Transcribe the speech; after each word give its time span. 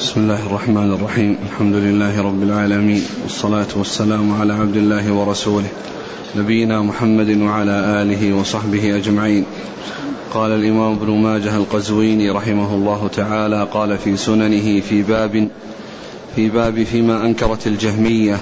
بسم 0.00 0.20
الله 0.20 0.46
الرحمن 0.46 0.92
الرحيم 0.92 1.36
الحمد 1.52 1.74
لله 1.74 2.22
رب 2.22 2.42
العالمين 2.42 3.02
والصلاة 3.22 3.66
والسلام 3.76 4.40
على 4.40 4.52
عبد 4.52 4.76
الله 4.76 5.12
ورسوله 5.12 5.68
نبينا 6.36 6.82
محمد 6.82 7.36
وعلى 7.40 8.02
آله 8.02 8.32
وصحبه 8.34 8.96
أجمعين 8.96 9.44
قال 10.34 10.50
الإمام 10.52 10.92
ابن 10.92 11.10
ماجه 11.10 11.56
القزويني 11.56 12.30
رحمه 12.30 12.74
الله 12.74 13.08
تعالى 13.16 13.68
قال 13.72 13.98
في 13.98 14.16
سننه 14.16 14.80
في 14.80 15.02
باب 15.02 15.48
في 16.36 16.48
باب 16.48 16.82
فيما 16.82 17.24
أنكرت 17.26 17.66
الجهمية 17.66 18.38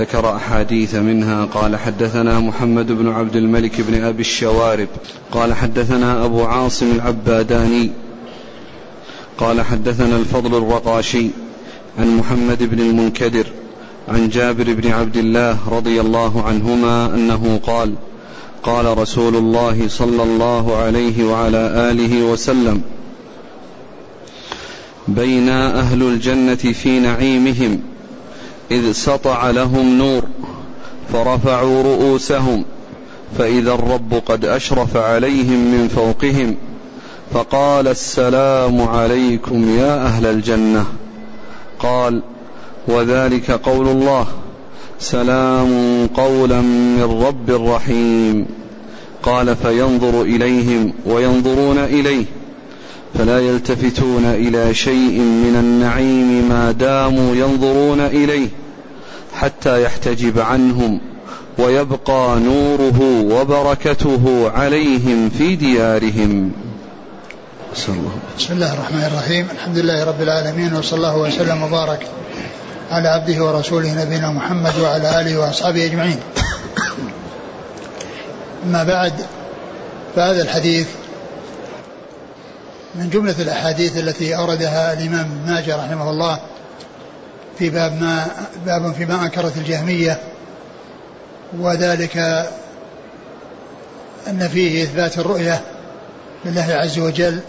ذكر 0.00 0.36
أحاديث 0.36 0.94
منها 0.94 1.44
قال 1.44 1.76
حدثنا 1.76 2.40
محمد 2.40 2.92
بن 2.92 3.08
عبد 3.08 3.36
الملك 3.36 3.80
بن 3.80 4.04
أبي 4.04 4.20
الشوارب 4.20 4.88
قال 5.32 5.54
حدثنا 5.54 6.24
أبو 6.24 6.42
عاصم 6.42 6.92
العباداني 6.92 7.90
قال 9.38 9.62
حدثنا 9.62 10.16
الفضل 10.16 10.54
الرقاشي 10.54 11.30
عن 11.98 12.16
محمد 12.16 12.62
بن 12.62 12.80
المنكدر 12.80 13.46
عن 14.08 14.28
جابر 14.28 14.72
بن 14.72 14.90
عبد 14.90 15.16
الله 15.16 15.58
رضي 15.68 16.00
الله 16.00 16.42
عنهما 16.42 17.14
أنه 17.14 17.60
قال 17.66 17.94
قال 18.62 18.98
رسول 18.98 19.36
الله 19.36 19.88
صلى 19.88 20.22
الله 20.22 20.76
عليه 20.76 21.24
وعلى 21.24 21.90
آله 21.90 22.24
وسلم 22.24 22.82
بين 25.08 25.48
أهل 25.48 26.02
الجنة 26.02 26.54
في 26.54 27.00
نعيمهم 27.00 27.80
إذ 28.70 28.92
سطع 28.92 29.50
لهم 29.50 29.98
نور 29.98 30.22
فرفعوا 31.12 31.82
رؤوسهم 31.82 32.64
فإذا 33.38 33.74
الرب 33.74 34.14
قد 34.26 34.44
أشرف 34.44 34.96
عليهم 34.96 35.58
من 35.58 35.88
فوقهم 35.88 36.56
فقال 37.32 37.88
السلام 37.88 38.80
عليكم 38.80 39.78
يا 39.78 40.06
أهل 40.06 40.26
الجنة. 40.26 40.86
قال 41.78 42.22
وذلك 42.88 43.50
قول 43.50 43.88
الله. 43.88 44.26
سلام 44.98 46.06
قولا 46.06 46.60
من 46.60 47.22
رب 47.26 47.50
رحيم. 47.50 48.46
قال 49.22 49.56
فينظر 49.56 50.22
إليهم 50.22 50.92
وينظرون 51.06 51.78
إليه. 51.78 52.24
فلا 53.14 53.40
يلتفتون 53.40 54.24
إلى 54.24 54.74
شيء 54.74 55.20
من 55.20 55.56
النعيم 55.60 56.48
ما 56.48 56.72
داموا 56.72 57.34
ينظرون 57.34 58.00
إليه 58.00 58.48
حتى 59.34 59.82
يحتجب 59.82 60.38
عنهم 60.38 61.00
ويبقى 61.58 62.40
نوره 62.40 63.00
وبركته 63.30 64.50
عليهم 64.50 65.30
في 65.38 65.56
ديارهم. 65.56 66.65
بسم 67.76 68.52
الله 68.52 68.72
الرحمن 68.72 69.04
الرحيم. 69.04 69.48
الحمد 69.52 69.78
لله 69.78 70.04
رب 70.04 70.22
العالمين 70.22 70.74
وصلى 70.74 70.96
الله 70.96 71.16
وسلم 71.16 71.62
وبارك 71.62 72.06
على 72.90 73.08
عبده 73.08 73.44
ورسوله 73.44 74.04
نبينا 74.04 74.30
محمد 74.30 74.78
وعلى 74.78 75.20
آله 75.20 75.38
وأصحابه 75.38 75.84
أجمعين. 75.84 76.20
أما 78.66 78.84
بعد 78.84 79.12
فهذا 80.16 80.42
الحديث 80.42 80.86
من 82.94 83.10
جملة 83.10 83.34
الأحاديث 83.38 83.98
التي 83.98 84.36
أوردها 84.36 84.92
الإمام 84.92 85.20
ابن 85.20 85.52
ماجه 85.52 85.76
رحمه 85.76 86.10
الله 86.10 86.38
في 87.58 87.70
باب 87.70 88.00
ما 88.00 88.26
باب 88.66 88.92
فيما 88.92 89.22
أنكرت 89.22 89.56
الجهمية 89.56 90.20
وذلك 91.58 92.16
أن 94.28 94.48
فيه 94.48 94.82
إثبات 94.82 95.18
الرؤية 95.18 95.60
لله 96.44 96.66
عز 96.70 96.98
وجل 96.98 97.40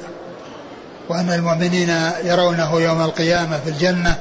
وأن 1.09 1.31
المؤمنين 1.31 1.89
يرونه 2.23 2.81
يوم 2.81 3.02
القيامة 3.02 3.59
في 3.59 3.69
الجنة 3.69 4.17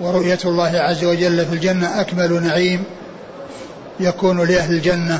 ورؤية 0.00 0.38
الله 0.44 0.72
عز 0.74 1.04
وجل 1.04 1.46
في 1.46 1.52
الجنة 1.54 2.00
أكمل 2.00 2.42
نعيم 2.42 2.84
يكون 4.00 4.48
لأهل 4.48 4.74
الجنة. 4.74 5.18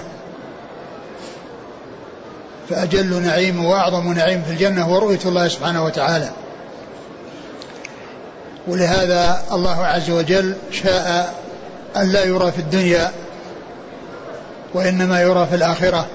فأجل 2.70 3.22
نعيم 3.22 3.64
وأعظم 3.64 4.12
نعيم 4.12 4.42
في 4.42 4.50
الجنة 4.52 4.82
هو 4.82 4.98
رؤية 4.98 5.20
الله 5.24 5.48
سبحانه 5.48 5.84
وتعالى. 5.84 6.30
ولهذا 8.68 9.42
الله 9.52 9.86
عز 9.86 10.10
وجل 10.10 10.54
شاء 10.70 11.34
أن 11.96 12.12
لا 12.12 12.24
يرى 12.24 12.52
في 12.52 12.58
الدنيا 12.58 13.12
وإنما 14.74 15.20
يرى 15.20 15.46
في 15.46 15.56
الآخرة 15.56 16.06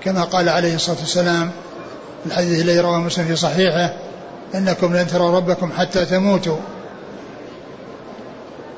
كما 0.00 0.22
قال 0.22 0.48
عليه 0.48 0.74
الصلاة 0.74 0.96
والسلام 1.00 1.50
الحديث 2.26 2.60
الذي 2.60 2.80
رواه 2.80 2.98
مسلم 2.98 3.24
في 3.24 3.36
صحيحه 3.36 3.92
إنكم 4.54 4.96
لن 4.96 5.06
تروا 5.06 5.36
ربكم 5.36 5.72
حتى 5.72 6.04
تموتوا. 6.04 6.56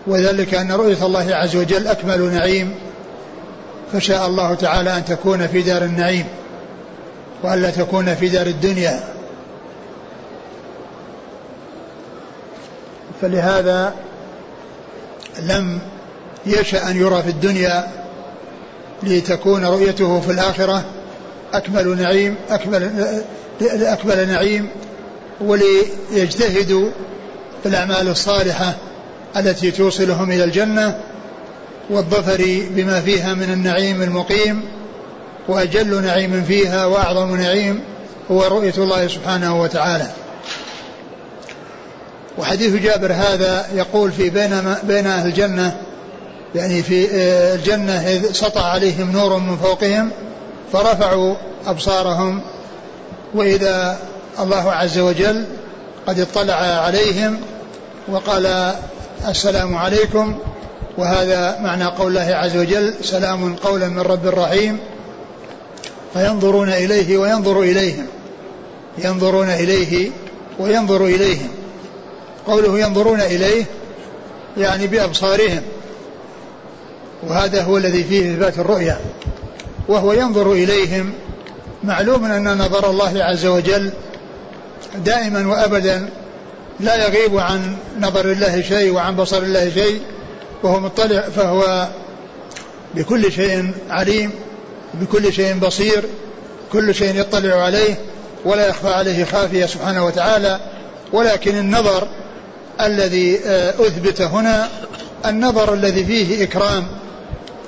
وذلك 0.06 0.54
أن 0.54 0.72
رؤية 0.72 1.06
الله 1.06 1.34
عز 1.34 1.56
وجل 1.56 1.87
أكمل 1.87 2.20
نعيم 2.20 2.75
فشاء 3.92 4.26
الله 4.26 4.54
تعالى 4.54 4.97
أن 4.97 5.04
تكون 5.04 5.47
في 5.47 5.62
دار 5.62 5.82
النعيم 5.82 6.25
والا 7.42 7.70
تكون 7.70 8.14
في 8.14 8.28
دار 8.28 8.47
الدنيا. 8.47 9.00
فلهذا 13.20 13.94
لم 15.42 15.78
يشأ 16.47 16.91
أن 16.91 16.97
يرى 16.97 17.22
في 17.22 17.28
الدنيا 17.28 17.88
لتكون 19.03 19.64
رؤيته 19.64 20.20
في 20.20 20.32
الآخرة 20.32 20.84
أكمل 21.54 21.97
نعيم 21.97 22.34
أكمل 22.50 22.91
أكمل 23.62 24.28
نعيم 24.28 24.69
وليجتهدوا 25.41 26.91
في 27.62 27.69
الأعمال 27.69 28.09
الصالحة 28.09 28.75
التي 29.36 29.70
توصلهم 29.70 30.31
إلى 30.32 30.44
الجنة 30.44 31.00
والظفر 31.91 32.62
بما 32.70 33.00
فيها 33.00 33.34
من 33.34 33.50
النعيم 33.53 34.03
المقيم 34.03 34.62
وأجل 35.48 36.03
نعيم 36.03 36.44
فيها 36.48 36.87
وأعظم 36.87 37.37
نعيم 37.37 37.81
هو 38.31 38.42
رؤية 38.44 38.75
الله 38.78 39.08
سبحانه 39.08 39.62
وتعالى. 39.62 40.06
وحديث 42.38 42.82
جابر 42.82 43.12
هذا 43.12 43.66
يقول 43.75 44.12
في 44.12 44.31
بين 44.31 44.75
بين 44.82 45.06
أهل 45.06 45.28
الجنة 45.28 45.76
يعني 46.54 46.82
في 46.82 47.08
آه، 47.12 47.54
الجنة 47.54 48.22
سطع 48.32 48.62
عليهم 48.62 49.12
نور 49.12 49.38
من 49.38 49.56
فوقهم 49.56 50.10
فرفعوا 50.73 51.34
أبصارهم 51.67 52.41
وإذا 53.34 53.99
الله 54.41 54.73
عز 54.73 54.99
وجل 54.99 55.45
قد 56.06 56.21
اطلع 56.21 56.55
عليهم 56.55 57.41
وقال 58.09 58.75
السلام 59.29 59.77
عليكم 59.77 60.39
وهذا 60.99 61.59
معنى 61.61 61.84
قول 61.84 62.09
الله 62.19 62.34
عز 62.37 62.56
وجل 62.56 62.95
سلام 63.03 63.55
قولا 63.55 63.89
من 63.89 64.01
رب 64.01 64.27
رحيم 64.27 64.79
فينظرون 66.12 66.69
إليه 66.69 67.19
وينظر 67.19 67.61
إليهم 67.61 68.06
ينظرون 69.05 69.50
إليه 69.50 70.11
وينظر 70.59 71.05
إليهم. 71.05 71.49
قوله 72.47 72.79
ينظرون 72.79 73.21
إليه 73.21 73.65
يعني 74.56 74.87
بأبصارهم 74.87 75.62
وهذا 77.29 77.62
هو 77.62 77.77
الذي 77.77 78.05
فيه 78.05 78.33
إثبات 78.33 78.59
الرؤيا. 78.59 78.99
وهو 79.88 80.12
ينظر 80.12 80.53
إليهم 80.53 81.12
معلوم 81.84 82.25
أن 82.25 82.59
نظر 82.59 82.91
الله 82.91 83.25
عز 83.25 83.47
وجل 83.47 83.91
دائما 85.04 85.49
وأبدا 85.49 86.09
لا 86.81 86.97
يغيب 86.97 87.38
عن 87.38 87.76
نظر 88.00 88.25
الله 88.32 88.62
شيء 88.62 88.93
وعن 88.93 89.16
بصر 89.16 89.43
الله 89.43 89.71
شيء 89.71 90.00
وهو 90.62 90.81
مطلع 90.81 91.21
فهو 91.21 91.88
بكل 92.94 93.32
شيء 93.32 93.72
عليم 93.91 94.31
بكل 94.94 95.32
شيء 95.32 95.54
بصير 95.54 96.05
كل 96.72 96.94
شيء 96.94 97.20
يطلع 97.20 97.55
عليه 97.55 97.94
ولا 98.44 98.69
يخفى 98.69 98.88
عليه 98.88 99.25
خافية 99.25 99.67
سبحانه 99.67 100.06
وتعالى. 100.06 100.61
ولكن 101.12 101.56
النظر 101.56 102.08
الذي 102.81 103.40
آه، 103.46 103.70
أثبت 103.70 104.20
هنا 104.20 104.69
النظر 105.26 105.75
الذي 105.75 106.05
فيه 106.05 106.44
إكرام 106.44 106.87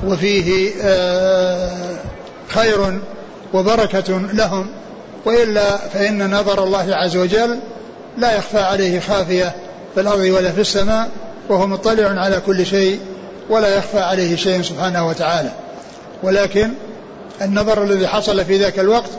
وفيه 0.06 0.72
آه، 0.82 1.89
خير 2.50 3.00
وبركة 3.55 4.19
لهم 4.19 4.67
وإلا 5.25 5.76
فإن 5.76 6.35
نظر 6.35 6.64
الله 6.64 6.94
عز 6.94 7.17
وجل 7.17 7.58
لا 8.19 8.37
يخفى 8.37 8.58
عليه 8.58 9.00
خافية 9.00 9.55
في 9.94 10.00
الأرض 10.00 10.20
ولا 10.20 10.52
في 10.52 10.61
السماء 10.61 11.08
وهو 11.49 11.67
مطلع 11.67 12.20
على 12.20 12.41
كل 12.47 12.67
شيء 12.67 13.00
ولا 13.50 13.76
يخفى 13.76 13.99
عليه 13.99 14.37
شيء 14.37 14.62
سبحانه 14.62 15.08
وتعالى. 15.08 15.50
ولكن 16.23 16.70
النظر 17.43 17.82
الذي 17.82 18.06
حصل 18.08 18.44
في 18.44 18.58
ذاك 18.58 18.79
الوقت 18.79 19.11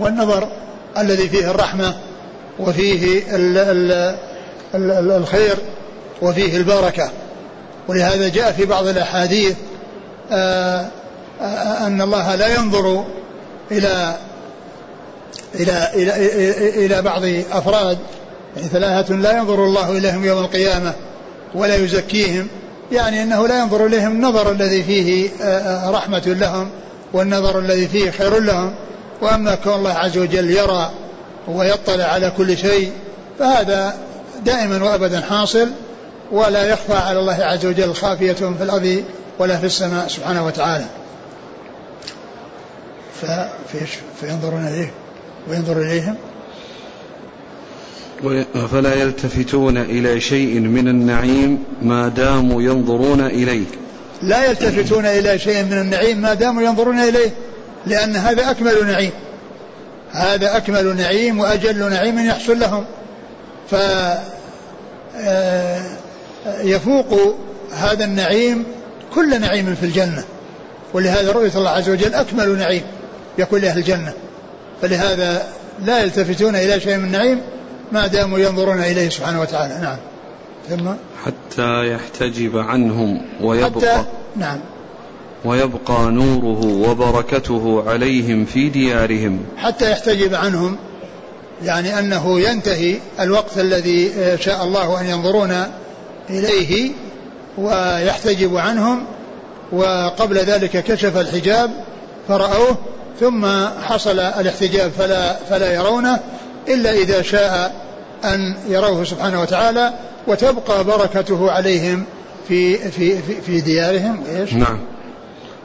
هو 0.00 0.06
النظر 0.06 0.48
الذي 0.98 1.28
فيه 1.28 1.50
الرحمة 1.50 1.94
وفيه 2.58 3.22
ال 3.36 3.58
ال 3.58 3.92
ال 4.74 5.10
الخير 5.10 5.56
وفيه 6.22 6.56
البركة. 6.56 7.10
ولهذا 7.88 8.28
جاء 8.28 8.52
في 8.52 8.64
بعض 8.64 8.86
الأحاديث 8.86 9.56
آه، 10.32 10.86
أن 11.40 12.00
الله 12.02 12.34
لا 12.34 12.54
ينظر 12.54 13.04
إلى 13.70 14.16
إلى 15.54 15.90
إلى 15.94 16.86
إلى, 16.86 17.02
بعض 17.02 17.22
أفراد 17.52 17.98
يعني 18.56 18.68
ثلاثة 18.68 19.14
لا 19.14 19.38
ينظر 19.38 19.64
الله 19.64 19.90
إليهم 19.98 20.24
يوم 20.24 20.38
القيامة 20.38 20.92
ولا 21.54 21.76
يزكيهم 21.76 22.48
يعني 22.92 23.22
أنه 23.22 23.46
لا 23.46 23.58
ينظر 23.58 23.86
إليهم 23.86 24.12
النظر 24.12 24.52
الذي 24.52 24.82
فيه 24.82 25.30
آه، 25.42 25.44
آه، 25.44 25.90
رحمة 25.90 26.22
لهم 26.26 26.68
والنظر 27.12 27.58
الذي 27.58 27.88
فيه 27.88 28.10
خير 28.10 28.38
لهم 28.38 28.74
وأما 29.22 29.54
كون 29.54 29.74
الله 29.74 29.92
عز 29.92 30.18
وجل 30.18 30.50
يرى 30.50 30.90
ويطلع 31.48 32.04
على 32.04 32.32
كل 32.36 32.58
شيء 32.58 32.92
فهذا 33.38 33.94
دائما 34.44 34.84
وأبدا 34.84 35.20
حاصل 35.20 35.68
ولا 36.32 36.64
يخفى 36.64 36.94
على 36.94 37.18
الله 37.18 37.44
عز 37.44 37.66
وجل 37.66 37.94
خافية 37.94 38.32
في 38.32 38.62
الأرض 38.62 39.04
ولا 39.38 39.56
في 39.56 39.66
السماء 39.66 40.08
سبحانه 40.08 40.46
وتعالى. 40.46 40.84
فينظرون 44.20 44.66
إليه. 44.66 44.90
وينظر 45.48 45.82
إليهم. 45.82 46.14
فلا 48.72 48.94
يلتفتون 48.94 49.76
إلى 49.76 50.20
شيء 50.20 50.60
من 50.60 50.88
النعيم 50.88 51.64
ما 51.82 52.08
داموا 52.08 52.62
ينظرون 52.62 53.20
إليه؟ 53.20 53.64
لا 54.22 54.50
يلتفتون 54.50 55.06
إلى 55.06 55.38
شيء 55.38 55.64
من 55.64 55.72
النعيم 55.72 56.18
ما 56.18 56.34
داموا 56.34 56.62
ينظرون 56.62 57.00
إليه 57.00 57.30
لأن 57.86 58.16
هذا 58.16 58.50
أكمل 58.50 58.86
نعيم. 58.86 59.10
هذا 60.12 60.56
أكمل 60.56 60.96
نعيم 60.96 61.40
وأجل 61.40 61.90
نعيم 61.90 62.18
يحصل 62.18 62.58
لهم. 62.58 62.84
ف 63.70 63.74
آه، 65.20 65.82
يفوق 66.62 67.36
هذا 67.72 68.04
النعيم 68.04 68.64
كل 69.14 69.40
نعيم 69.40 69.74
في 69.74 69.86
الجنة. 69.86 70.24
ولهذا 70.94 71.32
رؤية 71.32 71.52
الله 71.54 71.70
عز 71.70 71.88
وجل 71.88 72.14
أكمل 72.14 72.58
نعيم. 72.58 72.82
يكون 73.38 73.60
لأهل 73.60 73.78
الجنة. 73.78 74.12
فلهذا 74.82 75.46
لا 75.84 76.02
يلتفتون 76.02 76.56
إلى 76.56 76.80
شيء 76.80 76.96
من 76.96 77.04
النعيم 77.04 77.40
ما 77.92 78.06
داموا 78.06 78.38
ينظرون 78.38 78.78
إليه 78.80 79.08
سبحانه 79.08 79.40
وتعالى. 79.40 79.78
نعم. 79.82 79.96
ثم؟ 80.68 80.90
حتى 81.24 81.92
يحتجب 81.92 82.58
عنهم 82.58 83.22
ويبقى 83.40 83.70
حتى 83.70 84.04
نعم. 84.36 84.58
ويبقى 85.44 86.10
نوره 86.10 86.90
وبركته 86.90 87.84
عليهم 87.90 88.44
في 88.44 88.68
ديارهم. 88.68 89.44
حتى 89.56 89.90
يحتجب 89.92 90.34
عنهم 90.34 90.76
يعني 91.64 91.98
أنه 91.98 92.40
ينتهي 92.40 92.96
الوقت 93.20 93.58
الذي 93.58 94.12
شاء 94.40 94.64
الله 94.64 95.00
أن 95.00 95.06
ينظرون 95.06 95.64
إليه 96.30 96.90
ويحتجب 97.58 98.56
عنهم 98.56 99.04
وقبل 99.72 100.36
ذلك 100.36 100.84
كشف 100.84 101.16
الحجاب 101.16 101.70
فرأوه 102.28 102.76
ثم 103.20 103.46
حصل 103.82 104.18
الاحتجاب 104.18 104.90
فلا 104.90 105.36
فلا 105.50 105.72
يرونه 105.72 106.18
إلا 106.68 106.90
إذا 106.90 107.22
شاء 107.22 107.72
أن 108.24 108.54
يروه 108.68 109.04
سبحانه 109.04 109.40
وتعالى 109.42 109.92
وتبقى 110.26 110.84
بركته 110.84 111.50
عليهم 111.50 112.04
في 112.48 112.76
في 112.76 113.22
في, 113.22 113.40
في 113.40 113.60
ديارهم 113.60 114.22
إيش؟ 114.36 114.54
نعم. 114.54 114.78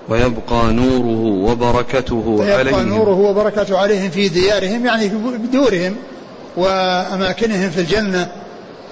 ويبقى 0.09 0.73
نوره 0.73 1.50
وبركته 1.51 2.45
عليهم. 2.55 2.89
نوره 2.89 3.19
وبركته 3.19 3.77
عليهم 3.77 4.09
في 4.09 4.29
ديارهم 4.29 4.85
يعني 4.85 5.09
في 5.09 5.17
دورهم 5.53 5.95
وأماكنهم 6.57 7.69
في 7.69 7.81
الجنة 7.81 8.27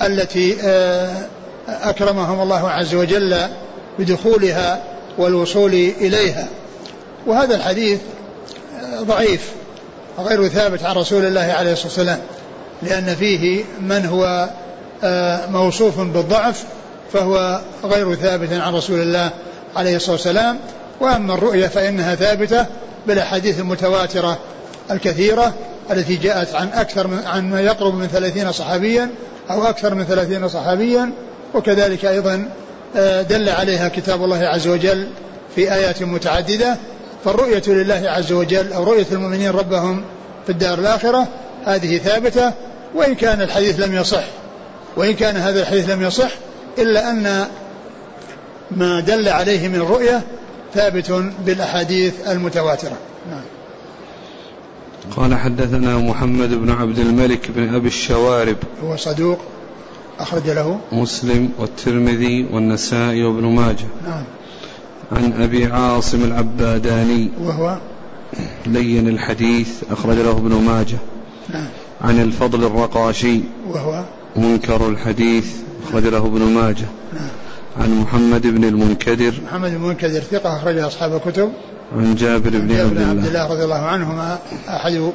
التي 0.01 0.57
آه، 0.63 1.25
أكرمهم 1.67 2.41
الله 2.41 2.69
عز 2.69 2.95
وجل 2.95 3.37
بدخولها 3.99 4.83
والوصول 5.17 5.73
إليها. 5.73 6.47
وهذا 7.27 7.55
الحديث 7.55 7.99
ضعيف 9.03 9.51
غير 10.19 10.47
ثابت 10.47 10.83
عن 10.83 10.95
رسول 10.95 11.25
الله 11.25 11.41
عليه 11.41 11.71
الصلاة 11.71 11.87
والسلام 11.87 12.19
لأن 12.81 13.15
فيه 13.15 13.63
من 13.81 14.05
هو 14.05 14.49
آه، 15.03 15.47
موصوف 15.49 15.99
بالضعف 15.99 16.63
فهو 17.13 17.61
غير 17.83 18.15
ثابت 18.15 18.53
عن 18.53 18.75
رسول 18.75 19.01
الله 19.01 19.29
عليه 19.75 19.95
الصلاة 19.95 20.15
والسلام. 20.15 20.57
وأما 20.99 21.33
الرؤية 21.33 21.67
فإنها 21.67 22.15
ثابتة 22.15 22.65
بالأحاديث 23.07 23.59
المتواترة 23.59 24.39
الكثيرة 24.91 25.53
التي 25.91 26.15
جاءت 26.15 26.55
عن 26.55 26.69
أكثر 26.73 27.07
من 27.07 27.23
عن 27.25 27.49
ما 27.49 27.61
يقرب 27.61 27.95
من 27.95 28.07
ثلاثين 28.07 28.51
صحابيا 28.51 29.09
أو 29.51 29.63
أكثر 29.63 29.95
من 29.95 30.03
ثلاثين 30.03 30.47
صحابيا. 30.49 31.11
وكذلك 31.53 32.05
أيضا 32.05 32.49
آه، 32.95 33.21
دل 33.21 33.49
عليها 33.49 33.87
كتاب 33.87 34.23
الله 34.23 34.37
عز 34.37 34.67
وجل 34.67 35.07
في 35.55 35.73
آيات 35.73 36.03
متعددة 36.03 36.77
فالرؤية 37.25 37.63
لله 37.67 38.03
عز 38.05 38.31
وجل 38.31 38.73
أو 38.73 38.83
رؤية 38.83 39.05
المؤمنين 39.11 39.49
ربهم 39.49 40.03
في 40.45 40.51
الدار 40.51 40.79
الآخرة 40.79 41.27
هذه 41.65 41.97
ثابتة 41.97 42.53
وإن 42.95 43.15
كان 43.15 43.41
الحديث 43.41 43.79
لم 43.79 43.95
يصح 43.95 44.23
وإن 44.97 45.13
كان 45.13 45.35
هذا 45.35 45.61
الحديث 45.61 45.89
لم 45.89 46.01
يصح 46.01 46.31
إلا 46.77 47.09
أن 47.09 47.47
ما 48.71 48.99
دل 48.99 49.29
عليه 49.29 49.67
من 49.67 49.75
الرؤية 49.75 50.21
ثابت 50.73 51.11
بالأحاديث 51.45 52.13
المتواترة. 52.27 52.97
نعم. 53.29 53.43
قال 55.17 55.35
حدثنا 55.35 55.97
محمد 55.97 56.49
بن 56.53 56.71
عبد 56.71 56.99
الملك 56.99 57.51
بن 57.51 57.75
أبي 57.75 57.87
الشوارب. 57.87 58.57
هو 58.83 58.95
صدوق 58.95 59.39
أخرج 60.19 60.49
له. 60.49 60.79
مسلم 60.91 61.49
والترمذي 61.59 62.47
والنسائي 62.51 63.23
وابن 63.23 63.45
ماجه. 63.45 63.85
نعم. 64.07 64.23
عن 65.11 65.41
أبي 65.41 65.65
عاصم 65.65 66.23
العباداني 66.23 67.29
وهو 67.41 67.77
لين 68.65 69.07
الحديث 69.07 69.69
أخرج 69.91 70.17
له 70.17 70.31
ابن 70.31 70.53
ماجه. 70.53 70.97
نعم. 71.49 71.67
عن 72.01 72.21
الفضل 72.21 72.63
الرقاشي 72.63 73.39
وهو 73.69 74.03
منكر 74.35 74.87
الحديث 74.87 75.45
أخرج 75.87 76.03
له 76.03 76.17
ابن 76.17 76.41
ماجه. 76.41 76.85
نعم. 77.13 77.29
عن 77.77 77.99
محمد 77.99 78.47
بن 78.47 78.63
المنكدر. 78.63 79.33
محمد 79.45 79.69
بن 79.69 79.75
المنكدر 79.75 80.19
ثقة 80.19 80.57
أخرج 80.57 80.77
أصحاب 80.77 81.15
الكتب. 81.15 81.51
عن 81.95 82.15
جابر 82.15 82.49
بن 82.49 82.79
عبد 82.79 82.91
الله. 82.91 83.09
عبد 83.09 83.25
الله 83.25 83.51
رضي 83.51 83.63
الله 83.63 83.81
عنهما 83.81 84.37
أحد 84.69 85.11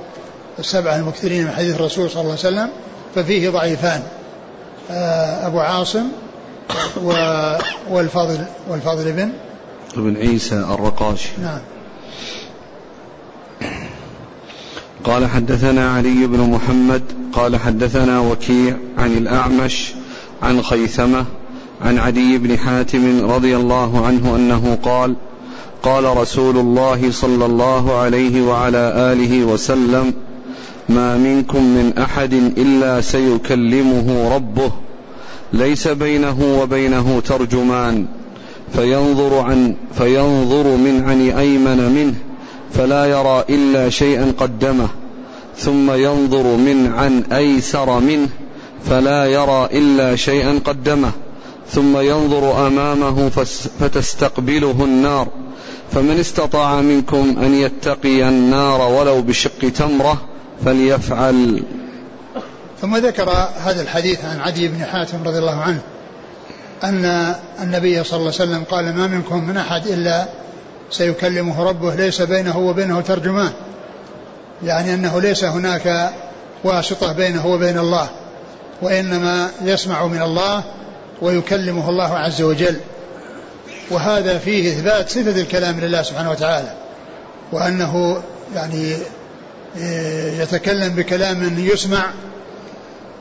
السبعة 0.59 0.97
المكثرين 0.97 1.45
من 1.45 1.51
حديث 1.51 1.75
الرسول 1.75 2.11
صلى 2.11 2.21
الله 2.21 2.33
عليه 2.33 2.41
وسلم 2.41 2.69
ففيه 3.15 3.51
ضعيفان. 3.51 4.03
آه، 4.91 5.47
أبو 5.47 5.61
عاصم 5.61 6.05
والفاضل 7.91 8.39
والفاضل 8.69 9.13
بن 9.13 9.31
ابن 9.99 10.17
عيسى 10.17 10.55
الرقاشي. 10.55 11.29
نعم. 11.43 11.61
قال 15.05 15.27
حدثنا 15.27 15.91
علي 15.91 16.27
بن 16.27 16.41
محمد 16.41 17.03
قال 17.33 17.57
حدثنا 17.57 18.21
وكيع 18.21 18.77
عن 18.99 19.13
الأعمش 19.13 19.93
عن 20.43 20.63
خيثمة 20.63 21.25
عن 21.83 21.99
عدي 21.99 22.39
بن 22.39 22.59
حاتم 22.59 23.31
رضي 23.31 23.57
الله 23.57 24.07
عنه 24.07 24.37
أنه 24.37 24.79
قال 24.83 25.17
قال 25.83 26.17
رسول 26.17 26.57
الله 26.57 27.11
صلى 27.11 27.47
الله 27.47 27.99
عليه 27.99 28.43
وعلى 28.43 28.93
آله 29.13 29.45
وسلم 29.45 30.15
ما 30.89 31.17
منكم 31.17 31.63
من 31.63 31.93
أحد 31.99 32.33
إلا 32.33 33.01
سيكلمه 33.01 34.35
ربه 34.35 34.73
ليس 35.53 35.89
بينه 35.89 36.59
وبينه 36.61 37.21
ترجمان. 37.21 38.07
فينظر 38.73 39.39
عن 39.39 39.75
فينظر 39.99 40.77
من 40.77 41.05
عن 41.09 41.31
أيمن 41.31 41.93
منه 41.93 42.15
فلا 42.73 43.07
يرى 43.07 43.45
إلا 43.51 43.91
شيئا 43.91 44.33
قدمه. 44.39 44.89
ثم 45.57 45.91
ينظر 45.91 46.57
من 46.57 46.93
عن 46.97 47.23
أيسر 47.33 48.01
منه 48.01 48.29
فلا 48.91 49.27
يرى 49.27 49.69
إلا 49.73 50.17
شيئا 50.17 50.61
قدمه. 50.65 51.11
ثم 51.71 51.99
ينظر 51.99 52.67
أمامه 52.67 53.29
فتستقبله 53.81 54.85
النار. 54.85 55.29
فمن 55.93 56.19
استطاع 56.21 56.81
منكم 56.81 57.37
أن 57.39 57.55
يتقي 57.55 58.29
النار 58.29 58.93
ولو 58.93 59.23
بشق 59.23 59.71
تمرة 59.75 60.21
فليفعل. 60.65 61.63
ثم 62.81 62.97
ذكر 62.97 63.31
هذا 63.65 63.83
الحديث 63.83 64.25
عن 64.25 64.41
عدي 64.41 64.69
بن 64.69 64.85
حاتم 64.85 65.19
رضي 65.25 65.39
الله 65.39 65.57
عنه. 65.57 65.81
أن 66.85 67.35
النبي 67.63 68.05
صلى 68.05 68.21
الله 68.21 68.33
عليه 68.33 68.51
وسلم 68.51 68.65
قال 68.65 68.97
ما 68.97 69.07
منكم 69.07 69.49
من 69.49 69.57
أحد 69.57 69.87
إلا 69.87 70.27
سيكلمه 70.91 71.63
ربه 71.63 71.95
ليس 71.95 72.23
بينه 72.23 72.59
وبينه 72.59 73.01
ترجمان. 73.01 73.53
يعني 74.63 74.95
أنه 74.95 75.21
ليس 75.21 75.45
هناك 75.45 76.13
واسطة 76.65 77.13
بينه 77.13 77.47
وبين 77.47 77.79
الله 77.79 78.09
وإنما 78.83 79.51
يسمع 79.63 80.07
من 80.07 80.23
الله 80.23 80.63
ويكلمه 81.23 81.91
الله 81.91 82.19
عز 82.19 82.43
وجل. 82.43 82.77
وهذا 83.91 84.39
فيه 84.39 84.73
إثبات 84.73 85.11
صفة 85.11 85.41
الكلام 85.41 85.81
لله 85.81 86.03
سبحانه 86.03 86.31
وتعالى 86.31 86.73
وأنه 87.53 88.23
يعني 88.55 88.97
آه، 89.81 90.43
يتكلم 90.43 90.89
بكلام 90.89 91.59
يسمع 91.59 92.05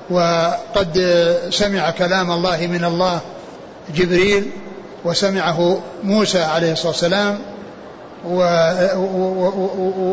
وقد 0.09 1.01
سمع 1.49 1.89
كلام 1.91 2.31
الله 2.31 2.67
من 2.67 2.85
الله 2.85 3.21
جبريل 3.95 4.51
وسمعه 5.05 5.81
موسى 6.03 6.41
عليه 6.41 6.71
الصلاة 6.71 6.91
والسلام 6.91 7.39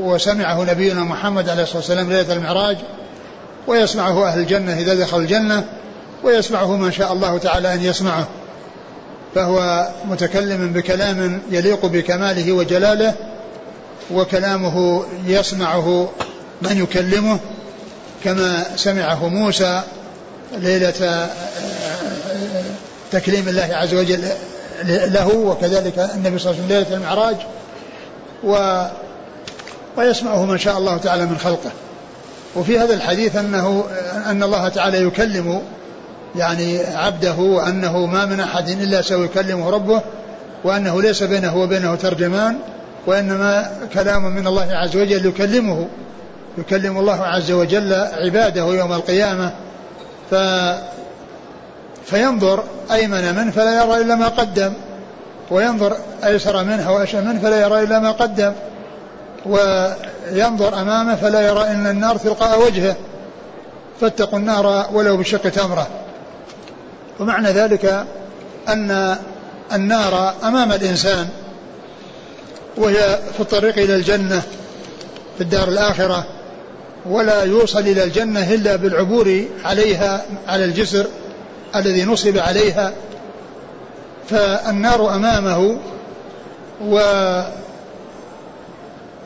وسمعه 0.05 0.65
نبينا 0.65 1.05
محمد 1.05 1.49
عليه 1.49 1.63
الصلاة 1.63 1.79
والسلام 1.79 2.13
ليلة 2.13 2.33
المعراج 2.33 2.77
ويسمعه 3.67 4.27
أهل 4.29 4.41
الجنة 4.41 4.79
إذا 4.79 4.95
دخل 4.95 5.19
الجنة 5.19 5.65
ويسمعه 6.25 6.77
من 6.77 6.93
شاء 6.93 7.13
الله 7.13 7.39
تعالى 7.39 7.75
أن 7.75 7.83
يسمعه. 7.85 8.29
فهو 9.35 9.89
متكلم 10.09 10.73
بكلام 10.73 11.43
يليق 11.51 11.87
بكماله 11.87 12.53
وجلاله 12.53 13.15
وكلامه 14.11 15.05
يسمعه 15.27 16.11
من 16.63 16.83
يكلمه 16.83 17.39
كما 18.25 18.65
سمعه 18.77 19.29
موسى 19.29 19.83
ليلة 20.59 21.29
تكليم 23.13 23.49
الله 23.49 23.69
عز 23.73 23.95
وجل 23.95 24.25
له 24.87 25.37
وكذلك 25.37 25.99
النبي 26.15 26.39
صلى 26.39 26.51
الله 26.51 26.65
عليه 26.65 26.65
وسلم 26.65 26.69
ليلة 26.69 26.97
المعراج 26.97 27.37
و 28.45 28.83
ويسمعه 29.97 30.45
من 30.45 30.59
شاء 30.59 30.79
الله 30.79 30.97
تعالى 30.97 31.27
من 31.27 31.39
خلقه. 31.39 31.71
وفي 32.57 32.79
هذا 32.79 32.95
الحديث 32.95 33.37
أنه 33.37 33.85
أن 34.27 34.43
الله 34.43 34.69
تعالى 34.69 35.03
يكلم 35.03 35.63
يعني 36.37 36.79
عبده 36.79 37.35
وأنه 37.35 38.07
ما 38.07 38.27
من 38.27 38.41
أحد 38.41 38.69
إلا 38.69 39.03
سيكلمه 39.03 39.71
ربه 39.71 40.03
وأنه 40.65 41.03
ليس 41.03 41.23
بينه 41.23 41.57
وبينه 41.57 41.95
ترجمان 41.95 42.57
وإنما 43.07 43.71
كلام 43.95 44.23
من 44.23 44.47
الله 44.47 44.69
عز 44.73 44.97
وجل 44.97 45.27
يكلمه 45.27 45.87
يكلم 46.59 46.99
الله 46.99 47.23
عز 47.23 47.51
وجل 47.51 47.93
عباده 47.95 48.61
يوم 48.61 48.93
القيامة. 48.93 49.53
ف 50.31 50.35
فينظر 52.07 52.65
أيمن 52.93 53.35
منه 53.35 53.51
فلا 53.51 53.85
يرى 53.85 54.01
إلا 54.01 54.15
ما 54.15 54.29
قدم 54.29 54.73
وينظر 55.51 55.97
أيسر 56.25 56.65
منه 56.65 56.93
وأشأ 56.93 57.21
منه 57.21 57.41
فلا 57.41 57.61
يرى 57.61 57.83
إلا 57.83 57.99
ما 57.99 58.13
قدم 58.13 58.53
وينظر 59.47 60.81
أمامه 60.81 61.17
فلا 61.17 61.41
يرى 61.41 61.63
إلا 61.63 61.91
النار 61.91 62.17
تلقاء 62.17 62.67
وجهه. 62.67 62.97
فاتقوا 64.01 64.39
النار 64.39 64.89
ولو 64.93 65.17
بشق 65.17 65.49
تمرة. 65.49 65.89
ومعنى 67.21 67.49
ذلك 67.49 68.07
أن 68.69 69.17
النار 69.73 70.35
أمام 70.45 70.73
الإنسان 70.73 71.29
وهي 72.77 73.19
في 73.35 73.41
الطريق 73.41 73.79
إلى 73.79 73.97
الجنة 73.97 74.43
في 75.37 75.41
الدار 75.41 75.69
الآخرة 75.69 76.27
ولا 77.07 77.43
يوصل 77.43 77.79
إلى 77.79 78.05
الجنة 78.05 78.55
إلا 78.55 78.77
بالعبور 78.77 79.45
عليها 79.65 80.25
على 80.49 80.65
الجسر 80.65 81.07
الذي 81.77 82.05
نصب 82.05 82.39
عليها 82.39 82.93
فالنار 84.29 85.15
أمامه 85.15 85.79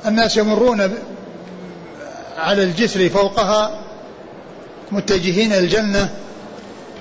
والناس 0.04 0.36
يمرون 0.36 0.94
على 2.38 2.62
الجسر 2.62 3.08
فوقها 3.08 3.78
متجهين 4.92 5.52
الجنة 5.52 6.08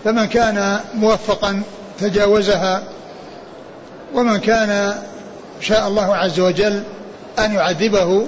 فمن 0.03 0.25
كان 0.25 0.79
موفقا 0.93 1.61
تجاوزها 1.99 2.83
ومن 4.13 4.37
كان 4.37 4.95
شاء 5.61 5.87
الله 5.87 6.15
عز 6.15 6.39
وجل 6.39 6.83
أن 7.39 7.53
يعذبه 7.53 8.27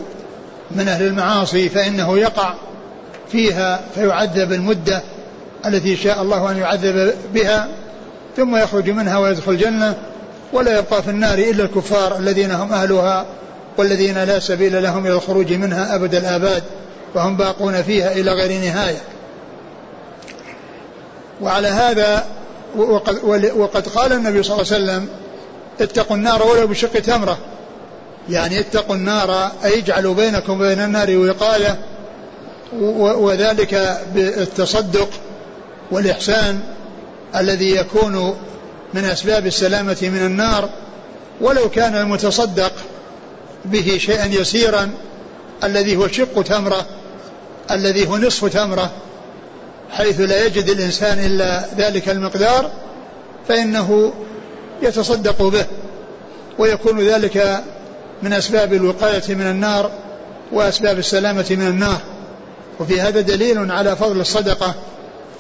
من 0.72 0.88
أهل 0.88 1.08
المعاصي 1.08 1.70
فإنه 1.70 2.18
يقع 2.18 2.54
فيها 3.32 3.82
فيعذب 3.96 4.54
المدة. 4.54 5.02
التي 5.66 5.96
شاء 5.96 6.22
الله 6.22 6.52
أن 6.52 6.58
يعذب 6.58 7.14
بها 7.34 7.68
ثم 8.38 8.56
يخرج 8.56 8.90
منها 8.90 9.18
ويدخل 9.18 9.52
الجنة 9.52 9.96
ولا 10.54 10.80
يبقى 10.80 11.04
في 11.04 11.10
النار 11.10 11.38
إلا 11.38 11.64
الكفار 11.64 12.18
الذين 12.18 12.52
هم 12.52 12.74
أهلها 12.74 13.26
والذين 13.78 14.24
لا 14.24 14.40
سبيل 14.40 14.84
لهم 14.84 15.06
إلى 15.06 15.14
الخروج 15.14 15.54
منها 15.54 15.96
أبد 15.96 16.16
الآباد 16.16 16.64
وهم 17.16 17.38
باقون 17.38 17.82
فيها 17.82 18.12
إلى 18.12 18.32
غير 18.32 18.62
نهاية. 18.62 19.02
وعلى 21.42 21.68
هذا 21.68 22.26
وقد, 22.78 23.52
وقد 23.56 23.88
قال 23.88 24.14
النبي 24.14 24.44
صلى 24.44 24.56
الله 24.56 24.74
عليه 24.74 24.84
وسلم 24.84 25.08
اتقوا 25.82 26.16
النار 26.16 26.44
ولو 26.44 26.68
بشق 26.68 27.00
تمرة. 27.00 27.38
يعني 28.30 28.60
اتقوا 28.60 28.96
النار 28.96 29.52
أي 29.66 29.80
اجعلوا 29.80 30.14
بينكم 30.14 30.54
وبين 30.62 30.80
النار 30.80 31.18
وقاية 31.18 31.78
وذلك 33.18 34.02
بالتصدق 34.16 35.10
والإحسان 35.92 36.60
الذي 37.36 37.76
يكون 37.76 38.38
من 38.94 39.06
أسباب 39.06 39.46
السلامة 39.46 39.98
من 40.02 40.26
النار 40.26 40.70
ولو 41.42 41.70
كان 41.70 41.96
المتصدق 41.96 42.72
به 43.66 43.98
شيئا 43.98 44.26
يسيرا 44.26 44.92
الذي 45.64 45.96
هو 45.96 46.08
شق 46.08 46.42
تمرة 46.42 46.86
الذي 47.72 48.08
هو 48.08 48.18
نصف 48.18 48.46
تمرة 48.46 48.92
حيث 49.92 50.22
لا 50.22 50.46
يجد 50.46 50.70
الإنسان 50.70 51.20
إلا 51.20 51.66
ذلك 51.78 52.10
المقدار 52.10 52.72
فإنه 53.48 54.14
يتصدق 54.82 55.42
به 55.42 55.66
ويكون 56.58 57.00
ذلك 57.00 57.64
من 58.24 58.34
أسباب 58.34 58.74
الوقاية 58.74 59.24
من 59.30 59.48
النار 59.48 59.92
وأسباب 60.52 61.00
السلامة 61.00 61.46
من 61.50 61.68
النار. 61.68 61.98
وفي 62.80 63.02
هذا 63.02 63.22
دليل 63.22 63.72
على 63.72 63.96
فضل 63.96 64.22
الصدقة. 64.22 64.76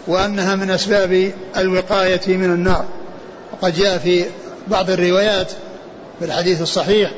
وأنها 0.07 0.55
من 0.55 0.69
أسباب 0.69 1.31
الوقاية 1.57 2.21
من 2.27 2.45
النار. 2.45 2.85
وقد 3.53 3.75
جاء 3.75 3.97
في 3.97 4.25
بعض 4.67 4.89
الروايات 4.89 5.51
في 6.19 6.25
الحديث 6.25 6.61
الصحيح 6.61 7.11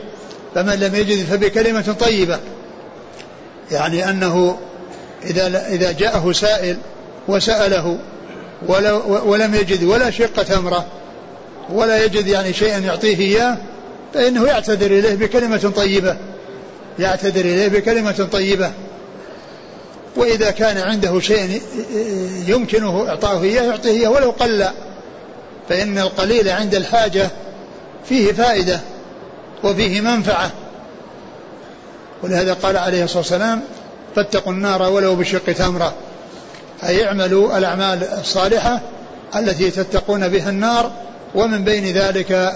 فمن 0.55 0.73
لم 0.73 0.95
يجد 0.95 1.25
فبكلمة 1.25 1.95
طيبة. 1.99 2.39
يعني 3.71 4.09
أنه 4.09 4.57
إذا 5.23 5.67
إذا 5.67 5.91
جاءه 5.91 6.31
سائل 6.31 6.77
وسأله 7.27 7.99
ولم 9.25 9.55
يجد 9.55 9.83
ولا 9.83 10.11
شق 10.11 10.43
تمرة 10.43 10.85
ولا 11.69 12.05
يجد 12.05 12.27
يعني 12.27 12.53
شيئا 12.53 12.77
يعطيه 12.79 13.19
إياه 13.19 13.57
فإنه 14.13 14.45
يعتذر 14.45 14.91
إليه 14.91 15.15
بكلمة 15.15 15.71
طيبة. 15.75 16.17
يعتذر 16.99 17.45
إليه 17.45 17.67
بكلمة 17.67 18.27
طيبة. 18.31 18.71
وإذا 20.19 20.51
كان 20.51 20.77
عنده 20.77 21.19
شيء 21.19 21.61
يمكنه 22.47 23.09
إعطاؤه 23.09 23.43
إياه 23.43 23.63
يعطيه 23.63 23.91
إياه 23.91 24.09
ولو 24.09 24.31
قل. 24.31 24.67
فإن 25.69 25.97
القليل 25.97 26.49
عند 26.49 26.75
الحاجة 26.75 27.29
فيه 28.05 28.31
فائدة 28.31 28.79
وفيه 29.63 30.01
منفعة. 30.01 30.51
ولهذا 32.23 32.53
قال 32.53 32.77
عليه 32.77 33.03
الصلاة 33.03 33.19
والسلام 33.19 33.61
فاتقوا 34.15 34.53
النار 34.53 34.81
ولو 34.81 35.15
بشق 35.15 35.43
تمرة. 35.53 35.93
أي 36.83 37.05
اعملوا 37.05 37.57
الأعمال 37.57 38.03
الصالحة 38.03 38.81
التي 39.35 39.71
تتقون 39.71 40.27
بها 40.27 40.49
النار 40.49 40.91
ومن 41.35 41.63
بين 41.63 41.97
ذلك 41.97 42.53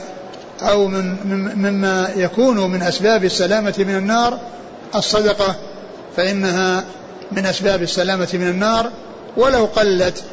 أو 0.62 0.88
من 0.88 1.18
مما 1.56 2.10
يكون 2.16 2.72
من 2.72 2.82
أسباب 2.82 3.24
السلامة 3.24 3.74
من 3.78 3.96
النار 3.96 4.40
الصدقة 4.96 5.56
فإنها 6.18 6.84
من 7.36 7.46
أسباب 7.46 7.82
السلامة 7.82 8.30
من 8.34 8.48
النار 8.48 8.92
ولو 9.38 9.66
قلت 9.66 10.24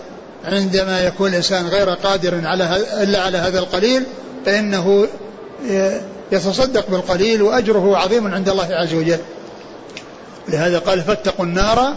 عندما 0.45 1.01
يكون 1.01 1.31
الإنسان 1.31 1.67
غير 1.67 1.91
قادر 1.91 2.47
على 2.47 2.77
إلا 3.03 3.23
على 3.23 3.39
هذا 3.39 3.59
القليل 3.59 4.03
فإنه 4.47 5.07
يتصدق 6.33 6.91
بالقليل 6.91 7.43
وأجره 7.43 7.97
عظيم 7.97 8.35
عند 8.35 8.49
الله 8.49 8.69
عز 8.71 8.95
وجل. 8.95 9.19
لهذا 10.49 10.79
قال 10.79 11.03
فاتقوا 11.03 11.45
النار 11.45 11.95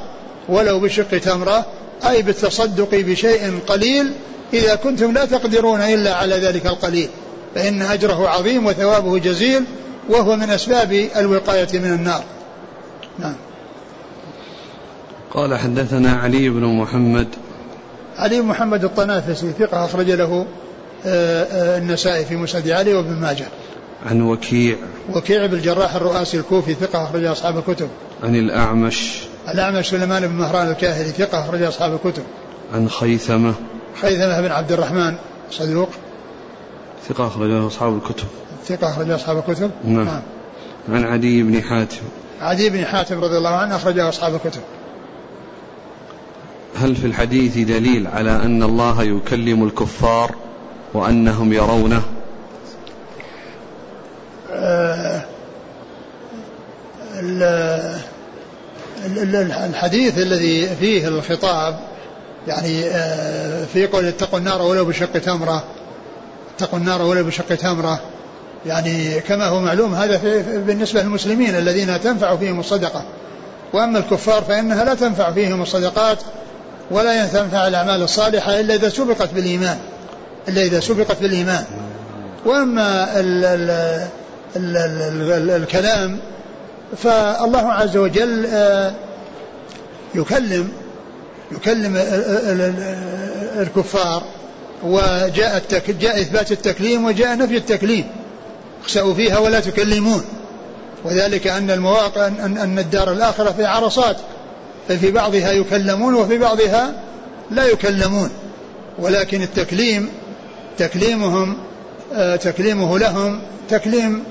ولو 0.50 0.79
بشق 0.79 1.17
تمرة 1.17 1.65
أي 2.10 2.22
بالتصدق 2.22 2.89
بشيء 2.91 3.60
قليل 3.67 4.12
إذا 4.53 4.75
كنتم 4.75 5.13
لا 5.13 5.25
تقدرون 5.25 5.81
إلا 5.81 6.15
على 6.15 6.36
ذلك 6.36 6.65
القليل. 6.65 7.10
فإن 7.55 7.81
أجره 7.81 8.29
عظيم 8.29 8.65
وثوابه 8.65 9.19
جزيل 9.19 9.63
وهو 10.10 10.36
من 10.36 10.50
أسباب 10.50 11.07
الوقاية 11.15 11.67
من 11.74 11.93
النار. 11.93 12.24
نعم. 13.19 13.36
قال 15.33 15.57
حدثنا 15.57 16.11
علي 16.11 16.49
بن 16.49 16.65
محمد. 16.65 17.27
علي 18.17 18.41
بن 18.41 18.47
محمد 18.47 18.83
الطنافسي 18.83 19.51
ثقة 19.59 19.85
أخرج 19.85 20.11
له 20.11 20.45
آه، 21.05 21.43
آه، 21.43 21.77
النسائي 21.77 22.25
في 22.25 22.35
مسند 22.35 22.69
علي 22.69 22.93
وابن 22.93 23.13
ماجه. 23.13 23.45
عن 24.05 24.21
وكيع. 24.21 24.75
وكيع 25.15 25.45
بن 25.45 25.53
الجراح 25.53 25.95
الرؤاسي 25.95 26.37
الكوفي 26.37 26.73
ثقة 26.73 27.03
أخرج 27.03 27.25
أصحاب 27.25 27.57
الكتب. 27.57 27.89
عن 28.23 28.35
الأعمش. 28.35 29.21
الأعمش 29.49 29.89
سليمان 29.89 30.27
بن 30.27 30.33
مهران 30.33 30.67
الكاهلي 30.67 31.09
ثقة 31.09 31.39
أخرج 31.39 31.61
أصحاب 31.61 31.93
الكتب. 31.93 32.23
عن 32.73 32.89
خيثمة. 32.89 33.53
خيثمة 34.01 34.41
بن 34.41 34.51
عبد 34.51 34.71
الرحمن 34.71 35.15
صدوق. 35.51 35.89
ثقة 37.09 37.27
أخرج 37.27 37.51
أصحاب 37.51 37.97
الكتب. 37.97 38.27
ثقة 38.65 38.89
أخرج 38.89 39.09
أصحاب 39.09 39.37
الكتب؟ 39.37 39.71
نعم, 39.85 40.05
نعم. 40.05 40.21
عن 40.89 41.03
عدي 41.03 41.43
بن 41.43 41.61
حاتم. 41.61 42.01
عدي 42.41 42.69
بن 42.69 42.85
حاتم 42.85 43.21
رضي 43.23 43.37
الله 43.37 43.55
عنه 43.55 43.75
أخرجه 43.75 44.09
أصحاب 44.09 44.35
الكتب. 44.35 44.61
هل 46.75 46.95
في 46.95 47.07
الحديث 47.07 47.57
دليل 47.57 48.07
على 48.07 48.31
أن 48.31 48.63
الله 48.63 49.03
يكلم 49.03 49.63
الكفار 49.63 50.35
وأنهم 50.93 51.53
يرونه؟ 51.53 52.01
آه 54.51 55.21
الحديث 59.65 60.17
الذي 60.17 60.75
فيه 60.75 61.07
الخطاب 61.07 61.79
يعني 62.47 62.85
آه 62.85 63.65
في 63.65 63.87
قول 63.87 64.05
اتقوا 64.05 64.39
النار 64.39 64.61
ولو 64.61 64.85
بشق 64.85 65.11
تمرة 65.11 65.63
اتقوا 66.55 66.79
النار 66.79 67.01
ولو 67.01 67.23
بشق 67.23 67.55
تمرة 67.55 68.01
يعني 68.65 69.19
كما 69.19 69.47
هو 69.47 69.59
معلوم 69.59 69.93
هذا 69.95 70.17
في 70.17 70.43
بالنسبة 70.57 71.01
للمسلمين 71.01 71.55
الذين 71.55 72.01
تنفع 72.01 72.35
فيهم 72.35 72.59
الصدقة. 72.59 73.03
وأما 73.73 73.99
الكفار 73.99 74.41
فإنها 74.41 74.83
لا 74.83 74.93
تنفع 74.93 75.31
فيهم 75.31 75.61
الصدقات 75.61 76.17
ولا 76.93 77.27
تنفع 77.27 77.67
الأعمال 77.67 78.01
الصالحة 78.01 78.59
إلا 78.59 78.75
إذا 78.75 78.89
سبقت 78.89 79.33
بالإيمان 79.33 79.77
إلا 80.47 80.62
إذا 80.62 80.79
سبقت 80.79 81.21
بالإيمان. 81.21 81.63
وأما 82.45 83.19
ال 83.19 83.45
ال 83.45 83.69
ال 84.55 84.77
ال 84.77 85.31
ال 85.31 85.50
الكلام 85.50 86.19
فالله 86.97 87.71
عز 87.71 87.97
وجل 87.97 88.45
آه، 88.45 88.93
يكلم 90.15 90.71
يكلم 91.51 91.97
الكفار 93.59 94.23
وجاء 94.83 95.62
جاء 96.00 96.21
إثبات 96.21 96.51
التكليم 96.51 97.05
وجاء 97.05 97.38
نفي 97.38 97.57
التكليم. 97.57 98.07
اخسأوا 98.83 99.13
فيها 99.13 99.38
ولا 99.38 99.59
تكلمون. 99.59 100.25
وذلك 101.03 101.47
أن 101.47 101.71
المواقع 101.71 102.27
أن 102.27 102.79
الدار 102.79 103.12
الآخرة 103.12 103.51
في 103.51 103.65
عرصات. 103.65 104.17
ففي 104.87 105.11
بعضها 105.11 105.51
يكلمون 105.51 106.13
وفي 106.13 106.37
بعضها 106.37 106.93
لا 107.51 107.65
يكلمون. 107.65 108.29
ولكن 108.99 109.41
التكليم 109.41 110.09
تكليمهم 110.77 111.57
آه، 112.13 112.35
تكليمه 112.35 112.99
لهم 112.99 113.41
تكليم 113.69 114.23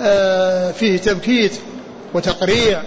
آه، 0.00 0.70
فيه 0.72 0.98
تبكيت 0.98 1.52
وتقريع. 2.14 2.82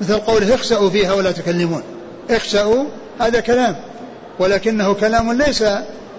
مثل 0.00 0.18
قوله 0.18 0.54
اخسأوا 0.54 0.90
فيها 0.90 1.12
ولا 1.12 1.32
تكلمون. 1.32 1.82
اخسأوا 2.30 2.84
هذا 3.20 3.40
كلام. 3.40 3.76
ولكنه 4.38 4.94
كلام 4.94 5.32
ليس 5.32 5.64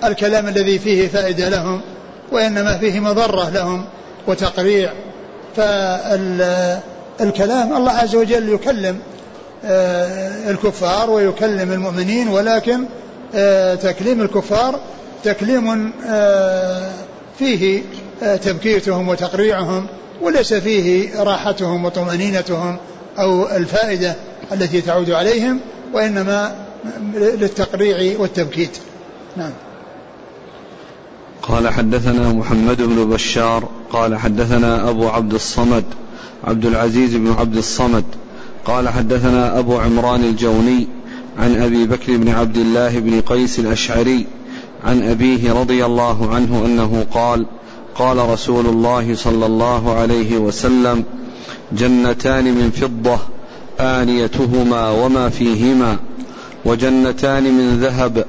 الكلام 0.04 0.48
الذي 0.48 0.80
فيه 0.80 1.08
فائدة 1.08 1.50
لهم 1.50 1.82
وإنما 2.32 2.78
فيه 2.78 3.00
مضرة 3.00 3.50
لهم 3.50 3.86
وتقريع. 4.28 4.94
فالكلام 5.56 6.80
الله 7.78 7.92
عز 7.92 8.16
وجل 8.16 8.50
يكلم 8.50 9.00
الكفار 9.64 11.10
ويكلم 11.10 11.72
المؤمنين 11.72 12.28
ولكن 12.28 12.86
آه، 13.36 13.76
تكليم 13.76 14.22
الكفار 14.22 14.80
تكليم 15.24 15.94
آه، 16.08 16.92
فيه 17.40 17.82
تبكيتهم 18.22 19.08
وتقريعهم 19.08 19.88
وليس 20.22 20.54
فيه 20.54 21.22
راحتهم 21.24 21.86
وطمأنينتهم 21.86 22.78
أو 23.20 23.50
الفائدة 23.50 24.16
التي 24.52 24.82
تعود 24.82 25.12
عليهم 25.12 25.60
وإنما 25.94 26.56
للتقريع 27.14 28.20
والتبكيت. 28.20 28.78
نعم. 29.38 29.52
قال 31.42 31.70
حدثنا 31.70 32.30
محمد 32.30 32.82
بن 32.82 33.10
بشار 33.10 33.70
قال 33.90 34.18
حدثنا 34.18 34.90
أبو 34.90 35.08
عبد 35.08 35.34
الصمد 35.34 35.84
عبد 36.44 36.66
العزيز 36.66 37.16
بن 37.16 37.32
عبد 37.32 37.58
الصمد 37.58 38.04
قال 38.70 38.90
حدثنا 38.90 39.60
أبو 39.60 39.78
عمران 39.78 40.24
الجوني 40.24 40.88
عن 41.40 41.62
أبي 41.62 41.86
بكر 41.86 42.18
بن 42.18 42.30
عبد 42.30 42.58
الله 42.58 43.00
بن 43.00 43.22
قيس 43.22 43.60
الأشعري 43.60 44.26
عن 44.86 45.04
أبيه 45.04 45.54
رضي 45.54 45.86
الله 45.86 46.36
عنه 46.36 46.66
أنه 46.66 47.06
قال 47.14 47.46
قال 47.96 48.30
رسول 48.30 48.66
الله 48.66 49.16
صلى 49.16 49.46
الله 49.46 49.94
عليه 49.94 50.38
وسلم 50.38 51.04
جنتان 51.72 52.44
من 52.44 52.72
فضة 52.72 53.20
آنيتهما 53.80 54.90
وما 54.90 55.30
فيهما 55.30 55.98
وجنتان 56.66 57.44
من 57.44 57.80
ذهب 57.80 58.26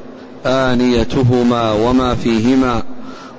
آنيتهما 0.47 1.73
وما 1.73 2.15
فيهما 2.15 2.83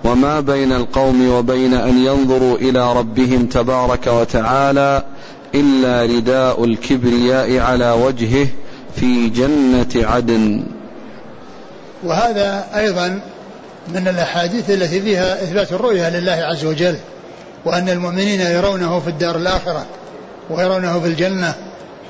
وما 0.04 0.40
بين 0.40 0.72
القوم 0.72 1.30
وبين 1.30 1.74
أن 1.74 1.98
ينظروا 1.98 2.58
إلى 2.58 2.94
ربهم 2.94 3.46
تبارك 3.46 4.08
وتعالى 4.08 5.04
إلا 5.56 6.16
رداء 6.18 6.64
الكبرياء 6.64 7.58
على 7.58 7.92
وجهه 7.92 8.48
في 8.96 9.30
جنة 9.30 10.08
عدن. 10.08 10.64
وهذا 12.04 12.68
أيضا 12.76 13.22
من 13.88 14.08
الأحاديث 14.08 14.70
التي 14.70 15.02
فيها 15.02 15.44
إثبات 15.44 15.72
الرؤية 15.72 16.10
لله 16.10 16.32
عز 16.32 16.66
وجل 16.66 16.96
وأن 17.66 17.90
المؤمنين 17.90 18.42
يرونه 18.42 19.00
في 19.00 19.08
الدار 19.08 19.36
الآخرة 19.36 19.86
ويرونه 20.50 21.00
في 21.00 21.08
الجنة 21.08 21.54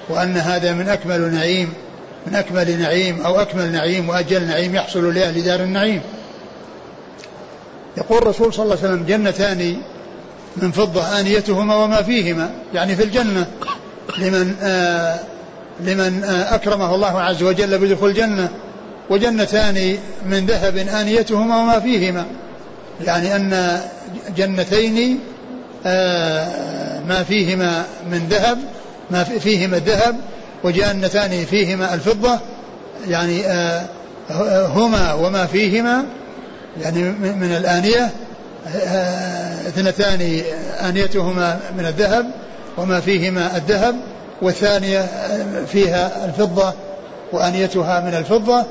وأن 0.10 0.38
هذا 0.38 0.73
من 0.73 0.89
أكمل 0.89 1.34
نعيم 1.34 1.73
من 2.27 2.36
أكمل 2.36 2.80
نعيم 2.80 3.21
أو 3.21 3.41
أكمل 3.41 3.71
نعيم 3.71 4.10
وأجل 4.10 4.47
نعيم 4.47 4.75
يحصل 4.75 5.13
لأهل 5.13 5.43
دار 5.43 5.60
النعيم. 5.60 6.01
يقول 7.97 8.17
الرسول 8.17 8.54
صلى 8.54 8.63
الله 8.63 8.77
عليه 8.77 8.93
وسلم 8.93 9.06
جنتان 9.06 9.77
من 10.58 10.72
فضة 10.72 11.20
آنيتهما 11.20 11.76
وما 11.76 12.02
فيهما 12.02 12.50
يعني 12.74 12.96
في 12.96 13.04
الجنة. 13.04 13.48
لمن 14.18 14.56
آه 14.62 15.20
لمن 15.80 16.24
آه 16.24 16.56
أكرمه 16.56 16.96
الله 16.96 17.22
عز 17.22 17.44
وجل 17.44 17.78
بدخول 17.78 18.10
الجنة. 18.10 18.50
وجنتان 19.10 19.98
من 20.26 20.46
ذهب 20.46 20.78
آنيتهما 20.78 21.58
وما 21.58 21.80
فيهما. 21.80 22.26
يعني 23.06 23.36
أن 23.36 23.82
جنتين 24.38 25.20
آه 25.86 27.00
ما 27.00 27.24
فيهما 27.24 27.86
من 28.12 28.28
ذهب 28.30 28.58
ما 29.12 29.24
فيهما 29.24 29.78
الذهب 29.78 30.16
وجنتان 30.64 31.46
فيهما 31.46 31.94
الفضة. 31.94 32.40
يعني 33.08 33.46
آه 33.46 33.86
هما 34.66 35.14
وما 35.14 35.46
فيهما 35.46 36.06
يعني 36.82 37.04
من 37.20 37.56
الآنية. 37.58 38.10
اثنتان 39.67 40.41
آنيتهما 40.80 41.60
من 41.78 41.86
الذهب 41.86 42.32
وما 42.78 43.00
فيهما 43.00 43.58
الذهب 43.58 43.95
والثانية 44.41 45.06
فيها 45.67 46.26
الفضة 46.26 46.74
وآنيتها 47.32 48.00
من 48.00 48.15
الفضة. 48.15 48.65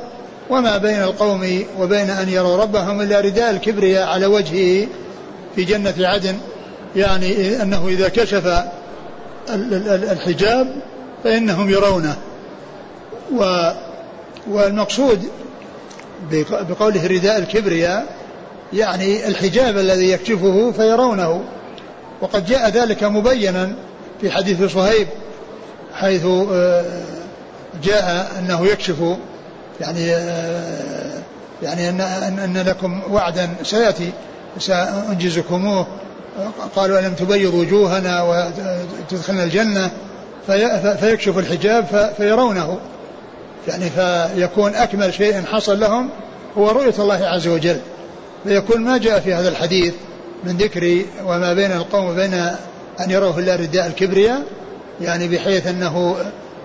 وما 0.50 0.78
بين 0.78 1.02
القوم 1.02 1.64
وبين 1.78 2.10
أن 2.10 2.28
يروا 2.28 2.56
ربهم 2.56 3.00
إلا 3.00 3.20
رداء 3.20 3.50
الكبرياء 3.50 4.08
على 4.08 4.26
وجهه 4.26 4.86
في 5.56 5.64
جنة 5.64 5.94
عدن 5.98 6.36
يعني 6.96 7.62
أنه 7.62 7.88
إذا 7.88 8.08
كشف 8.08 8.64
الحجاب 9.50 10.74
فإنهم 11.24 11.70
يرونه. 11.70 12.16
والمقصود 14.50 15.28
بقوله 16.68 17.06
رداء 17.06 17.38
الكبرياء 17.38 18.06
يعني 18.72 19.28
الحجاب 19.28 19.78
الذي 19.78 20.10
يكشفه 20.10 20.72
فيرونه. 20.72 21.44
وقد 22.20 22.46
جاء 22.46 22.68
ذلك 22.68 23.04
مبينا 23.04 23.74
في 24.20 24.30
حديث 24.30 24.62
صهيب 24.62 25.08
حيث 25.94 26.26
آه، 26.52 26.84
جاء 27.84 28.32
أنه 28.38 28.66
يكشف 28.66 28.96
يعني 29.80 30.14
آه، 30.14 31.22
يعني 31.62 31.88
أن 31.88 32.00
أن 32.38 32.62
لكم 32.66 33.00
وعدا 33.10 33.50
سيأتي 33.62 34.12
سأنجزكموه. 34.58 35.86
قالوا 36.76 36.98
ألم 36.98 37.14
تبيض 37.14 37.54
وجوهنا 37.54 38.22
وتدخلنا 38.22 39.44
الجنة؟ 39.44 39.90
فيكشف 41.00 41.38
الحجاب 41.38 42.12
فيرونه. 42.16 42.78
يعني 43.68 43.90
فيكون 43.90 44.74
أكمل 44.74 45.14
شيء 45.14 45.42
حصل 45.44 45.80
لهم 45.80 46.08
هو 46.58 46.70
رؤية 46.70 46.94
الله 46.98 47.26
عز 47.26 47.48
وجل. 47.48 47.80
فيكون 48.44 48.80
ما 48.80 48.98
جاء 48.98 49.20
في 49.20 49.34
هذا 49.34 49.48
الحديث 49.48 49.94
من 50.44 50.56
ذكر 50.56 51.02
وما 51.24 51.54
بين 51.54 51.72
القوم 51.72 52.04
وبين 52.04 52.34
أن 53.00 53.10
يروه 53.10 53.38
الله 53.38 53.56
رداء 53.56 53.86
الكبرياء 53.86 54.42
يعني 55.00 55.28
بحيث 55.28 55.66
أنه 55.66 56.16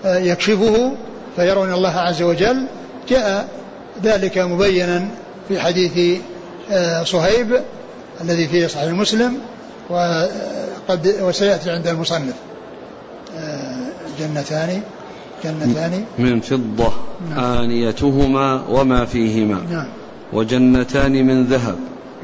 يكشفه 0.05 0.91
فيرون 1.35 1.73
الله 1.73 1.97
عز 1.99 2.21
وجل. 2.21 2.65
جاء 3.09 3.47
ذلك 4.03 4.37
مبينا 4.37 5.07
في 5.47 5.59
حديث 5.59 6.21
آه، 6.71 7.03
صهيب 7.03 7.61
الذي 8.21 8.47
في 8.47 8.67
صحيح 8.67 8.91
مسلم 8.91 9.37
وقد 9.89 11.15
وسيأتي 11.21 11.71
عند 11.71 11.87
المصنف. 11.87 12.33
آه، 13.37 13.75
جنتان 14.19 14.81
جنتان. 15.43 16.05
من 16.17 16.39
فضة 16.39 16.93
نعم. 17.29 17.39
آنيتهما 17.39 18.63
وما 18.69 19.05
فيهما. 19.05 19.61
نعم. 19.71 19.87
وجنتان 20.33 21.11
من 21.11 21.45
ذهب 21.45 21.75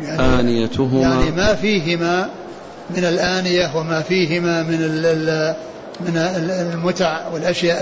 يعني 0.01 0.39
آنيتهما. 0.39 1.01
يعني 1.01 1.31
ما 1.31 1.55
فيهما 1.55 2.29
من 2.89 3.05
الآنية 3.05 3.77
وما 3.77 4.01
فيهما 4.01 4.63
من 4.63 4.77
من 5.99 6.17
المتع 6.17 7.27
والأشياء 7.27 7.81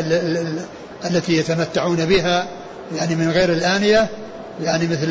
التي 1.06 1.38
يتمتعون 1.38 2.06
بها 2.06 2.48
يعني 2.96 3.16
من 3.16 3.30
غير 3.32 3.54
الآنية 3.54 4.10
يعني 4.64 4.88
مثل 4.88 5.08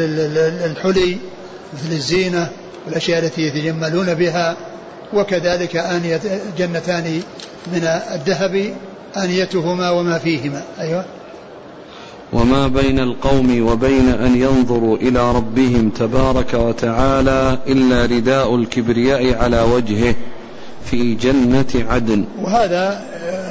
الحلي 0.64 1.16
مثل 1.74 1.92
الزينة 1.92 2.48
والأشياء 2.86 3.24
التي 3.24 3.42
يتجملون 3.42 4.14
بها. 4.14 4.56
وكذلك 5.12 5.76
آنية 5.76 6.20
جنتان 6.58 7.22
من 7.66 7.84
الذهب 8.14 8.74
آنيتهما 9.16 9.90
وما 9.90 10.18
فيهما. 10.18 10.62
أيوة. 10.80 11.04
وما 12.32 12.68
بين 12.68 13.00
القوم 13.00 13.68
وبين 13.68 14.08
أن 14.08 14.42
ينظروا 14.42 14.96
إلى 14.96 15.32
ربهم 15.32 15.90
تبارك 15.90 16.54
وتعالى 16.54 17.58
إلا 17.66 18.04
رداء 18.04 18.54
الكبرياء 18.54 19.34
على 19.34 19.60
وجهه 19.60 20.14
في 20.84 21.14
جنة 21.14 21.86
عدن. 21.90 22.24
وهذا 22.42 23.00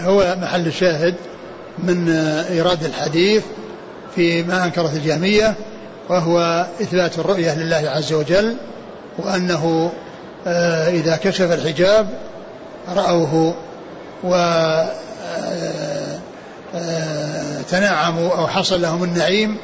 هو 0.04 0.36
محل 0.42 0.68
الشاهد 0.68 1.16
من 1.84 2.10
إيراد 2.50 2.84
الحديث 2.84 3.44
فيما 4.16 4.66
أنكرت 4.66 4.94
الجهمية 4.94 5.56
وهو 6.10 6.66
إثبات 6.82 7.20
الرؤية 7.20 7.56
لله 7.56 7.90
عز 7.90 8.13
وجل 8.13 8.56
وأنه 9.18 9.92
آه، 10.48 10.90
إذا 10.90 11.16
كشف 11.16 11.52
الحجاب 11.52 12.08
رأوه 12.96 13.56
و 14.24 14.34
آه، 14.34 14.88
تنعموا 17.70 18.32
أو 18.32 18.48
حصل 18.48 18.82
لهم 18.82 19.04
النعيم 19.04 19.58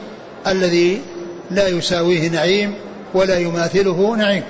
الذي 0.48 1.02
لا 1.52 1.68
يساويه 1.68 2.30
نعيم 2.30 2.76
ولا 3.14 3.38
يماثله 3.38 4.16
نعيم. 4.16 4.44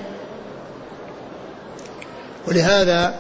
ولهذا 2.48 3.16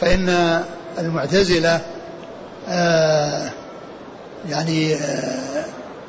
فإن 0.00 0.62
المعتزلة 0.98 1.80
يعني 4.48 4.96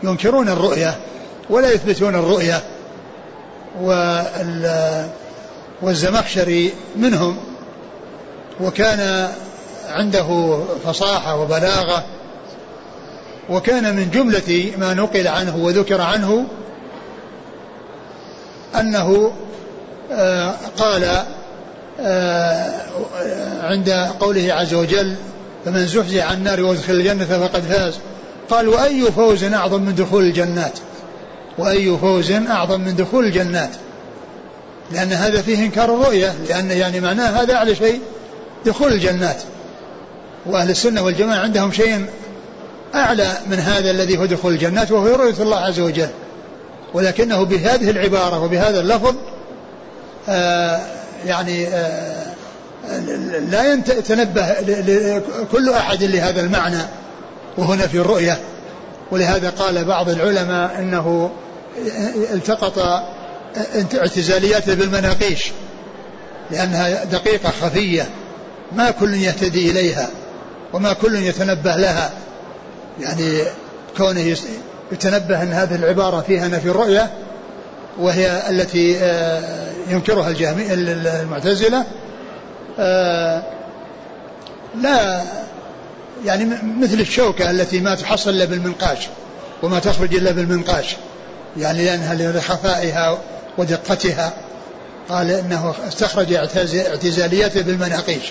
ينكرون 0.03 0.49
الرؤية 0.49 0.95
ولا 1.49 1.71
يثبتون 1.71 2.15
الرؤية 2.15 2.63
والزمخشري 5.81 6.73
منهم 6.95 7.37
وكان 8.61 9.29
عنده 9.89 10.59
فصاحة 10.85 11.35
وبلاغة 11.35 12.05
وكان 13.49 13.95
من 13.95 14.09
جملة 14.11 14.71
ما 14.77 14.93
نقل 14.93 15.27
عنه 15.27 15.57
وذكر 15.57 16.01
عنه 16.01 16.45
أنه 18.79 19.31
آه، 20.11 20.55
قال 20.77 21.23
آه، 21.99 22.81
عند 23.61 23.89
قوله 24.19 24.53
عز 24.53 24.73
وجل 24.73 25.15
فمن 25.65 25.87
زحزح 25.87 26.31
عن 26.31 26.37
النار 26.37 26.61
وادخل 26.61 26.93
الجنة 26.93 27.25
فقد 27.25 27.61
فاز. 27.61 27.99
قال 28.49 28.67
وأي 28.67 29.01
فوز 29.01 29.43
أعظم 29.43 29.81
من 29.81 29.95
دخول 29.95 30.23
الجنات؟ 30.23 30.79
وأي 31.57 31.97
فوز 31.97 32.31
أعظم 32.31 32.81
من 32.81 32.95
دخول 32.95 33.25
الجنات؟ 33.25 33.69
لأن 34.91 35.11
هذا 35.11 35.41
فيه 35.41 35.65
إنكار 35.65 35.95
الرؤية 35.95 36.33
لأن 36.49 36.71
يعني 36.71 36.99
معناه 36.99 37.41
هذا 37.41 37.53
أعلى 37.53 37.75
شيء 37.75 38.01
دخول 38.65 38.93
الجنات. 38.93 39.41
وأهل 40.45 40.69
السنة 40.69 41.01
والجماعة 41.01 41.39
عندهم 41.39 41.71
شيء 41.71 42.05
أعلى 42.95 43.37
من 43.47 43.59
هذا 43.59 43.91
الذي 43.91 44.17
هو 44.17 44.25
دخول 44.25 44.53
الجنات 44.53 44.91
وهو 44.91 45.15
رؤية 45.15 45.39
الله 45.39 45.57
عز 45.57 45.79
وجل. 45.79 46.09
ولكنه 46.93 47.43
بهذه 47.43 47.89
العبارة 47.89 48.43
وبهذا 48.43 48.79
اللفظ 48.79 49.15
آه 50.29 50.79
يعني 51.25 51.67
آه 51.67 52.33
لا 53.49 53.73
يتنبه 53.73 54.55
كل 55.51 55.69
أحد 55.69 56.03
لهذا 56.03 56.41
المعنى 56.41 56.81
وهنا 57.57 57.87
في 57.87 57.97
الرؤية. 57.97 58.39
ولهذا 59.11 59.49
قال 59.49 59.85
بعض 59.85 60.09
العلماء 60.09 60.79
إنه 60.79 61.31
التقط 62.33 63.03
اعتزالياته 63.95 64.73
بالمناقيش 64.73 65.51
لأنها 66.51 67.03
دقيقة 67.03 67.49
خفية 67.61 68.09
ما 68.75 68.91
كل 68.91 69.13
يهتدي 69.13 69.71
إليها 69.71 70.09
وما 70.73 70.93
كل 70.93 71.15
يتنبه 71.15 71.75
لها. 71.75 72.11
يعني 72.99 73.41
كونه 73.97 74.35
يتنبه 74.91 75.43
أن 75.43 75.53
هذه 75.53 75.75
العبارة 75.75 76.21
فيها 76.21 76.47
نفي 76.47 76.69
الرؤيه 76.69 77.11
وهي 77.99 78.49
التي 78.49 78.97
آه، 78.99 79.71
ينكرها 79.89 80.29
الجهمي 80.29 80.73
المعتزلة 80.73 81.83
آه، 82.79 83.43
لا 84.81 85.21
يعني 86.25 86.45
مثل 86.79 86.99
الشوكة 86.99 87.51
التي 87.51 87.79
ما 87.79 87.95
تحصل 87.95 88.29
إلا 88.29 88.45
بالمنقاش 88.45 89.07
وما 89.63 89.79
تخرج 89.79 90.15
إلا 90.15 90.31
بالمنقاش 90.31 90.95
يعني 91.57 91.85
لأنها 91.85 92.15
لخفائها 92.15 93.17
ودقتها 93.57 94.33
قال 95.09 95.31
إنه 95.31 95.75
استخرج 95.87 96.33
اعتزاليته 96.33 97.61
بالمناقيش 97.61 98.23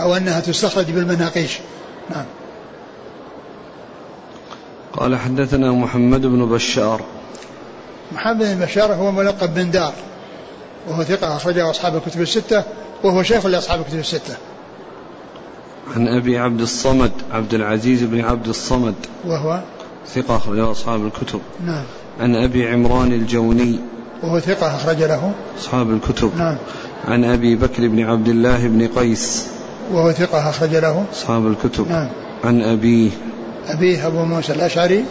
أو 0.00 0.16
أنها 0.16 0.40
تستخرج 0.40 0.84
بالمناقيش. 0.84 1.58
نعم. 2.10 2.24
قال 4.96 5.16
حدثنا 5.16 5.72
محمد 5.72 6.26
بن 6.26 6.46
بشار. 6.46 7.00
محمد 8.12 8.38
بن 8.38 8.64
بشار 8.64 8.94
هو 8.94 9.12
ملقب 9.12 9.54
بن 9.54 9.70
دار 9.70 9.92
وهو 10.88 11.02
ثقة 11.04 11.36
أخرجه 11.36 11.70
أصحاب 11.70 11.96
الكتب 11.96 12.20
الستة 12.20 12.64
وهو 13.04 13.22
شيخ 13.22 13.46
لأصحاب 13.46 13.80
الكتب 13.80 13.98
الستة. 13.98 14.36
عن 15.96 16.08
أبي 16.08 16.38
عبد 16.38 16.60
الصمد 16.60 17.12
عبد 17.32 17.54
العزيز 17.54 18.02
بن 18.02 18.20
عبد 18.20 18.48
الصمد. 18.48 18.94
وهو؟ 19.26 19.60
ثقة 20.14 20.36
أخرجه 20.36 20.70
أصحاب 20.70 21.06
الكتب. 21.06 21.40
نعم. 21.66 21.84
عن 22.20 22.36
أبي 22.36 22.68
عمران 22.68 23.12
الجوني. 23.12 23.80
وهو 24.22 24.40
ثقة 24.40 24.76
أخرج 24.76 25.02
له؟ 25.02 25.32
أصحاب 25.58 25.90
الكتب. 25.90 26.30
نعم. 26.38 26.56
عن 27.04 27.24
أبي 27.24 27.56
بكر 27.56 27.88
بن 27.88 28.04
عبد 28.04 28.28
الله 28.28 28.68
بن 28.68 28.88
قيس. 28.88 29.46
وهو 29.92 30.12
ثقة 30.12 30.50
أخرج 30.50 30.74
له؟ 30.74 31.04
أصحاب 31.12 31.46
الكتب. 31.46 31.88
نعم. 31.88 32.08
عن 32.44 32.62
أبيه 32.62 33.10
أبيه 33.68 34.06
أبو 34.06 34.24
موسى 34.24 34.52
الأشعري 34.52 35.04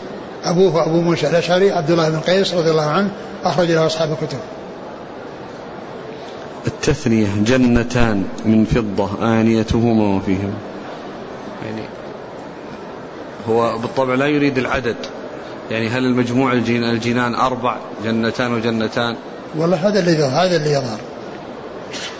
أبوه 0.43 0.85
أبو 0.85 1.01
موسى 1.01 1.27
الأشعري 1.27 1.71
عبد 1.71 1.91
الله 1.91 2.09
بن 2.09 2.19
قيس 2.19 2.53
رضي 2.53 2.71
الله 2.71 2.89
عنه 2.89 3.11
أخرج 3.43 3.71
له 3.71 3.85
أصحاب 3.85 4.11
الكتب. 4.11 4.39
التثنية 6.67 7.27
جنتان 7.45 8.23
من 8.45 8.65
فضة 8.65 9.09
آنيتهما 9.21 10.17
وفيهما. 10.17 10.53
يعني 11.65 11.81
هو 13.49 13.77
بالطبع 13.77 14.13
لا 14.13 14.27
يريد 14.27 14.57
العدد. 14.57 14.95
يعني 15.71 15.89
هل 15.89 16.05
المجموع 16.05 16.53
الجنان 16.53 17.35
أربع 17.35 17.77
جنتان 18.03 18.53
وجنتان؟ 18.53 19.15
والله 19.57 19.87
هذا 19.87 19.99
اللي 19.99 20.11
يظهر 20.11 20.45
هذا 20.45 20.55
اللي 20.55 20.71
يظهر. 20.71 20.99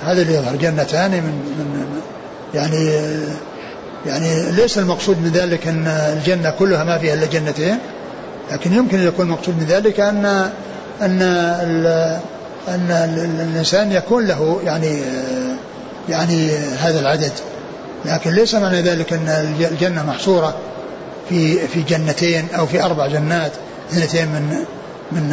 هذا 0.04 0.22
اللي 0.22 0.34
يظهر. 0.34 0.56
جنتان 0.56 1.12
من, 1.12 1.56
من 1.58 2.02
يعني 2.54 2.90
يعني 4.06 4.52
ليس 4.52 4.78
المقصود 4.78 5.18
من 5.22 5.32
ذلك 5.32 5.68
أن 5.68 5.88
الجنة 5.88 6.50
كلها 6.50 6.84
ما 6.84 6.98
فيها 6.98 7.14
إلا 7.14 7.26
جنتين 7.26 7.78
لكن 8.52 8.74
يمكن 8.74 9.00
أن 9.00 9.08
يكون 9.08 9.26
المقصود 9.26 9.58
من 9.58 9.66
ذلك 9.66 10.00
أن 10.00 10.26
أن 11.02 11.22
أن 12.68 12.92
الإنسان 13.40 13.92
يكون 13.92 14.28
له 14.28 14.62
يعني 14.64 15.02
يعني 16.10 16.52
هذا 16.58 17.00
العدد. 17.00 17.32
لكن 18.06 18.32
ليس 18.32 18.56
معنى 18.56 18.82
ذلك 18.82 19.14
أن 19.14 19.28
الجنة 19.72 20.06
محصورة 20.06 20.56
في 21.30 21.68
في 21.68 21.82
جنتين 21.82 22.48
أو 22.58 22.66
في 22.66 22.84
أربع 22.84 23.08
جنات 23.08 23.52
اثنتين 23.92 24.28
من 24.28 24.66
من 25.12 25.30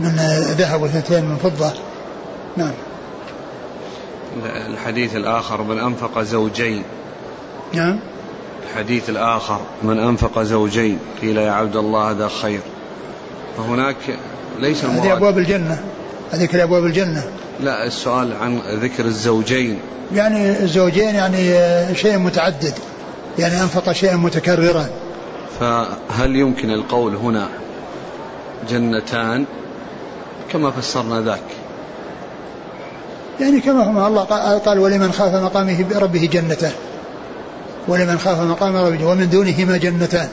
من 0.00 0.16
ذهب 0.58 0.82
واثنتين 0.82 1.24
من 1.24 1.36
فضة. 1.36 1.72
نعم. 2.56 2.72
الحديث 4.44 5.16
الآخر 5.16 5.62
من 5.62 5.78
أنفق 5.78 6.22
زوجين 6.22 6.84
نعم. 7.72 7.98
الحديث 8.70 9.10
الآخر 9.10 9.60
من 9.82 9.98
أنفق 9.98 10.42
زوجين 10.42 10.98
قيل 11.22 11.36
يا 11.36 11.50
عبد 11.50 11.76
الله 11.76 12.10
هذا 12.10 12.28
خير. 12.28 12.60
فهناك 13.56 13.96
ليس 14.58 14.84
المراد. 14.84 15.06
هذه 15.06 15.12
أبواب 15.12 15.38
الجنة. 15.38 15.82
هذيك 16.32 16.54
ابواب 16.54 16.84
الجنة. 16.84 17.24
لا 17.60 17.86
السؤال 17.86 18.32
عن 18.42 18.58
ذكر 18.58 19.04
الزوجين. 19.04 19.78
يعني 20.14 20.62
الزوجين 20.62 21.14
يعني 21.14 21.54
شيء 21.94 22.18
متعدد. 22.18 22.74
يعني 23.38 23.62
أنفق 23.62 23.92
شيئا 23.92 24.16
متكررا. 24.16 24.86
فهل 25.60 26.36
يمكن 26.36 26.70
القول 26.70 27.16
هنا 27.16 27.48
جنتان؟ 28.70 29.44
كما 30.52 30.70
فسرنا 30.70 31.20
ذاك. 31.20 31.42
يعني 33.40 33.60
كما 33.60 33.84
هو 33.84 34.06
الله 34.06 34.22
قال 34.58 34.78
ولمن 34.78 35.12
خاف 35.12 35.34
مقامه 35.34 35.84
ربه 35.94 36.28
جنتان. 36.32 36.72
ولمن 37.88 38.18
خاف 38.18 38.40
مقام 38.40 38.76
ربه 38.76 39.04
ومن 39.06 39.30
دونهما 39.30 39.76
جنتان. 39.76 40.28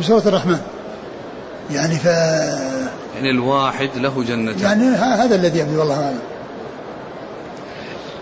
سورة 0.00 0.22
الرحمن. 0.26 0.58
يعني 1.70 1.94
ف 1.94 2.04
يعني 3.14 3.30
الواحد 3.30 3.90
له 3.96 4.24
جنتان. 4.24 4.60
يعني 4.60 4.96
هذا 4.96 5.34
الذي 5.34 5.58
يبدو 5.58 5.80
والله 5.80 6.04
أعلم. 6.04 6.18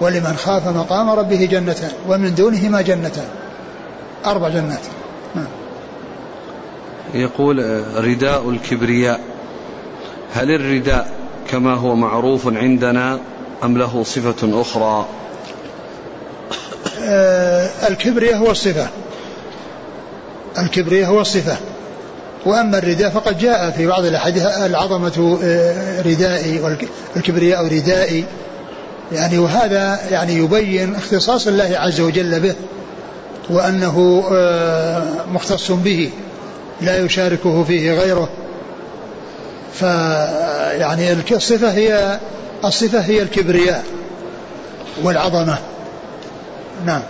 ولمن 0.01 0.37
خاف 0.37 0.69
مقام 0.69 1.11
ربه 1.11 1.45
جنتان 1.45 1.91
ومن 2.09 2.35
دونهما 2.35 2.81
جنتان. 2.81 3.29
أربع 4.27 4.49
جنات. 4.49 4.81
يقول 7.15 7.85
رداء 8.05 8.51
الكبرياء. 8.51 9.21
هل 10.35 10.51
الرداء 10.51 11.13
كما 11.51 11.75
هو 11.75 11.95
معروف 11.95 12.47
عندنا 12.47 13.19
أم 13.65 13.79
له 13.79 14.03
صفة 14.05 14.61
أخرى؟ 14.61 15.07
آه 17.03 17.50
الكبرياء 17.89 18.37
هو 18.37 18.51
الصفة. 18.51 18.87
الكبرياء 20.59 21.11
هو 21.11 21.21
الصفة. 21.21 21.57
وأما 22.47 22.79
الرداء 22.79 23.11
فقد 23.11 23.39
جاء 23.39 23.71
في 23.71 23.87
بعض 23.87 24.05
الأحاديث 24.05 24.47
العظمة 24.47 25.39
آه، 25.45 26.03
ردائي 26.03 26.61
والكبرياء 27.17 27.67
ردائي 27.67 28.25
يعني 29.13 29.39
وهذا 29.39 30.01
يعني 30.11 30.35
يبين 30.37 30.95
اختصاص 30.95 31.47
الله 31.47 31.77
عز 31.79 32.01
وجل 32.01 32.41
به 32.41 32.55
وأنه 33.51 34.25
آه، 34.33 35.05
مختص 35.33 35.71
به 35.71 36.11
لا 36.81 36.99
يشاركه 36.99 37.65
فيه 37.65 37.93
غيره. 37.93 38.29
فيعني 39.75 41.13
الصفة 41.13 41.73
هي 41.73 42.19
الصفة 42.65 43.01
هي 43.01 43.23
الكبرياء 43.23 43.85
والعظمة. 45.03 45.59
نعم. 46.87 47.03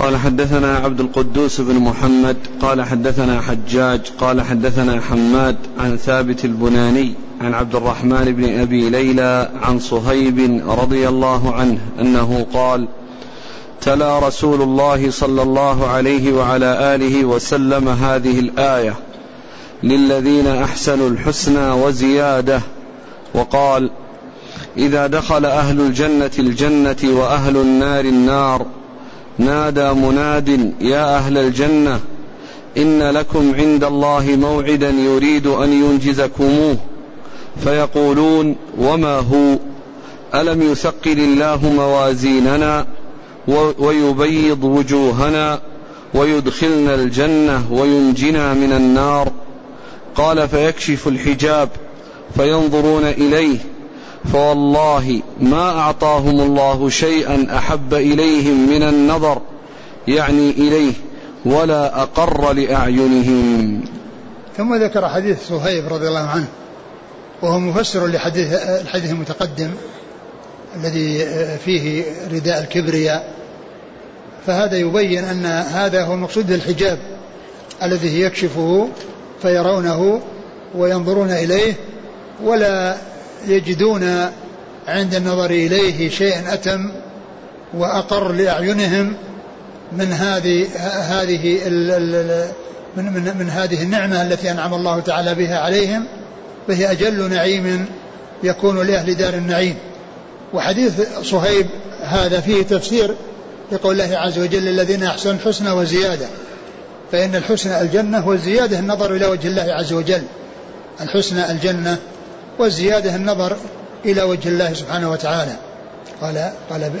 قال 0.00 0.16
حدثنا 0.16 0.76
عبد 0.76 1.00
القدوس 1.00 1.60
بن 1.60 1.74
محمد 1.74 2.36
قال 2.62 2.82
حدثنا 2.82 3.40
حجاج 3.40 4.00
قال 4.20 4.42
حدثنا 4.42 5.00
حماد 5.00 5.56
عن 5.78 5.96
ثابت 5.96 6.44
البناني 6.44 7.14
عن 7.40 7.54
عبد 7.54 7.74
الرحمن 7.74 8.24
بن 8.24 8.60
أبي 8.60 8.90
ليلى 8.90 9.50
عن 9.62 9.78
صهيب 9.78 10.62
رضي 10.68 11.08
الله 11.08 11.54
عنه 11.54 11.78
أنه 12.00 12.46
قال 12.54 12.88
تلا 13.80 14.18
رسول 14.18 14.62
الله 14.62 15.10
صلى 15.10 15.42
الله 15.42 15.86
عليه 15.86 16.32
وعلى 16.32 16.94
آله 16.94 17.24
وسلم 17.24 17.88
هذه 17.88 18.38
الآية 18.38 18.94
للذين 19.82 20.46
أحسنوا 20.46 21.08
الحسنى 21.08 21.70
وزيادة 21.70 22.60
وقال 23.34 23.90
إذا 24.76 25.06
دخل 25.06 25.44
أهل 25.44 25.80
الجنة 25.80 26.30
الجنة 26.38 26.96
وأهل 27.04 27.56
النار 27.56 28.04
النار 28.04 28.66
نادى 29.40 29.92
مناد 29.92 30.74
يا 30.80 31.16
أهل 31.16 31.38
الجنة 31.38 32.00
إن 32.76 33.02
لكم 33.02 33.54
عند 33.54 33.84
الله 33.84 34.36
موعدا 34.40 34.90
يريد 34.90 35.46
أن 35.46 35.72
ينجزكموه. 35.72 36.76
فيقولون 37.64 38.56
وما 38.78 39.18
هو؟ 39.18 39.58
ألم 40.34 40.62
يثقل 40.62 41.18
الله 41.18 41.72
موازيننا 41.76 42.86
ويبيض 43.78 44.64
وجوهنا 44.64 45.60
ويدخلنا 46.14 46.94
الجنة 46.94 47.72
وينجنا 47.72 48.54
من 48.54 48.72
النار؟ 48.72 49.32
قال 50.14 50.48
فيكشف 50.48 51.08
الحجاب 51.08 51.68
فينظرون 52.36 53.04
إليه. 53.04 53.58
فوالله 54.32 55.22
ما 55.40 55.78
أعطاهم 55.78 56.40
الله 56.40 56.88
شيئا 56.88 57.46
أحب 57.56 57.94
إليهم 57.94 58.68
من 58.68 58.82
النظر 58.82 59.40
يعني 60.08 60.50
إليه 60.50 60.92
ولا 61.44 62.02
أقر 62.02 62.52
لأعينهم. 62.52 63.84
ثم 64.56 64.74
ذكر 64.74 65.08
حديث 65.08 65.48
صهيب 65.48 65.92
رضي 65.92 66.08
الله 66.08 66.28
عنه 66.28 66.46
وهو 67.42 67.58
مفسر 67.58 68.06
لحديث 68.06 68.52
الحديث 68.52 69.10
المتقدم 69.10 69.70
الذي 70.76 71.26
فيه 71.64 72.04
رداء 72.32 72.60
الكبرياء. 72.60 73.34
فهذا 74.46 74.76
يبين 74.76 75.24
أن 75.24 75.46
هذا 75.46 76.04
هو 76.04 76.14
المقصود 76.14 76.46
بالحجاب 76.46 76.98
الذي 77.82 78.20
يكشفه 78.20 78.88
فيرونه 79.42 80.20
وينظرون 80.74 81.30
إليه 81.30 81.74
ولا 82.44 82.96
يجدون 83.46 84.30
عند 84.88 85.14
النظر 85.14 85.50
إليه 85.50 86.10
شيئا 86.10 86.54
أتم 86.54 86.90
وأقر 87.74 88.32
لأعينهم 88.32 89.14
من 89.92 90.12
هذه 90.12 90.66
هذه 91.08 91.68
من, 92.96 93.04
من, 93.04 93.34
من 93.38 93.50
هذه 93.50 93.82
النعمة 93.82 94.22
التي 94.22 94.50
أنعم 94.50 94.74
الله 94.74 95.00
تعالى 95.00 95.34
بها 95.34 95.58
عليهم 95.58 96.04
فهي 96.68 96.90
أجل 96.90 97.30
نعيم 97.30 97.86
يكون 98.42 98.86
لأهل 98.86 99.14
دار 99.14 99.34
النعيم. 99.34 99.74
وحديث 100.54 101.00
صهيب 101.22 101.66
هذا 102.02 102.40
فيه 102.40 102.62
تفسير 102.62 103.14
لقول 103.72 104.00
الله 104.00 104.18
عز 104.18 104.38
وجل 104.38 104.68
الذين 104.68 105.02
أحسنوا 105.02 105.34
الحسنى 105.34 105.70
وزيادة 105.70 106.26
فإن 107.12 107.34
الحسنى 107.34 107.80
الجنة 107.80 108.28
والزيادة 108.28 108.78
النظر 108.78 109.16
إلى 109.16 109.26
وجه 109.26 109.48
الله 109.48 109.66
عز 109.72 109.92
وجل. 109.92 110.22
الحسنى 111.00 111.50
الجنة 111.50 111.98
والزيادة 112.60 113.16
النظر 113.16 113.56
إلى 114.04 114.22
وجه 114.22 114.48
الله 114.48 114.72
سبحانه 114.72 115.10
وتعالى. 115.10 115.56
قال 116.20 116.52
قال, 116.70 116.92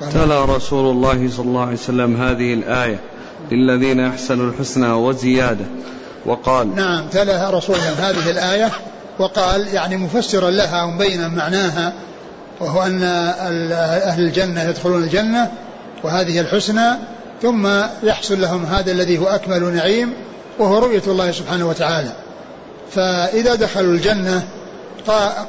قال 0.00 0.12
تلا 0.12 0.44
رسول 0.44 0.90
الله 0.90 1.30
صلى 1.30 1.46
الله 1.46 1.62
عليه 1.62 1.72
وسلم 1.72 2.22
هذه 2.22 2.54
الآية 2.54 3.00
للذين 3.52 4.00
أحسنوا 4.00 4.50
الحسنى 4.50 4.92
وزيادة. 4.92 5.64
وقال 6.26 6.74
نعم 6.74 7.08
تلاها 7.08 7.50
رسول 7.50 7.76
الله 7.76 8.10
هذه 8.10 8.30
الآية 8.30 8.70
وقال 9.18 9.74
يعني 9.74 9.96
مفسرا 9.96 10.50
لها 10.50 10.82
ومبينا 10.82 11.28
معناها 11.28 11.92
وهو 12.60 12.82
أن 12.82 13.02
أهل 13.02 14.22
الجنة 14.22 14.62
يدخلون 14.62 15.02
الجنة 15.02 15.50
وهذه 16.04 16.40
الحسنى 16.40 16.90
ثم 17.42 17.68
يحصل 18.02 18.40
لهم 18.40 18.64
هذا 18.64 18.92
الذي 18.92 19.18
هو 19.18 19.26
أكمل 19.26 19.74
نعيم 19.74 20.12
وهو 20.58 20.78
رؤية 20.78 21.02
الله 21.06 21.30
سبحانه 21.30 21.68
وتعالى. 21.68 22.12
فإذا 22.90 23.54
دخلوا 23.54 23.92
الجنة 23.92 24.46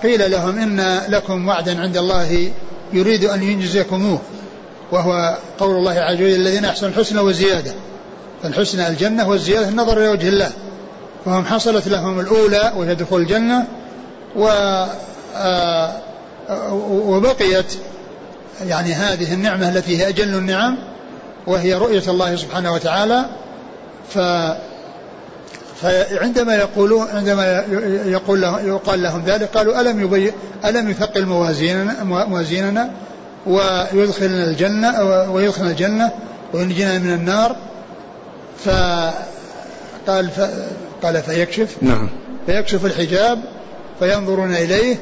قيل 0.04 0.32
لهم 0.32 0.60
إن 0.60 1.02
لكم 1.08 1.48
وعدا 1.48 1.82
عند 1.82 1.98
الله 1.98 2.52
يريد 2.94 3.26
أن 3.26 3.44
ينجزكموه 3.44 4.20
وهو 4.92 5.38
قول 5.60 5.76
الله 5.76 5.92
عز 5.92 6.16
وجل 6.16 6.36
الذين 6.36 6.66
أحسنوا 6.66 6.92
الحسنى 6.92 7.20
وزيادة. 7.20 7.74
فالحسنى 8.44 8.88
الجنة 8.88 9.30
والزيادة 9.30 9.70
النظر 9.70 9.98
إلى 9.98 10.10
وجه 10.10 10.30
الله. 10.30 10.52
فهم 11.26 11.46
حصلت 11.46 11.88
لهم 11.88 12.20
الأولى 12.20 12.74
وهي 12.76 12.96
دخول 12.96 13.22
الجنة 13.22 13.68
و 14.36 14.48
آه، 15.36 15.92
وبقيت 16.90 17.78
يعني 18.66 18.94
هذه 18.94 19.34
النعمة 19.34 19.70
التي 19.70 19.98
هي 19.98 20.08
أجل 20.08 20.36
النعم 20.36 20.78
وهي 21.48 21.74
رؤية 21.74 22.04
الله 22.08 22.36
سبحانه 22.36 22.74
وتعالى. 22.74 23.26
ف 24.10 24.18
فعندما 25.82 26.56
يقولون 26.56 27.08
عندما 27.08 27.66
يقول 28.06 28.42
له 28.42 28.62
يقال 28.62 29.04
لهم 29.04 29.24
ذلك 29.26 29.50
قالوا 29.58 29.82
ألم 29.82 30.02
يبي 30.02 30.34
ألم 30.66 30.90
يثقل 30.90 31.26
موازيننا 31.26 32.04
موازيننا 32.04 32.92
ويدخلنا 33.48 34.44
الجنة 34.44 35.04
ويدخلنا 35.32 35.72
الجنة 35.72 36.12
وينجينا 36.54 37.00
من 37.00 37.14
النار؟ 37.14 37.56
فقال 38.66 40.30
ف 40.30 40.42
قال 41.04 41.22
فيكشف. 41.22 41.78
نعم. 41.82 42.10
فيكشف 42.46 42.86
الحجاب 42.86 43.40
فينظرون 44.00 44.54
إليه 44.54 44.96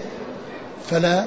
فلا 0.89 1.25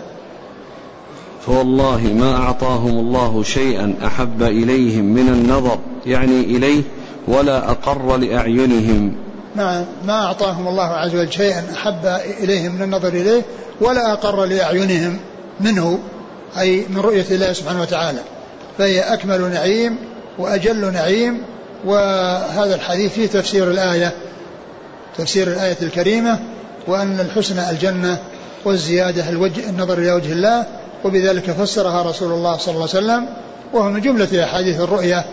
فوالله 1.46 2.00
ما 2.18 2.36
أعطاهم 2.36 2.98
الله 2.98 3.42
شيئا 3.42 3.94
أحب 4.04 4.42
إليهم 4.42 5.04
من 5.04 5.28
النظر 5.28 5.78
يعني 6.06 6.40
إليه 6.40 6.82
ولا 7.28 7.70
أقر 7.70 8.16
لأعينهم. 8.16 9.27
ما 9.58 9.84
ما 10.06 10.24
أعطاهم 10.24 10.68
الله 10.68 10.84
عز 10.84 11.14
وجل 11.14 11.32
شيئا 11.32 11.64
أحب 11.74 12.06
إليهم 12.40 12.74
من 12.74 12.82
النظر 12.82 13.08
إليه 13.08 13.42
ولا 13.80 14.12
أقر 14.12 14.44
لأعينهم 14.44 15.18
منه 15.60 15.98
أي 16.58 16.86
من 16.88 16.98
رؤية 16.98 17.26
الله 17.30 17.52
سبحانه 17.52 17.80
وتعالى. 17.80 18.20
فهي 18.78 19.00
أكمل 19.00 19.50
نعيم 19.50 19.98
وأجل 20.38 20.92
نعيم 20.92 21.42
وهذا 21.84 22.74
الحديث 22.74 23.12
فيه 23.12 23.26
تفسير 23.26 23.70
الآية 23.70 24.12
تفسير 25.18 25.48
الآية 25.48 25.76
الكريمة 25.82 26.38
وأن 26.86 27.20
الحسنى 27.20 27.70
الجنة 27.70 28.18
والزيادة 28.64 29.28
الوجه 29.28 29.70
النظر 29.70 29.98
إلى 29.98 30.12
وجه 30.12 30.32
الله 30.32 30.66
وبذلك 31.04 31.50
فسرها 31.50 32.02
رسول 32.02 32.32
الله 32.32 32.56
صلى 32.56 32.74
الله 32.74 32.88
عليه 32.94 33.06
وسلم 33.06 33.26
وهو 33.72 33.90
من 33.90 34.00
جملة 34.00 34.44
أحاديث 34.44 34.80
الرؤية 34.80 35.24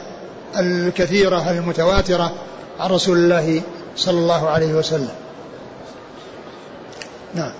الكثيرة 0.60 1.52
المتواترة 1.52 2.32
عن 2.80 2.90
رسول 2.90 3.18
الله 3.18 3.62
صلى 3.96 4.20
الله 4.20 4.50
عليه 4.50 4.74
وسلم. 4.74 5.16
نعم. 7.36 7.52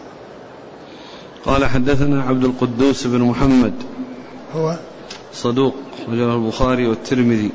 قال 1.46 1.66
حدثنا 1.66 2.24
عبد 2.24 2.44
القدوس 2.44 3.08
بن 3.08 3.22
محمد. 3.22 3.74
هو؟ 4.56 4.76
صدوق 5.34 5.76
رجل 6.08 6.36
البخاري 6.36 6.88
والترمذي 6.88 7.52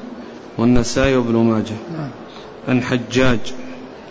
والنسائي 0.59 1.17
وابن 1.17 1.37
ماجه. 1.37 1.77
نعم. 1.93 2.11
عن 2.69 2.83
حجاج. 2.83 3.39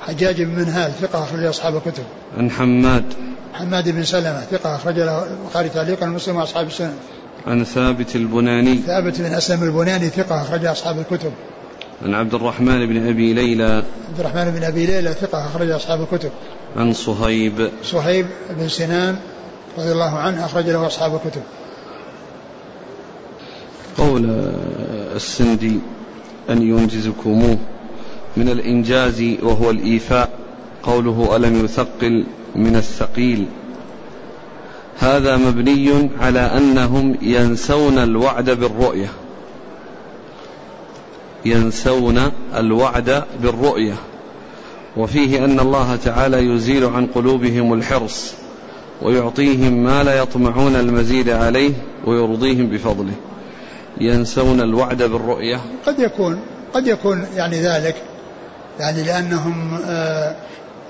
حجاج 0.02 0.42
بن 0.42 0.56
منهال 0.56 0.92
ثقة 1.02 1.24
أخرج 1.24 1.44
أصحاب 1.44 1.76
الكتب. 1.76 2.04
عن 2.38 2.52
حماد. 2.52 3.14
حماد 3.54 3.90
بن 3.90 4.04
سلمة 4.04 4.42
ثقة 4.42 4.76
أخرج 4.76 4.96
له 4.96 5.24
البخاري 5.24 5.70
تعليقا 5.70 6.08
ومسلم 6.08 6.36
وأصحاب 6.36 6.68
السنن. 6.68 6.96
عن 7.48 7.64
ثابت 7.64 8.16
البناني. 8.16 8.78
ثابت 8.78 9.22
بن 9.22 9.34
أسلم 9.34 9.64
البناني 9.64 10.10
ثقة 10.10 10.42
أخرج 10.42 10.66
أصحاب 10.66 11.00
الكتب. 11.00 11.32
عن 12.06 12.14
عبد 12.14 12.34
الرحمن 12.34 12.86
بن 12.86 13.08
أبي 13.08 13.34
ليلى. 13.34 13.84
عبد 14.10 14.20
الرحمن 14.20 14.52
بن 14.52 14.64
أبي 14.64 14.86
ليلى 14.86 15.14
ثقة 15.14 15.48
أخرج 15.48 15.70
أصحاب 15.70 16.02
الكتب. 16.02 16.32
عن 16.78 16.94
صهيب. 16.94 17.70
صهيب 17.84 18.26
بن 18.50 18.68
سنان 18.68 19.20
رضي 19.78 19.92
الله 19.92 20.18
عنه 20.18 20.46
أخرج 20.46 20.66
له 20.66 20.88
أصحاب 20.88 21.16
الكتب. 21.16 21.42
قول 23.98 24.26
السندي 25.16 25.80
أن 26.50 26.62
ينجزكموه. 26.62 27.58
من 28.38 28.50
الإنجاز 28.50 29.24
وهو 29.42 29.70
الإيفاء. 29.70 30.30
قوله 30.84 31.36
ألم 31.36 31.66
يثقل 31.66 32.26
من 32.56 32.76
الثقيل. 32.76 33.46
هذا 35.00 35.38
مبني 35.38 36.10
على 36.20 36.40
أنهم 36.40 37.18
ينسون 37.22 37.98
الوعد 37.98 38.50
بالرؤية. 38.50 39.10
ينسون 41.46 42.32
الوعد 42.58 43.24
بالرؤية. 43.42 43.94
وفيه 44.98 45.46
أن 45.46 45.60
الله 45.60 45.96
تعالى 45.96 46.38
يزيل 46.38 46.86
عن 46.86 47.08
قلوبهم 47.08 47.74
الحرص 47.74 48.34
ويعطيهم 49.02 49.84
ما 49.84 50.04
لا 50.04 50.18
يطمعون 50.18 50.76
المزيد 50.76 51.30
عليه 51.30 51.74
ويرضيهم 52.06 52.70
بفضله. 52.70 53.14
ينسون 54.02 54.62
الوعد 54.62 55.04
بالرؤية. 55.04 55.60
قد 55.86 56.00
يكون 56.00 56.40
قد 56.74 56.88
يكون 56.88 57.26
يعني 57.36 57.60
ذلك 57.62 57.96
يعني 58.80 59.04
لأنهم 59.04 59.80
آه 59.86 60.36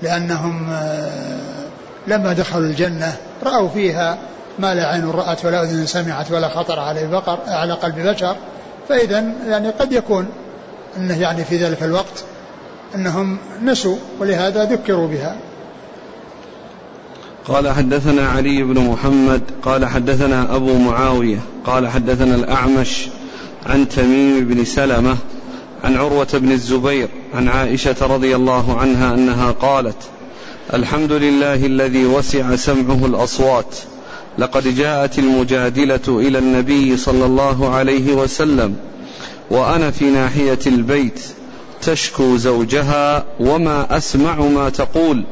لأنهم 0.02 0.70
آه 0.70 1.50
لما 2.06 2.32
دخلوا 2.32 2.66
الجنة 2.66 3.16
رأوا 3.42 3.68
فيها 3.68 4.18
ما 4.58 4.74
لا 4.74 4.86
عين 4.86 5.10
رأت 5.10 5.44
ولا 5.44 5.62
أذن 5.62 5.86
سمعت 5.86 6.32
ولا 6.32 6.48
خطر 6.48 6.78
على 6.78 7.06
بقر 7.06 7.38
على 7.46 7.72
قلب 7.72 7.98
بشر. 7.98 8.36
فإذا 8.88 9.24
يعني 9.48 9.70
قد 9.70 9.92
يكون 9.92 10.26
أنه 10.96 11.20
يعني 11.20 11.44
في 11.44 11.56
ذلك 11.56 11.82
الوقت 11.82 12.24
أنهم 12.94 13.38
نسوا 13.62 13.96
ولهذا 14.20 14.64
ذكروا 14.64 15.08
بها. 15.08 15.36
قال 17.44 17.68
حدثنا 17.68 18.28
علي 18.28 18.62
بن 18.62 18.80
محمد 18.80 19.42
قال 19.62 19.86
حدثنا 19.86 20.56
أبو 20.56 20.78
معاوية 20.78 21.38
قال 21.66 21.88
حدثنا 21.88 22.34
الأعمش 22.34 23.08
عن 23.66 23.88
تميم 23.88 24.44
بن 24.44 24.64
سلمة 24.64 25.16
عن 25.84 25.96
عروة 25.96 26.28
بن 26.34 26.52
الزبير 26.52 27.08
عن 27.34 27.48
عائشة 27.48 27.96
رضي 28.00 28.36
الله 28.36 28.78
عنها 28.78 29.14
أنها 29.14 29.50
قالت 29.50 29.96
الحمد 30.74 31.12
لله 31.12 31.66
الذي 31.66 32.06
وسع 32.06 32.56
سمعه 32.56 33.06
الأصوات 33.06 33.74
لقد 34.38 34.76
جاءت 34.76 35.18
المجادلة 35.18 36.00
إلى 36.08 36.38
النبي 36.38 36.96
صلى 36.96 37.24
الله 37.24 37.68
عليه 37.68 38.12
وسلم 38.14 38.76
وأنا 39.50 39.90
في 39.90 40.04
ناحية 40.04 40.58
البيت 40.66 41.20
تشكو 41.82 42.36
زوجها 42.36 43.24
وما 43.40 43.96
أسمع 43.96 44.34
ما 44.34 44.70
تقول. 44.70 45.24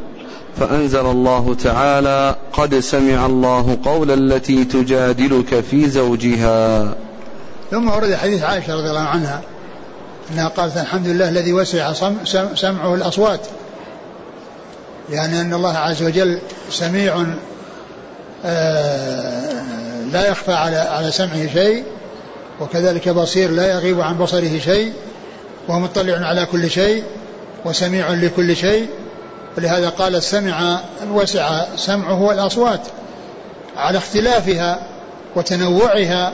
فأنزل 0.60 1.06
الله 1.06 1.54
تعالى 1.54 2.36
قد 2.52 2.78
سمع 2.78 3.26
الله 3.26 3.78
قول 3.84 4.10
التي 4.10 4.64
تجادلك 4.64 5.60
في 5.60 5.88
زوجها. 5.88 6.94
ثم 7.70 7.88
ورد 7.88 8.14
حديث 8.14 8.42
عائشة 8.42 8.74
رضي 8.74 8.90
الله 8.90 9.00
عنها 9.00 9.40
أنها 10.32 10.48
قالت 10.48 10.76
الحمد 10.76 11.06
لله 11.06 11.28
الذي 11.28 11.52
وسع 11.52 11.92
سمعه 12.54 12.94
الأصوات. 12.94 13.40
يعني 15.10 15.40
أن 15.40 15.54
الله 15.54 15.78
عز 15.78 16.02
وجل 16.02 16.38
سميع 16.70 17.26
آه، 18.44 20.02
لا 20.12 20.28
يخفى 20.28 20.52
على 20.52 20.76
على 20.76 21.10
سمعه 21.10 21.52
شيء. 21.52 21.84
وكذلك 22.60 23.08
بصير 23.08 23.50
لا 23.50 23.72
يغيب 23.72 24.00
عن 24.00 24.18
بصره 24.18 24.58
شيء 24.58 24.92
وهو 25.68 25.78
مطلع 25.78 26.26
على 26.26 26.46
كل 26.46 26.70
شيء 26.70 27.04
وسميع 27.64 28.10
لكل 28.10 28.56
شيء. 28.56 28.88
ولهذا 29.56 29.88
قال 29.88 30.22
سمع 30.22 30.80
وسع 31.12 31.64
سمعه 31.76 32.32
الأصوات. 32.32 32.80
على 33.76 33.98
اختلافها 33.98 34.80
وتنوعها 35.36 36.32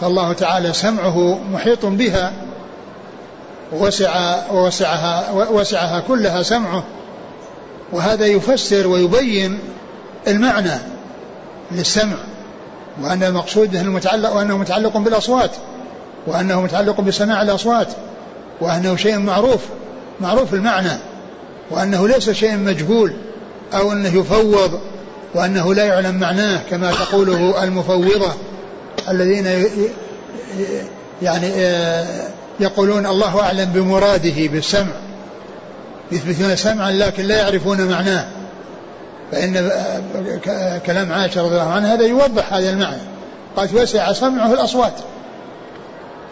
فالله 0.00 0.32
تعالى 0.32 0.72
سمعه 0.72 1.38
محيط 1.38 1.86
بها. 1.86 2.32
وسع 3.72 4.36
وسعها 4.52 5.30
وسعها 5.32 6.00
كلها 6.00 6.42
سمعه. 6.42 6.84
وهذا 7.92 8.26
يفسر 8.26 8.86
ويبين 8.86 9.58
المعنى 10.28 10.78
للسمع. 11.72 12.16
وأن 13.02 13.22
المقصود 13.22 13.76
أنه 13.76 13.90
متعلق 13.90 14.36
وأنه 14.36 14.58
متعلق 14.58 14.96
بالأصوات 14.96 15.50
وأنه 16.26 16.60
متعلق 16.60 17.00
بسماع 17.00 17.42
الأصوات 17.42 17.88
وأنه 18.60 18.96
شيء 18.96 19.18
معروف 19.18 19.60
معروف 20.20 20.54
المعنى 20.54 20.98
وأنه 21.70 22.08
ليس 22.08 22.30
شيء 22.30 22.56
مجهول 22.56 23.12
أو 23.74 23.92
أنه 23.92 24.16
يفوض 24.16 24.80
وأنه 25.34 25.74
لا 25.74 25.84
يعلم 25.84 26.14
معناه 26.14 26.60
كما 26.70 26.90
تقوله 26.90 27.64
المفوضة 27.64 28.32
الذين 29.08 29.66
يعني 31.22 31.46
آه، 31.56 32.06
يقولون 32.60 33.06
الله 33.06 33.40
أعلم 33.40 33.64
بمراده 33.64 34.46
بالسمع 34.46 34.92
يثبتون 36.12 36.56
سمعا 36.56 36.90
لكن 36.90 37.24
لا 37.24 37.38
يعرفون 37.38 37.86
معناه. 37.86 38.26
فإن 39.32 39.70
كلام 40.86 41.12
عائشة 41.12 41.42
رضي 41.42 41.54
الله 41.54 41.72
عنها 41.72 41.94
هذا 41.94 42.06
يوضح 42.06 42.52
هذا 42.52 42.70
المعنى. 42.70 43.02
قالت 43.56 43.74
وسع 43.74 44.12
سمعه 44.12 44.52
الأصوات. 44.52 44.92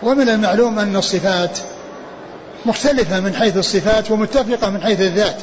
ومن 0.02 0.28
المعلوم 0.28 0.78
أن 0.78 0.96
الصفات 0.96 1.58
مختلفة 2.66 3.20
من 3.20 3.34
حيث 3.34 3.56
الصفات 3.56 4.10
ومتفقة 4.10 4.70
من 4.70 4.82
حيث 4.82 5.00
الذات. 5.00 5.36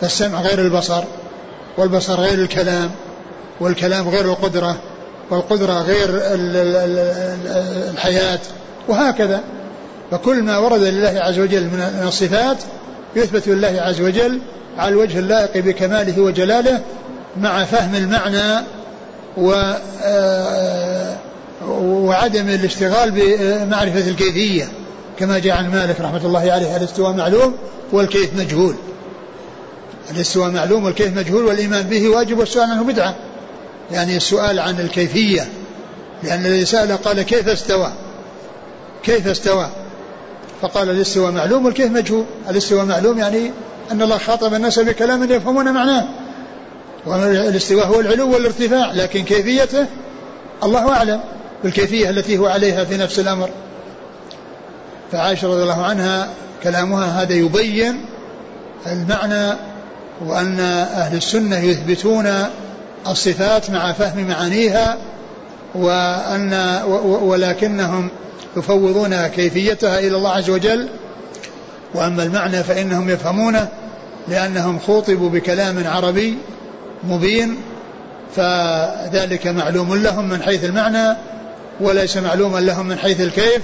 فالسمع 0.00 0.40
غير 0.40 0.58
البصر 0.58 1.04
والبصر 1.78 2.20
غير 2.20 2.38
الكلام 2.38 2.90
والكلام 3.60 4.08
غير 4.08 4.24
القدرة 4.24 4.76
والقدرة 5.30 5.82
غير 5.82 6.08
الحياة 7.90 8.40
وهكذا. 8.88 9.40
فكل 10.10 10.42
ما 10.42 10.58
ورد 10.58 10.82
لله 10.82 11.20
عز 11.20 11.38
وجل 11.38 11.64
من 11.64 12.02
الصفات 12.08 12.56
يثبت 13.16 13.48
لله 13.48 13.82
عز 13.82 14.00
وجل 14.00 14.40
على 14.78 14.88
الوجه 14.88 15.18
اللائق 15.18 15.64
بكماله 15.64 16.22
وجلاله 16.22 16.80
مع 17.36 17.64
فهم 17.64 17.94
المعنى 17.94 18.64
و 19.36 19.74
آه، 20.02 21.16
وعدم 21.68 22.48
الاشتغال 22.48 23.10
بمعرفة 23.10 24.10
الكيفية 24.10 24.68
كما 25.18 25.38
جاء 25.38 25.56
عن 25.56 25.70
مالك 25.70 26.00
رحمة 26.00 26.26
الله 26.26 26.52
عليه 26.52 26.76
الاستواء 26.76 27.12
معلوم 27.12 27.54
والكيف 27.92 28.40
مجهول. 28.40 28.74
الاستواء 30.10 30.50
معلوم 30.50 30.84
والكيف 30.84 31.16
مجهول 31.16 31.44
والإيمان 31.44 31.82
به 31.82 32.08
واجب 32.08 32.38
والسؤال 32.38 32.70
عنه 32.70 32.84
بدعة. 32.84 33.14
يعني 33.90 34.16
السؤال 34.16 34.58
عن 34.58 34.80
الكيفية 34.80 35.48
لأن 36.22 36.46
الذي 36.46 36.64
سأل 36.64 36.96
قال 36.96 37.22
كيف 37.22 37.48
استوى؟ 37.48 37.92
كيف 39.02 39.28
استوى؟ 39.28 39.70
فقال 40.62 40.90
الاستواء 40.90 41.30
معلوم 41.30 41.64
والكيف 41.64 41.92
مجهول. 41.92 42.24
الاستواء 42.50 42.84
معلوم 42.84 43.18
يعني 43.18 43.50
أن 43.92 44.02
الله 44.02 44.18
خاطب 44.18 44.54
الناس 44.54 44.78
بكلام 44.78 45.30
يفهمون 45.30 45.72
معناه. 45.72 46.04
والاستواء 47.06 47.86
هو 47.86 48.00
العلو 48.00 48.32
والارتفاع 48.32 48.92
لكن 48.92 49.24
كيفيته؟ 49.24 49.86
الله 50.62 50.92
أعلم. 50.92 51.20
بالكيفية 51.64 52.10
التي 52.10 52.38
هو 52.38 52.46
عليها 52.46 52.84
في 52.84 52.96
نفس 52.96 53.18
الأمر. 53.18 53.50
فعائشة 55.12 55.48
رضي 55.48 55.62
الله 55.62 55.82
عنها 55.82 56.28
كلامها 56.62 57.22
هذا 57.22 57.32
يبين 57.32 58.04
المعنى 58.86 59.56
وأن 60.26 60.60
أهل 60.94 61.16
السنة 61.16 61.58
يثبتون 61.58 62.44
الصفات 63.06 63.70
مع 63.70 63.92
فهم 63.92 64.28
معانيها 64.28 64.98
وأن 65.74 66.80
ولكنهم 67.04 68.08
يفوضون 68.56 69.26
كيفيتها 69.26 69.98
إلى 69.98 70.16
الله 70.16 70.30
عز 70.30 70.50
وجل. 70.50 70.88
وأما 71.94 72.22
المعنى 72.22 72.62
فإنهم 72.62 73.10
يفهمونه 73.10 73.68
لأنهم 74.28 74.78
خوطبوا 74.78 75.30
بكلام 75.30 75.86
عربي 75.86 76.38
مبين 77.04 77.56
فذلك 78.36 79.46
معلوم 79.46 79.94
لهم 79.94 80.28
من 80.28 80.42
حيث 80.42 80.64
المعنى 80.64 81.16
وليس 81.80 82.16
معلوما 82.16 82.58
لهم 82.58 82.86
من 82.86 82.98
حيث 82.98 83.20
الكيف. 83.20 83.62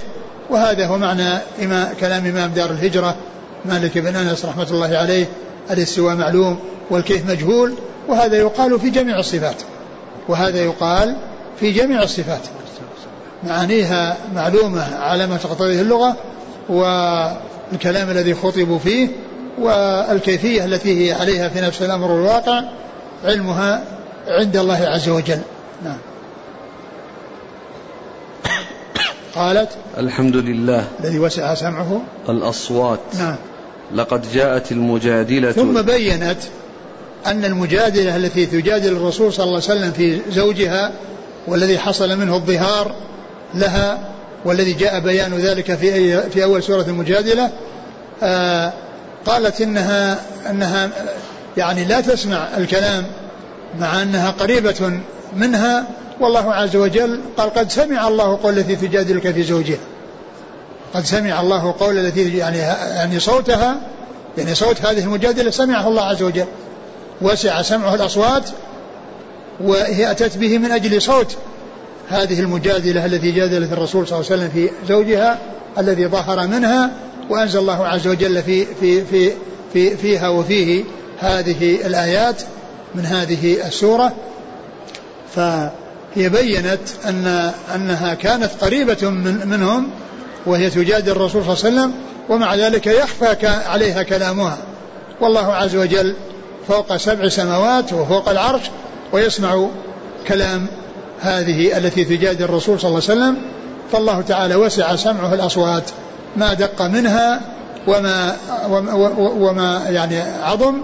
وهذا 0.49 0.87
هو 0.87 0.97
معنى 0.97 1.37
إمام 1.63 1.87
كلام 1.99 2.25
إمام 2.25 2.51
دار 2.51 2.69
الهجرة 2.69 3.15
مالك 3.65 3.97
بن 3.97 4.15
أنس 4.15 4.45
رحمة 4.45 4.67
الله 4.71 4.97
عليه 4.97 5.25
الاستواء 5.71 6.15
معلوم 6.15 6.59
والكيف 6.89 7.29
مجهول 7.29 7.73
وهذا 8.07 8.37
يقال 8.37 8.79
في 8.79 8.89
جميع 8.89 9.19
الصفات. 9.19 9.55
وهذا 10.27 10.59
يقال 10.59 11.15
في 11.59 11.71
جميع 11.71 12.03
الصفات. 12.03 12.41
معانيها 13.43 14.17
معلومة 14.35 14.95
على 14.95 15.27
ما 15.27 15.37
تقتضيه 15.37 15.81
اللغة 15.81 16.15
والكلام 17.71 18.09
الذي 18.09 18.35
خطبوا 18.35 18.79
فيه 18.79 19.07
والكيفية 19.59 20.65
التي 20.65 21.07
هي 21.07 21.13
عليها 21.13 21.49
في 21.49 21.61
نفس 21.61 21.81
الأمر 21.81 22.15
الواقع 22.15 22.63
علمها 23.25 23.83
عند 24.27 24.57
الله 24.57 24.87
عز 24.87 25.09
وجل. 25.09 25.39
نعم. 25.83 25.97
قالت 29.35 29.69
الحمد 29.97 30.35
لله 30.35 30.85
الذي 30.99 31.19
وسع 31.19 31.53
سمعه. 31.53 32.01
الأصوات 32.29 32.99
نعم. 33.19 33.35
لقد 33.95 34.31
جاءت 34.33 34.71
المجادلة 34.71 35.51
ثم 35.51 35.81
بينت 35.81 36.37
أن 37.25 37.45
المجادلة 37.45 38.15
التي 38.15 38.45
تجادل 38.45 38.91
الرسول 38.91 39.33
صلى 39.33 39.43
الله 39.43 39.61
عليه 39.69 39.79
وسلم 39.79 39.91
في 39.91 40.19
زوجها 40.31 40.91
والذي 41.47 41.79
حصل 41.79 42.17
منه 42.17 42.35
الظهار 42.35 42.95
لها 43.53 43.99
والذي 44.45 44.73
جاء 44.73 44.99
بيان 44.99 45.37
ذلك 45.37 45.75
في 45.75 46.21
في 46.29 46.43
أول 46.43 46.63
سورة 46.63 46.81
المجادلة 46.81 47.49
آه 48.23 48.73
قالت 49.25 49.61
إنها 49.61 50.19
أنها 50.49 50.89
يعني 51.57 51.85
لا 51.85 52.01
تسمع 52.01 52.47
الكلام 52.57 53.05
مع 53.79 54.01
أنها 54.01 54.31
قريبة 54.31 54.99
منها 55.35 55.85
والله 56.19 56.53
عز 56.53 56.75
وجل 56.75 57.19
قال 57.37 57.53
قد 57.53 57.71
سمع 57.71 58.07
الله 58.07 58.39
قول 58.43 58.59
التي 58.59 58.75
تجادلك 58.75 59.31
في 59.31 59.43
زوجها. 59.43 59.79
قد 60.93 61.05
سمع 61.05 61.41
الله 61.41 61.75
قول 61.79 61.97
التي 61.97 62.37
يعني 62.37 62.57
يعني 62.57 63.19
صوتها 63.19 63.75
يعني 64.37 64.55
صوت 64.55 64.81
هذه 64.81 65.03
المجادلة 65.03 65.51
سمعه 65.51 65.87
الله 65.87 66.03
عز 66.03 66.23
وجل. 66.23 66.45
وسع 67.21 67.61
سمعه 67.61 67.95
الأصوات 67.95 68.49
وهي 69.59 70.11
أتت 70.11 70.37
به 70.37 70.57
من 70.57 70.71
أجل 70.71 71.01
صوت 71.01 71.37
هذه 72.11 72.39
المجادلة 72.39 73.05
التي 73.05 73.31
جادلت 73.31 73.73
الرسول 73.73 74.07
صلى 74.07 74.19
الله 74.19 74.31
عليه 74.31 74.41
وسلم 74.41 74.49
في 74.53 74.69
زوجها 74.87 75.39
الذي 75.77 76.07
ظهر 76.07 76.47
منها 76.47 76.91
وأنزل 77.29 77.59
الله 77.59 77.87
عز 77.87 78.07
وجل 78.07 78.43
في 78.43 78.65
في 78.65 79.05
في, 79.05 79.31
في 79.73 79.97
فيها 79.97 80.29
وفيه 80.29 80.83
هذه 81.19 81.87
الآيات 81.87 82.41
من 82.95 83.05
هذه 83.05 83.67
السورة. 83.67 84.13
فهي 85.35 86.29
بينت 86.29 86.79
أن 87.05 87.51
أنها 87.75 88.13
كانت 88.13 88.49
قريبة 88.61 89.09
من 89.09 89.47
منهم 89.47 89.89
وهي 90.45 90.69
تجادل 90.69 91.11
الرسول 91.11 91.43
صلى 91.43 91.53
الله 91.53 91.65
عليه 91.65 91.91
وسلم 91.91 91.93
ومع 92.29 92.55
ذلك 92.55 92.87
يخفى 92.87 93.47
عليها 93.47 94.03
كلامها. 94.03 94.57
والله 95.21 95.53
عز 95.53 95.75
وجل 95.75 96.15
فوق 96.67 96.97
سبع 96.97 97.27
سماوات 97.27 97.93
وفوق 97.93 98.29
العرش 98.29 98.61
ويسمع 99.13 99.67
كلام 100.27 100.67
هذه 101.21 101.77
التي 101.77 102.03
تجادل 102.03 102.43
الرسول 102.43 102.79
صلى 102.79 102.89
الله 102.89 103.01
عليه 103.09 103.21
وسلم 103.21 103.37
فالله 103.91 104.21
تعالى 104.21 104.55
وسع 104.55 104.95
سمعه 104.95 105.33
الأصوات. 105.33 105.83
ما 106.35 106.53
دق 106.53 106.81
منها 106.81 107.41
وما 107.87 108.35
وما, 108.69 108.93
وما 109.17 109.81
يعني 109.89 110.21
عظم 110.43 110.75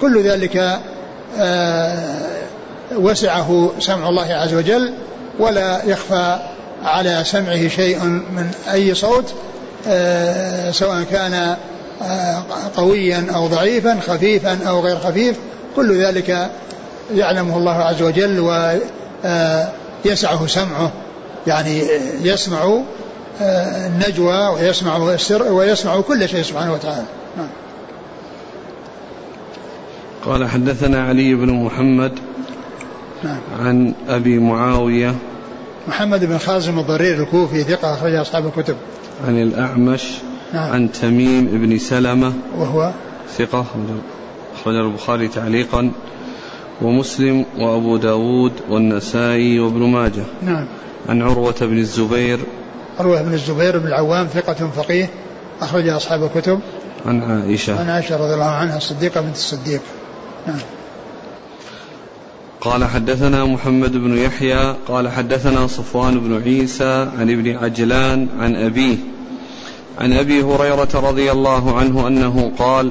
كل 0.00 0.22
ذلك 0.22 0.78
آه، 1.38 2.18
وسعه 2.96 3.72
سمع 3.80 4.08
الله 4.08 4.34
عز 4.34 4.54
وجل 4.54 4.92
ولا 5.38 5.84
يخفى 5.84 6.38
على 6.84 7.22
سمعه 7.24 7.68
شيء 7.68 8.04
من 8.04 8.50
أي 8.72 8.94
صوت 8.94 9.34
آه، 9.88 10.70
سواء 10.70 11.02
كان 11.02 11.56
آه، 12.02 12.42
قويا 12.76 13.26
أو 13.34 13.46
ضعيفا 13.46 13.98
خفيفا 14.06 14.58
أو 14.68 14.80
غير 14.80 14.98
خفيف. 14.98 15.36
كل 15.76 16.04
ذلك 16.04 16.50
يعلمه 17.14 17.56
الله 17.56 17.74
عز 17.74 18.02
وجل 18.02 18.40
ويسعه 20.06 20.46
سمعه 20.46 20.92
يعني 21.46 21.82
يسمع 22.22 22.82
النجوى 23.40 24.48
ويسمع 24.48 25.14
السر 25.14 25.52
ويسمع 25.52 26.00
كل 26.00 26.28
شيء 26.28 26.42
سبحانه 26.42 26.72
وتعالى 26.72 27.06
نعم. 27.36 27.48
قال 30.24 30.48
حدثنا 30.48 31.08
علي 31.08 31.34
بن 31.34 31.52
محمد 31.52 32.12
نعم. 33.24 33.38
عن 33.60 33.94
أبي 34.08 34.38
معاوية 34.38 35.14
محمد 35.88 36.24
بن 36.24 36.38
خازم 36.38 36.78
الضرير 36.78 37.22
الكوفي 37.22 37.62
ثقة 37.62 37.94
أخرج 37.94 38.14
أصحاب 38.14 38.46
الكتب 38.46 38.76
عن 39.26 39.42
الأعمش 39.42 40.02
نعم. 40.52 40.72
عن 40.72 40.92
تميم 40.92 41.44
بن 41.46 41.78
سلمة 41.78 42.32
وهو 42.56 42.92
ثقة 43.38 43.64
أخرج 44.54 44.74
البخاري 44.74 45.28
تعليقا 45.28 45.92
ومسلم 46.82 47.44
وأبو 47.58 47.96
داود 47.96 48.52
والنسائي 48.70 49.60
وابن 49.60 49.80
ماجه. 49.80 50.24
نعم. 50.42 50.66
عن 51.08 51.22
عروة 51.22 51.54
بن 51.60 51.78
الزبير. 51.78 52.38
عروة 52.98 53.22
بن 53.22 53.34
الزبير 53.34 53.78
بن 53.78 53.86
العوام 53.86 54.26
ثقة 54.26 54.70
فقيه 54.76 55.10
أخرج 55.60 55.88
أصحاب 55.88 56.22
الكتب. 56.24 56.60
عن 57.06 57.22
عائشة. 57.22 57.80
عن 57.80 57.88
عائشة 57.88 58.16
رضي 58.16 58.34
الله 58.34 58.50
عنها 58.50 58.76
الصديقة 58.76 59.20
بنت 59.20 59.36
الصديق. 59.36 59.80
نعم. 60.46 60.58
قال 62.60 62.84
حدثنا 62.84 63.44
محمد 63.44 63.92
بن 63.92 64.18
يحيى 64.18 64.74
قال 64.88 65.08
حدثنا 65.08 65.66
صفوان 65.66 66.20
بن 66.20 66.42
عيسى 66.42 67.08
عن 67.18 67.30
ابن 67.30 67.56
عجلان 67.56 68.28
عن 68.40 68.56
أبيه. 68.56 68.96
عن 69.98 70.12
أبي 70.12 70.42
هريرة 70.42 70.88
رضي 70.94 71.32
الله 71.32 71.78
عنه 71.78 72.06
أنه 72.06 72.52
قال 72.58 72.90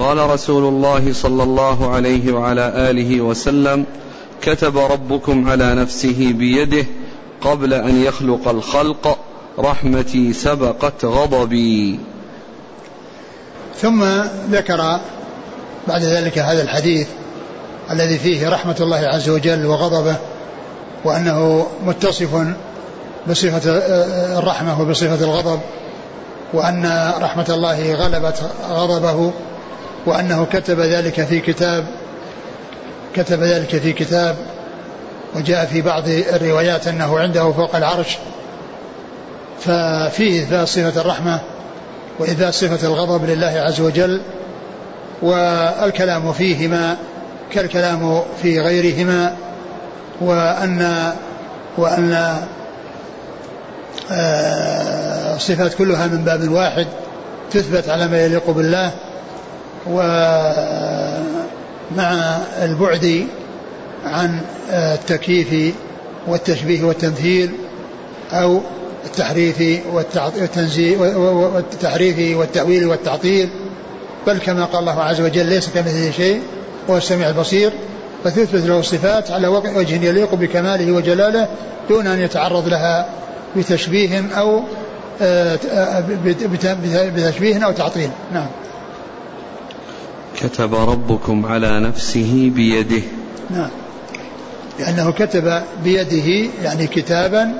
قال 0.00 0.30
رسول 0.30 0.64
الله 0.64 1.12
صلى 1.12 1.42
الله 1.42 1.90
عليه 1.90 2.32
وعلى 2.32 2.72
آله 2.90 3.20
وسلم 3.20 3.84
كتب 4.42 4.78
ربكم 4.78 5.48
على 5.48 5.74
نفسه 5.74 6.32
بيده 6.32 6.86
قبل 7.40 7.74
أن 7.74 8.02
يخلق 8.02 8.48
الخلق 8.48 9.18
رحمتي 9.58 10.32
سبقت 10.32 11.04
غضبي. 11.04 12.00
ثم 13.80 14.04
ذكر 14.50 15.00
بعد 15.88 16.02
ذلك 16.02 16.38
هذا 16.38 16.62
الحديث 16.62 17.08
الذي 17.90 18.18
فيه 18.18 18.48
رحمة 18.48 18.76
الله 18.80 18.96
عز 18.96 19.28
وجل 19.28 19.66
وغضبه 19.66 20.16
وأنه 21.04 21.66
متصف 21.86 22.46
بصفة 23.30 23.62
الرحمة 24.38 24.80
وبصفة 24.80 25.24
الغضب 25.24 25.60
وأن 26.52 27.12
رحمة 27.20 27.46
الله 27.48 27.94
غلبت 27.94 28.42
غضبه. 28.70 29.32
وأنه 30.06 30.46
كتب 30.52 30.80
ذلك 30.80 31.24
في 31.24 31.40
كتاب 31.40 31.86
كتب 33.14 33.42
ذلك 33.42 33.76
في 33.76 33.92
كتاب 33.92 34.36
وجاء 35.34 35.66
في 35.66 35.82
بعض 35.82 36.08
الروايات 36.08 36.88
أنه 36.88 37.18
عنده 37.18 37.52
فوق 37.52 37.76
العرش. 37.76 38.18
ففيه 39.60 40.42
إثبات 40.42 40.68
صفة 40.68 41.00
الرحمة 41.00 41.40
وإثبات 42.18 42.54
صفة 42.54 42.88
الغضب 42.88 43.24
لله 43.24 43.62
عز 43.66 43.80
وجل 43.80 44.20
والكلام 45.22 46.32
فيهما 46.32 46.96
كالكلام 47.52 48.22
في 48.42 48.60
غيرهما 48.60 49.36
وأن 50.20 51.12
وأن 51.78 52.36
الصفات 55.36 55.72
آه، 55.72 55.78
كلها 55.78 56.06
من 56.06 56.24
باب 56.24 56.48
واحد 56.48 56.86
تثبت 57.50 57.88
على 57.88 58.08
ما 58.08 58.24
يليق 58.24 58.50
بالله. 58.50 58.90
ومع 59.86 60.08
البعد 62.62 63.26
عن 64.04 64.40
التكييف 64.70 65.74
والتشبيه 66.26 66.84
والتمثيل 66.84 67.50
أو 68.32 68.60
التحريف 69.04 69.62
والتنزيل 69.92 70.98
والتحريف 70.98 72.38
والتأويل 72.38 72.86
والتعطيل. 72.86 73.48
بل 74.26 74.38
كما 74.38 74.64
قال 74.64 74.80
الله 74.80 75.02
عز 75.02 75.20
وجل 75.20 75.46
ليس 75.46 75.68
كمثله 75.68 76.10
شيء 76.10 76.42
وهو 76.88 76.98
السميع 76.98 77.28
البصير. 77.28 77.72
فتثبت 78.24 78.66
له 78.66 78.80
الصفات 78.80 79.30
على 79.30 79.48
وجه 79.48 80.04
يليق 80.04 80.34
بكماله 80.34 80.92
وجلاله 80.92 81.48
دون 81.88 82.06
أن 82.06 82.20
يتعرض 82.20 82.68
لها 82.68 83.06
بتشبيه 83.56 84.22
أو 84.36 84.62
آه، 85.22 85.58
بتشبيه 87.16 87.64
أو 87.64 87.72
تعطيل. 87.72 88.10
نعم. 88.32 88.46
كتب 90.40 90.74
ربكم 90.74 91.46
على 91.46 91.80
نفسه 91.80 92.50
بيده. 92.54 93.02
نعم. 93.50 93.70
لأنه 94.78 95.12
كتب 95.12 95.62
بيده 95.84 96.50
يعني 96.62 96.86
كتابا 96.86 97.54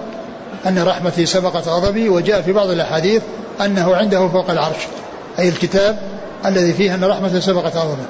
أن 0.66 0.78
رحمتي 0.78 1.26
سبقت 1.26 1.68
غضبي 1.68 2.08
وجاء 2.08 2.42
في 2.42 2.52
بعض 2.52 2.70
الأحاديث 2.70 3.22
أنه 3.60 3.96
عنده 3.96 4.28
فوق 4.28 4.50
العرش. 4.50 4.86
أي 5.38 5.48
الكتاب 5.48 6.02
الذي 6.46 6.72
فيه 6.72 6.94
أن 6.94 7.04
رحمته 7.04 7.40
سبقت 7.40 7.76
غضبه 7.76 8.04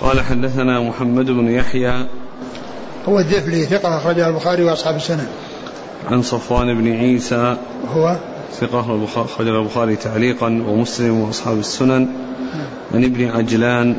قال 0.00 0.20
حدثنا 0.20 0.80
محمد 0.80 1.26
بن 1.26 1.50
يحيى. 1.50 2.06
هو 3.08 3.18
الذفلي 3.18 3.64
ثقة 3.64 3.96
أخرجه 3.96 4.28
البخاري 4.28 4.64
وأصحاب 4.64 4.96
السنن 4.96 5.26
عن 6.10 6.22
صفوان 6.22 6.74
بن 6.74 6.92
عيسى. 6.92 7.56
هو 7.94 8.16
ثقة 8.60 9.06
أخرج 9.16 9.48
البخاري 9.48 9.96
تعليقا 9.96 10.46
ومسلم 10.46 11.20
وأصحاب 11.20 11.58
السنن. 11.58 12.08
عن 12.94 13.04
ابن 13.04 13.30
عجلان. 13.30 13.96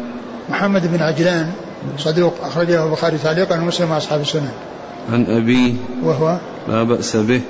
محمد 0.50 0.92
بن 0.92 1.02
عجلان 1.02 1.52
صدوق 1.98 2.34
أخرجه 2.42 2.86
البخاري 2.86 3.18
تعليقا 3.18 3.60
ومسلم 3.60 3.92
وأصحاب 3.92 4.22
السنن. 4.22 4.52
عن 5.12 5.26
أبيه 5.26 5.74
وهو؟ 6.04 6.38
لا 6.68 6.84
بأس 6.84 7.16
به. 7.16 7.42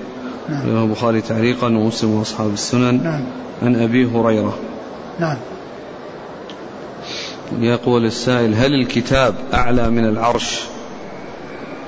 نعم. 0.49 0.84
البخاري 0.84 1.22
تعليقا 1.22 1.68
ومسلم 1.68 2.12
وأصحاب 2.16 2.53
السنن. 2.53 3.03
نعم. 3.03 3.24
عن 3.64 3.76
أبي 3.76 4.06
هريرة. 4.06 4.58
نعم. 5.20 5.38
يقول 7.60 8.06
السائل 8.06 8.56
هل 8.56 8.74
الكتاب 8.74 9.36
أعلى 9.53 9.89
من 9.89 10.06
العرش؟ 10.06 10.60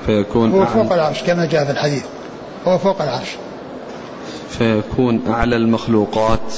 فيكون 0.06 0.52
هو 0.52 0.66
فوق 0.66 0.92
العرش 0.92 1.22
كما 1.22 1.46
جاء 1.46 1.64
في 1.64 1.70
الحديث. 1.70 2.04
هو 2.66 2.78
فوق 2.78 3.02
العرش. 3.02 3.28
فيكون 4.48 5.22
أعلى 5.28 5.56
المخلوقات. 5.56 6.54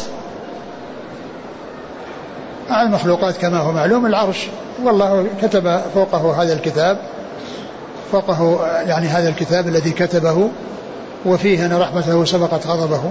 مع 2.70 2.82
المخلوقات 2.82 3.36
كما 3.36 3.58
هو 3.58 3.72
معلوم 3.72 4.06
العرش. 4.06 4.46
والله 4.82 5.26
كتب 5.42 5.80
فوقه 5.94 6.42
هذا 6.42 6.52
الكتاب 6.52 6.98
فوقه 8.12 8.66
يعني 8.66 9.06
هذا 9.06 9.28
الكتاب 9.28 9.68
الذي 9.68 9.90
كتبه 9.90 10.50
وفيه 11.26 11.66
أن 11.66 11.72
رحمته 11.72 12.24
سبقت 12.24 12.66
غضبه. 12.66 13.02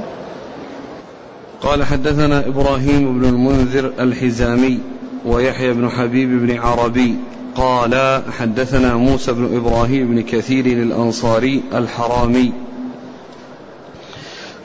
قال 1.61 1.83
حدثنا 1.83 2.47
إبراهيم 2.47 3.19
بن 3.19 3.25
المنذر 3.29 3.93
الحزامي 3.99 4.79
ويحيى 5.25 5.73
بن 5.73 5.89
حبيب 5.89 6.29
بن 6.45 6.57
عربي. 6.57 7.15
قال 7.55 8.21
حدثنا 8.39 8.95
موسى 8.95 9.33
بن 9.33 9.57
إبراهيم 9.57 10.07
بن 10.07 10.21
كثير 10.21 10.65
الأنصاري 10.65 11.63
الحرامي. 11.73 12.53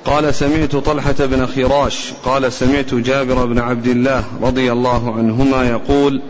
قال 0.05 0.35
سمعت 0.35 0.77
طلحة 0.77 1.15
بن 1.19 1.47
خراش. 1.47 2.13
قال 2.25 2.53
سمعت 2.53 2.95
جابر 2.95 3.47
بن 3.47 3.59
عبد 3.59 3.87
الله 3.87 4.25
رضي 4.43 4.73
الله 4.73 5.15
عنهما 5.15 5.69
يقول 5.69 6.23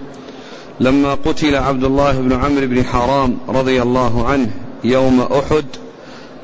لما 0.80 1.14
قتل 1.14 1.56
عبد 1.56 1.84
الله 1.84 2.12
بن 2.12 2.32
عمرو 2.32 2.66
بن 2.66 2.84
حرام 2.84 3.38
رضي 3.48 3.82
الله 3.82 4.26
عنه 4.28 4.50
يوم 4.84 5.20
أحد 5.20 5.64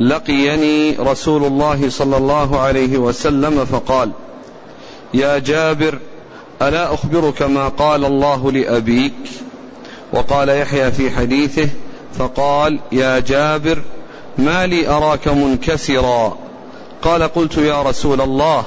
لقيني 0.00 0.96
رسول 0.96 1.44
الله 1.44 1.90
صلى 1.90 2.16
الله 2.16 2.60
عليه 2.60 2.98
وسلم 2.98 3.64
فقال 3.64 4.10
يا 5.14 5.38
جابر 5.38 5.98
ألا 6.62 6.94
أخبرك 6.94 7.42
ما 7.42 7.68
قال 7.68 8.04
الله 8.04 8.52
لأبيك؟ 8.52 9.12
وقال 10.12 10.48
يحيى 10.48 10.92
في 10.92 11.10
حديثه 11.10 11.68
فقال 12.18 12.78
يا 12.92 13.18
جابر 13.18 13.82
ما 14.38 14.66
لي 14.66 14.88
أراك 14.88 15.28
منكسرا. 15.28 16.38
قال 17.02 17.22
قلت 17.22 17.56
يا 17.58 17.82
رسول 17.82 18.20
الله 18.20 18.64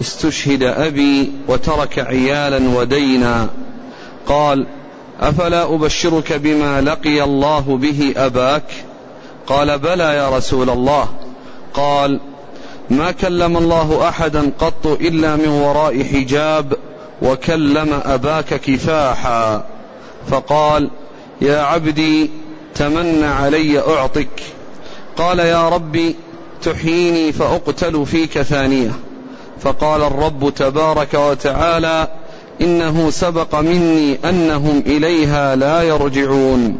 استشهد 0.00 0.62
أبي 0.62 1.32
وترك 1.48 1.98
عيالا 1.98 2.78
ودينا. 2.78 3.48
قال 4.26 4.66
أفلا 5.20 5.74
أبشرك 5.74 6.32
بما 6.32 6.80
لقي 6.80 7.24
الله 7.24 7.78
به 7.82 8.14
أباك؟ 8.16 8.64
قال 9.46 9.78
بلى 9.78 10.04
يا 10.04 10.36
رسول 10.36 10.70
الله. 10.70 11.08
قال 11.74 12.20
ما 12.90 13.10
كلم 13.10 13.56
الله 13.56 14.08
أحدا 14.08 14.52
قط 14.58 14.86
إلا 14.86 15.36
من 15.36 15.48
وراء 15.48 16.04
حجاب 16.04 16.72
وكلم 17.22 18.00
أباك 18.04 18.60
كفاحا. 18.60 19.64
فقال 20.30 20.90
يا 21.40 21.62
عبدي 21.62 22.30
تمن 22.74 23.24
علي 23.24 23.78
أعطك. 23.78 24.42
قال 25.16 25.38
يا 25.38 25.68
ربي 25.68 26.16
تحييني 26.62 27.32
فأقتل 27.32 28.06
فيك 28.06 28.42
ثانية. 28.42 28.90
فقال 29.60 30.02
الرب 30.02 30.54
تبارك 30.56 31.14
وتعالى 31.14 32.08
إنه 32.60 33.10
سبق 33.10 33.60
مني 33.60 34.18
أنهم 34.28 34.82
إليها 34.86 35.56
لا 35.56 35.82
يرجعون. 35.82 36.78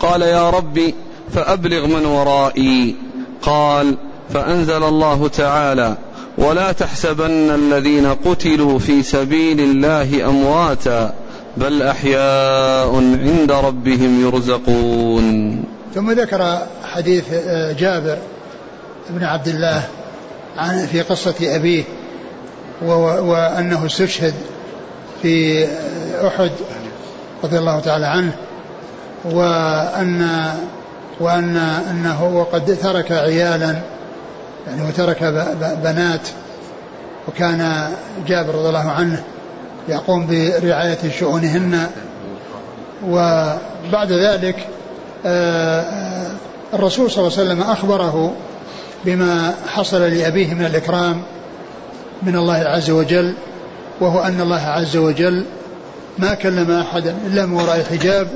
قال 0.00 0.22
يا 0.22 0.50
رب 0.50 0.80
فأبلغ 1.34 1.86
من 1.86 2.06
ورائي. 2.06 2.94
قال 3.42 3.96
فأنزل 4.30 4.84
الله 4.84 5.28
تعالى 5.28 5.96
ولا 6.38 6.72
تحسبن 6.72 7.50
الذين 7.50 8.06
قتلوا 8.06 8.78
في 8.78 9.02
سبيل 9.02 9.60
الله 9.60 10.28
أمواتا 10.28 11.14
بل 11.56 11.82
أحياء 11.82 12.94
عند 12.94 13.52
ربهم 13.52 14.26
يرزقون. 14.26 15.75
ثم 15.96 16.10
ذكر 16.10 16.58
حديث 16.94 17.24
آه، 17.32 17.72
جابر 17.72 18.18
بن 19.10 19.24
عبد 19.24 19.48
الله 19.48 19.82
عن 20.56 20.86
في 20.86 21.02
قصة 21.02 21.34
أبيه 21.42 21.84
وأنه 22.82 23.86
استشهد 23.86 24.34
في 25.22 25.64
آه، 25.64 26.28
أحد 26.28 26.50
رضي 27.44 27.58
الله 27.58 27.80
تعالى 27.80 28.06
عنه 28.06 28.32
وأن 29.24 30.50
وأن 31.20 31.56
أنه 31.90 32.24
وقد 32.24 32.76
ترك 32.82 33.12
عيالا 33.12 33.80
يعني 34.66 34.88
وترك 34.88 35.24
بنات 35.84 36.28
وكان 37.28 37.90
جابر 38.26 38.54
رضي 38.54 38.68
الله 38.68 38.90
عنه 38.90 39.22
يقوم 39.88 40.26
برعاية 40.26 41.10
شؤونهن 41.18 41.86
وبعد 43.06 44.12
ذلك 44.12 44.66
الرسول 46.74 47.10
صلى 47.10 47.26
الله 47.26 47.38
عليه 47.38 47.48
وسلم 47.50 47.60
أخبره 47.62 48.32
بما 49.04 49.54
حصل 49.68 50.02
لأبيه 50.02 50.54
من 50.54 50.64
الإكرام 50.64 51.22
من 52.22 52.36
الله 52.36 52.54
عز 52.54 52.90
وجل 52.90 53.34
وهو 54.00 54.20
أن 54.20 54.40
الله 54.40 54.60
عز 54.60 54.96
وجل 54.96 55.44
ما 56.18 56.34
كلم 56.34 56.70
أحدا 56.70 57.16
إلا 57.26 57.46
من 57.46 57.52
وراء 57.52 57.86
حجاب 57.90 58.28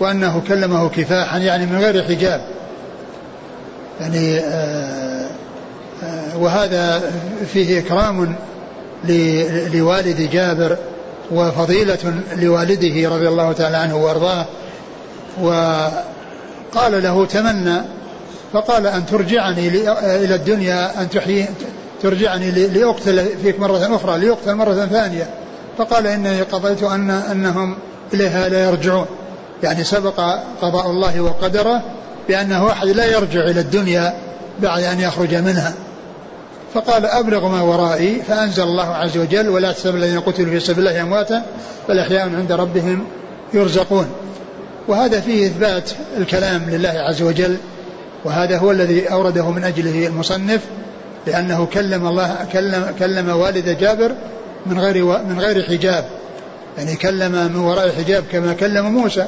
وأنه 0.00 0.42
كلمه 0.48 0.88
كفاحا 0.88 1.38
يعني 1.38 1.66
من 1.66 1.78
غير 1.78 2.04
حجاب. 2.04 2.40
يعني 4.00 4.38
آه، 4.38 5.26
آه، 6.02 6.38
وهذا 6.38 7.02
فيه 7.52 7.78
إكرام 7.78 8.34
لوالد 9.74 10.30
جابر 10.32 10.76
وفضيلة 11.30 12.14
لوالده 12.36 13.08
رضي 13.08 13.28
الله 13.28 13.52
تعالى 13.52 13.76
عنه 13.76 13.96
وأرضاه 13.96 14.46
وقال 16.74 17.02
له 17.02 17.26
تمنى 17.26 17.82
فقال 18.52 18.86
أن 18.86 19.06
ترجعني 19.06 19.68
إلى 20.02 20.34
الدنيا 20.34 21.00
أن 21.00 21.10
تحيي 21.10 21.48
ترجعني 22.02 22.50
لأقتل 22.50 23.26
فيك 23.42 23.60
مرة 23.60 23.96
أخرى 23.96 24.18
ليقتل 24.18 24.54
مرة 24.54 24.86
ثانية. 24.86 25.30
فقال 25.78 26.06
إني 26.06 26.42
قضيت 26.42 26.82
أن 26.82 27.10
أنهم 27.10 27.76
إليها 28.14 28.48
لا 28.48 28.64
يرجعون. 28.64 29.06
يعني 29.62 29.84
سبق 29.84 30.20
قضاء 30.62 30.90
الله 30.90 31.20
وقدره 31.20 31.82
بأنه 32.28 32.70
أحد 32.70 32.86
لا 32.86 33.06
يرجع 33.06 33.40
إلى 33.40 33.60
الدنيا 33.60 34.14
بعد 34.62 34.82
أن 34.82 35.00
يخرج 35.00 35.34
منها. 35.34 35.74
فقال 36.74 37.06
أبلغ 37.06 37.48
ما 37.48 37.62
ورائي 37.62 38.22
فأنزل 38.28 38.62
الله 38.62 38.94
عز 38.94 39.18
وجل 39.18 39.48
ولا 39.48 39.72
تحسب 39.72 39.94
الذين 39.94 40.20
قتلوا 40.20 40.50
في 40.50 40.60
سبيل 40.60 40.88
الله 40.88 41.02
أمواتا 41.02 41.42
بل 41.88 41.98
أحياء 41.98 42.22
عند 42.22 42.52
ربهم 42.52 43.04
يرزقون. 43.54 44.06
وهذا 44.88 45.20
فيه 45.20 45.46
إثبات 45.46 45.90
الكلام 46.18 46.70
لله 46.70 46.88
عز 46.88 47.22
وجل 47.22 47.56
وهذا 48.24 48.58
هو 48.58 48.70
الذي 48.70 49.12
أورده 49.12 49.50
من 49.50 49.64
أجله 49.64 50.06
المصنف 50.06 50.60
لأنه 51.26 51.66
كلم 51.66 52.06
الله 52.06 52.36
كلم 52.52 52.94
كلم 52.98 53.28
والد 53.28 53.78
جابر 53.78 54.14
من 54.66 54.80
غير 54.80 55.04
من 55.04 55.40
غير 55.40 55.62
حجاب. 55.62 56.04
يعني 56.78 56.96
كلم 56.96 57.32
من 57.32 57.56
وراء 57.56 57.90
حجاب 57.90 58.24
كما 58.32 58.52
كلم 58.52 58.86
موسى. 58.86 59.26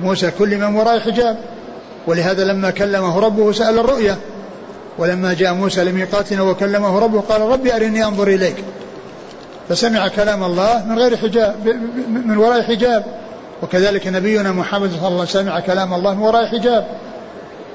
موسى 0.00 0.30
كل 0.38 0.56
من 0.56 0.74
وراء 0.74 1.00
حجاب. 1.00 1.36
ولهذا 2.06 2.44
لما 2.44 2.70
كلمه 2.70 3.20
ربه 3.20 3.52
سأل 3.52 3.78
الرؤيا. 3.78 4.16
ولما 4.98 5.34
جاء 5.34 5.54
موسى 5.54 5.84
لميقاتنا 5.84 6.42
وكلمه 6.42 6.98
ربه 6.98 7.20
قال 7.20 7.40
ربي 7.40 7.76
أرني 7.76 8.04
أنظر 8.04 8.28
إليك. 8.28 8.64
فسمع 9.68 10.08
كلام 10.08 10.44
الله 10.44 10.84
من 10.86 10.98
غير 10.98 11.16
حجاب 11.16 11.54
من 12.26 12.36
وراء 12.36 12.62
حجاب. 12.62 13.04
وكذلك 13.62 14.06
نبينا 14.06 14.52
محمد 14.52 14.90
صلى 14.90 14.98
الله 14.98 15.06
عليه 15.06 15.22
وسلم 15.22 15.44
سمع 15.44 15.60
كلام 15.60 15.94
الله 15.94 16.14
من 16.14 16.22
وراء 16.22 16.46
حجاب. 16.46 16.86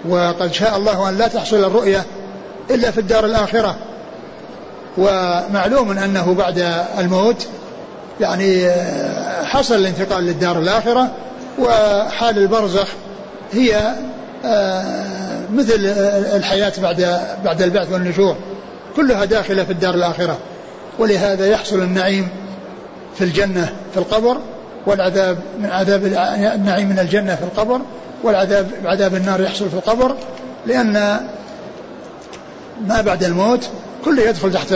وقد 0.09 0.53
شاء 0.53 0.77
الله 0.77 1.09
أن 1.09 1.17
لا 1.17 1.27
تحصل 1.27 1.63
الرؤيا 1.63 2.03
إلا 2.71 2.91
في 2.91 2.97
الدار 2.97 3.25
الآخرة. 3.25 3.75
ومعلوم 4.97 5.91
أنه 5.91 6.33
بعد 6.33 6.73
الموت 6.99 7.47
يعني 8.21 8.71
حصل 9.43 9.75
الانتقال 9.75 10.23
للدار 10.23 10.59
الآخرة 10.59 11.11
وحال 11.59 12.37
البرزخ 12.37 12.87
هي 13.51 13.95
آه، 14.45 14.85
مثل 15.53 15.85
الحياة 16.35 16.73
بعد 16.81 17.21
بعد 17.45 17.61
البعث 17.61 17.91
والنشور. 17.91 18.35
كلها 18.95 19.25
داخلة 19.25 19.63
في 19.63 19.71
الدار 19.71 19.93
الآخرة. 19.93 20.37
ولهذا 20.99 21.47
يحصل 21.47 21.79
النعيم 21.79 22.27
في 23.15 23.23
الجنة 23.23 23.73
في 23.93 23.97
القبر. 23.97 24.37
والعذاب 24.85 25.37
من 25.59 25.69
عذاب 25.69 26.05
النعيم 26.55 26.89
من 26.89 26.99
الجنة 26.99 27.35
في 27.35 27.43
القبر 27.43 27.81
والعذاب 28.23 28.67
عذاب 28.85 29.15
النار 29.15 29.41
يحصل 29.41 29.69
في 29.69 29.75
القبر 29.75 30.15
لأن 30.65 31.19
ما 32.87 33.01
بعد 33.01 33.23
الموت 33.23 33.69
كله 34.05 34.21
يدخل 34.21 34.53
تحت 34.53 34.75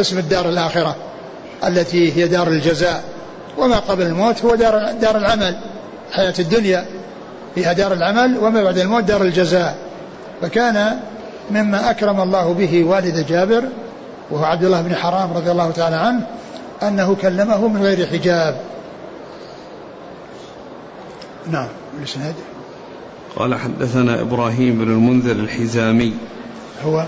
اسم 0.00 0.18
الدار 0.18 0.48
الآخرة 0.48 0.96
التي 1.66 2.16
هي 2.16 2.28
دار 2.28 2.48
الجزاء. 2.48 3.04
وما 3.58 3.78
قبل 3.78 4.06
الموت 4.06 4.44
هو 4.44 4.54
دار 4.54 4.92
دار 4.92 5.16
العمل 5.16 5.56
حياة 6.12 6.34
الدنيا. 6.38 6.86
فيها 7.54 7.72
دار 7.72 7.92
العمل 7.92 8.38
وما 8.38 8.62
بعد 8.62 8.78
الموت 8.78 9.04
دار 9.04 9.22
الجزاء. 9.22 9.76
فكان 10.42 11.00
مما 11.50 11.90
أكرم 11.90 12.20
الله 12.20 12.54
به 12.54 12.84
والد 12.84 13.26
جابر 13.26 13.64
وهو 14.30 14.44
عبد 14.44 14.64
الله 14.64 14.80
بن 14.80 14.94
حرام 14.94 15.32
رضي 15.32 15.50
الله 15.50 15.70
تعالى 15.70 15.96
عنه 15.96 16.20
أنه 16.82 17.16
كلمه 17.22 17.68
من 17.68 17.82
غير 17.82 18.06
حجاب. 18.06 18.56
نعم 21.50 21.68
الإسناد 21.98 22.34
قال 23.36 23.54
حدثنا 23.54 24.20
إبراهيم 24.20 24.78
بن 24.78 24.92
المنذر 24.92 25.32
الحزامي. 25.32 26.12
هو؟ 26.84 27.06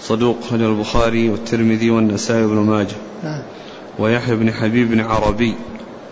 صدوق 0.00 0.36
خرج 0.50 0.60
البخاري 0.60 1.28
والترمذي 1.28 1.90
والنسائي 1.90 2.46
بن 2.46 2.56
ماجه. 2.56 2.96
نعم. 3.24 3.42
ويحيى 3.98 4.36
بن 4.36 4.52
حبيب 4.52 4.90
بن 4.90 5.00
عربي. 5.00 5.54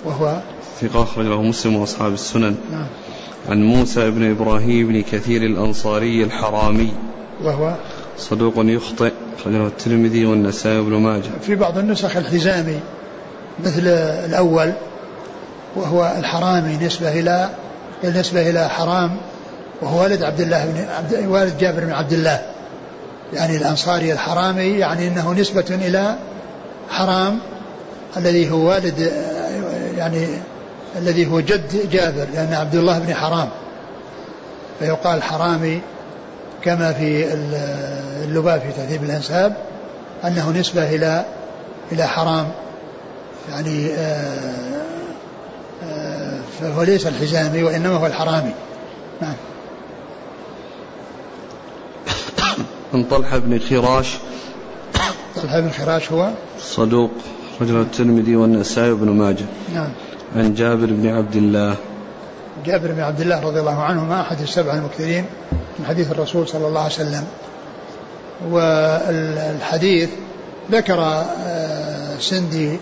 وهو؟ 0.05 0.41
ثقة 0.81 1.03
أخرج 1.03 1.27
له 1.27 1.43
مسلم 1.43 1.77
وأصحاب 1.77 2.13
السنن. 2.13 2.57
نعم. 2.73 2.87
عن 3.49 3.63
موسى 3.63 4.11
بن 4.11 4.31
إبراهيم 4.31 4.89
بن 4.89 5.03
كثير 5.03 5.43
الأنصاري 5.43 6.25
الحرامي. 6.25 6.93
وهو؟ 7.45 7.75
صدوق 8.19 8.55
يخطئ 8.57 9.13
أخرجه 9.39 9.67
الترمذي 9.67 10.27
والنسائي 10.27 10.79
وابن 10.79 10.93
ماجه. 10.93 11.31
في 11.43 11.55
بعض 11.55 11.79
النسخ 11.79 12.17
الحزامي 12.17 12.81
مثل 13.65 13.87
الأول 14.29 14.73
وهو 15.77 16.13
الحرامي 16.19 16.77
نسبة 16.77 17.21
إلى 17.21 17.49
بالنسبة 18.03 18.51
إلى 18.51 18.69
حرام 18.69 19.17
وهو 19.83 20.03
والد 20.03 20.23
عبد 20.23 20.41
الله 20.41 20.65
بن 20.65 20.87
عبد 20.97 21.27
والد 21.27 21.59
جابر 21.59 21.85
بن 21.85 21.93
عبد 21.93 22.13
الله. 22.13 22.43
يعني 23.33 23.57
الأنصاري 23.57 24.13
الحرامي 24.13 24.79
يعني 24.79 25.09
أنه 25.09 25.33
نسبة 25.33 25.65
إلى 25.71 26.17
حرام 26.91 27.39
الذي 28.17 28.51
هو 28.51 28.69
والد 28.69 29.13
يعني 29.97 30.27
الذي 30.97 31.27
هو 31.27 31.41
جد 31.41 31.91
جابر 31.91 32.27
لأن 32.35 32.55
عبد 32.55 32.75
الله 32.75 32.99
بن 32.99 33.15
حرام. 33.15 33.49
فيقال 34.79 35.23
حرامي 35.23 35.81
كما 36.63 36.93
في 36.93 37.35
اللباب 38.25 38.61
في 38.61 38.73
تهذيب 38.77 39.05
الأنساب 39.05 39.57
أنه 40.25 40.51
نسبة 40.51 40.95
إلى 40.95 41.25
إلى 41.93 42.07
حرام. 42.07 42.49
يعني 43.51 43.91
آه، 43.93 44.92
فهو 46.61 46.83
ليس 46.83 47.07
الحزامي 47.07 47.63
وإنما 47.63 47.97
هو 47.97 48.07
الحرامي. 48.07 48.55
نعم. 49.21 49.35
عن 52.95 53.05
طلحة 53.05 53.39
بن 53.39 53.59
خراش. 53.59 54.17
طلحة 55.43 55.61
بن 55.61 55.71
خراش 55.71 56.13
هو 56.13 56.31
صدوق 56.61 57.11
رجل 57.61 57.81
الترمذي 57.81 58.37
والنسائي 58.37 58.91
وابن 58.91 59.09
ماجه. 59.09 59.45
نعم. 59.75 59.89
عن 60.37 60.55
جابر 60.55 60.87
بن 60.87 61.07
عبد 61.07 61.37
الله. 61.37 61.77
جابر 62.67 62.93
بن 62.93 63.01
عبد 63.01 63.21
الله 63.21 63.41
رضي 63.41 63.61
الله 63.61 63.83
عنهما 63.83 64.21
أحد 64.21 64.41
السبع 64.41 64.75
المكثرين 64.75 65.25
من 65.79 65.87
حديث 65.87 66.11
الرسول 66.11 66.49
صلى 66.49 66.67
الله 66.67 66.81
عليه 66.81 66.95
وسلم. 66.95 67.25
والحديث 68.51 70.11
ذكر 70.73 71.01
آه، 71.01 72.19
سندي 72.21 72.79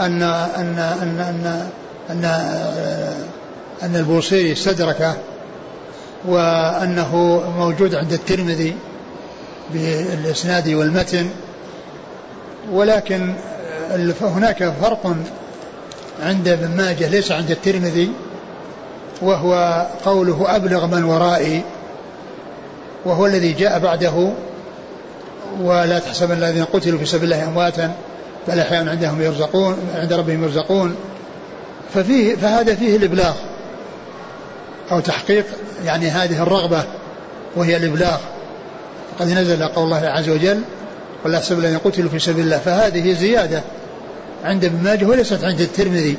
أن 0.00 0.22
أن 0.22 0.78
أن 0.78 1.20
أن 1.20 1.70
أن, 2.10 2.24
آه، 2.24 3.16
أن 3.82 3.96
البوصيري 3.96 4.52
استدركه 4.52 5.16
وأنه 6.24 7.42
موجود 7.58 7.94
عند 7.94 8.12
الترمذي 8.12 8.76
بالإسناد 9.72 10.68
والمتن 10.68 11.28
ولكن 12.72 13.34
هناك 14.20 14.72
فرق 14.82 15.16
عند 16.22 16.48
ابن 16.48 16.76
ماجه 16.76 17.08
ليس 17.08 17.32
عند 17.32 17.50
الترمذي 17.50 18.12
وهو 19.22 19.86
قوله 20.04 20.56
أبلغ 20.56 20.86
من 20.86 21.04
ورائي 21.04 21.62
وهو 23.04 23.26
الذي 23.26 23.52
جاء 23.52 23.78
بعده 23.78 24.32
ولا 25.60 25.98
تحسبن 25.98 26.34
الذين 26.34 26.64
قتلوا 26.64 26.98
في 26.98 27.06
سبيل 27.06 27.32
الله 27.32 27.48
أمواتا 27.48 27.92
بل 28.48 28.60
أحيانا 28.60 28.90
عندهم 28.90 29.22
يرزقون 29.22 29.76
عند 29.94 30.12
ربهم 30.12 30.42
يرزقون. 30.42 30.96
ففيه 31.94 32.36
فهذا 32.36 32.74
فيه 32.74 32.96
الإبلاغ. 32.96 33.34
أو 34.92 35.00
تحقيق 35.00 35.44
يعني 35.84 36.08
هذه 36.08 36.42
الرغبة 36.42 36.84
وهي 37.56 37.76
الإبلاغ. 37.76 38.18
قد 39.20 39.28
نزل 39.28 39.64
قول 39.64 39.84
الله 39.84 40.08
عز 40.08 40.28
وجل 40.28 40.60
ولا 41.24 41.38
يحسب 41.38 41.58
الذين 41.58 41.78
قتلوا 41.78 42.10
في 42.10 42.18
سبيل 42.18 42.44
الله. 42.44 42.58
فهذه 42.58 43.12
زيادة 43.12 43.62
عند 44.44 44.64
ابن 44.64 44.84
ماجه 44.84 45.04
وليست 45.04 45.44
عند 45.44 45.60
الترمذي. 45.60 46.16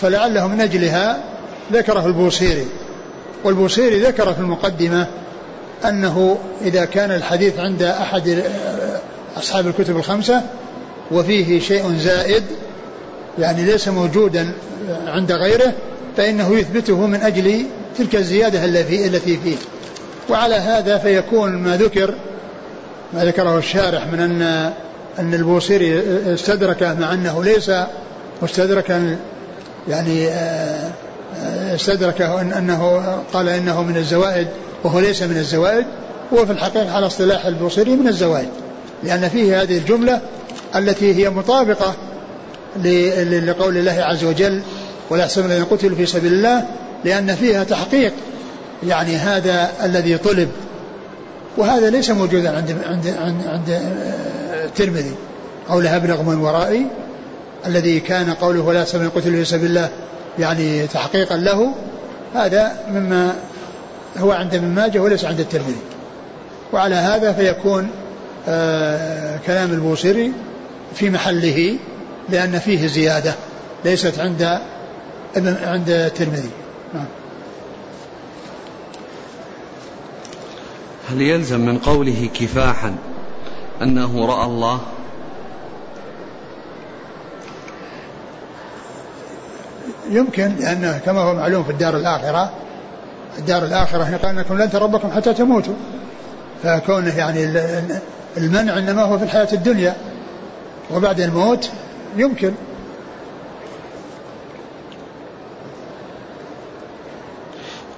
فلعله 0.00 0.46
من 0.46 0.60
أجلها 0.60 1.22
ذكره 1.72 2.06
البوصيري. 2.06 2.66
والبوصيري 3.44 4.00
ذكر 4.00 4.34
في 4.34 4.40
المقدمة 4.40 5.06
أنه 5.84 6.38
إذا 6.64 6.84
كان 6.84 7.10
الحديث 7.10 7.58
عند 7.58 7.82
أحد 7.82 8.42
أصحاب 9.36 9.66
الكتب 9.66 9.96
الخمسة 9.96 10.42
وفيه 11.10 11.60
شيء 11.60 11.96
زائد 11.98 12.42
يعني 13.38 13.62
ليس 13.62 13.88
موجودا 13.88 14.52
عند 15.06 15.32
غيره 15.32 15.72
فإنه 16.16 16.58
يثبته 16.58 17.06
من 17.06 17.20
أجل 17.20 17.66
تلك 17.98 18.16
الزيادة 18.16 18.64
التي 18.64 19.36
فيه. 19.44 19.56
وعلى 20.30 20.54
هذا 20.54 20.98
فيكون 20.98 21.52
ما 21.52 21.76
ذكر 21.76 22.14
ما 23.14 23.24
ذكره 23.24 23.58
الشارح 23.58 24.06
من 24.06 24.20
أن 24.20 24.72
أن 25.18 25.34
البوصيري 25.34 26.02
استدركه 26.34 26.94
مع 26.94 27.14
أنه 27.14 27.44
ليس 27.44 27.70
مستدركا 28.42 29.16
يعني 29.88 30.28
آه، 30.28 30.90
آه، 31.42 31.74
استدركه 31.74 32.40
إن 32.40 32.52
أنه 32.52 33.02
قال 33.32 33.48
إنه 33.48 33.82
من 33.82 33.96
الزوائد 33.96 34.48
وهو 34.84 35.00
ليس 35.00 35.22
من 35.22 35.36
الزوائد 35.36 35.86
هو 36.32 36.46
في 36.46 36.52
الحقيقة 36.52 36.92
على 36.92 37.06
اصطلاح 37.06 37.46
البوصيري 37.46 37.96
من 37.96 38.08
الزوائد. 38.08 38.48
لأن 39.02 39.28
فيه 39.28 39.62
هذه 39.62 39.78
الجملة 39.78 40.20
التي 40.76 41.14
هي 41.14 41.30
مطابقة 41.30 41.94
لقول 42.76 43.76
الله 43.76 44.02
عز 44.02 44.24
وجل 44.24 44.62
ولا 45.10 45.22
يحسبن 45.22 45.46
الذين 45.46 45.64
قتلوا 45.64 45.96
في 45.96 46.06
سبيل 46.06 46.32
الله 46.32 46.64
لأن 47.04 47.34
فيها 47.34 47.64
تحقيق 47.64 48.12
يعني 48.86 49.16
هذا 49.16 49.70
الذي 49.84 50.18
طلب. 50.18 50.48
وهذا 51.56 51.90
ليس 51.90 52.10
موجودا 52.10 52.56
عند 52.56 52.76
عند 52.86 53.06
عند, 53.06 53.42
عند 53.46 53.70
آه، 53.70 54.64
الترمذي. 54.64 55.14
قوله 55.68 55.96
أبلغ 55.96 56.22
من 56.22 56.38
ورائي 56.38 56.86
الذي 57.66 58.00
كان 58.00 58.34
قوله 58.34 58.60
ولا 58.60 58.80
يحسبن 58.80 59.08
قتلوا 59.08 59.36
في 59.36 59.44
سبيل 59.44 59.66
الله 59.66 59.88
يعني 60.38 60.86
تحقيقا 60.86 61.36
له 61.36 61.74
هذا 62.34 62.72
مما 62.90 63.34
هو 64.18 64.32
عند 64.32 64.54
ابن 64.54 64.66
ماجه 64.66 64.98
وليس 64.98 65.24
عند 65.24 65.40
الترمذي. 65.40 65.80
وعلى 66.72 66.94
هذا 66.94 67.32
فيكون 67.32 67.88
آه 68.48 69.38
كلام 69.46 69.72
البوصيري 69.72 70.32
في 70.94 71.10
محله 71.10 71.76
لأن 72.28 72.58
فيه 72.58 72.86
زيادة 72.86 73.34
ليست 73.84 74.18
عند 74.18 74.60
عند 75.36 75.90
الترمذي. 75.90 76.50
نعم. 76.94 77.06
هل 81.10 81.20
يلزم 81.20 81.60
من 81.60 81.78
قوله 81.78 82.30
كفاحا 82.34 82.94
أنه 83.82 84.26
رأى 84.26 84.46
الله؟ 84.46 84.80
يمكن 90.10 90.56
لأنه 90.58 90.98
كما 90.98 91.20
هو 91.20 91.34
معلوم 91.34 91.64
في 91.64 91.70
الدار 91.70 91.96
الآخرة 91.96 92.52
الدار 93.38 93.64
الآخرة 93.64 94.16
قال 94.16 94.38
أنكم 94.38 94.58
لن 94.58 94.70
ترى 94.70 94.84
ربكم 94.84 95.10
حتى 95.10 95.34
تموتوا. 95.34 95.74
فكونه 96.62 97.18
يعني 97.18 97.44
المنع 98.36 98.78
إنما 98.78 99.02
هو 99.02 99.18
في 99.18 99.24
الحياة 99.24 99.48
الدنيا 99.52 99.96
وبعد 100.94 101.20
الموت 101.20 101.70
يمكن. 102.16 102.52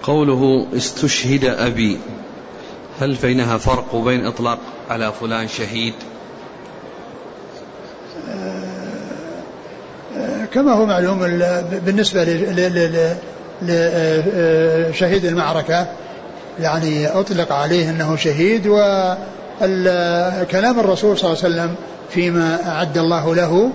قوله 0.03 0.67
استشهد 0.77 1.45
أبي 1.45 1.99
هل 3.01 3.15
بينها 3.15 3.59
فرق 3.59 3.97
بين 3.97 4.27
إطلاق 4.27 4.59
على 4.91 5.13
فلان 5.13 5.49
شهيد؟ 5.49 5.95
كما 10.55 10.73
هو 10.73 10.87
معلوم 10.87 11.19
بالنسبة 11.85 12.25
لشهيد 13.63 15.25
المعركة 15.25 15.87
يعني 16.61 17.09
أطلق 17.09 17.53
عليه 17.53 17.91
أنه 17.91 18.17
شهيد 18.17 18.67
وكلام 18.67 19.21
الرسول 20.81 21.19
صلى 21.19 21.33
الله 21.33 21.45
عليه 21.45 21.55
وسلم 21.55 21.75
فيما 22.11 22.69
أعد 22.69 22.99
الله 22.99 23.35
له 23.35 23.71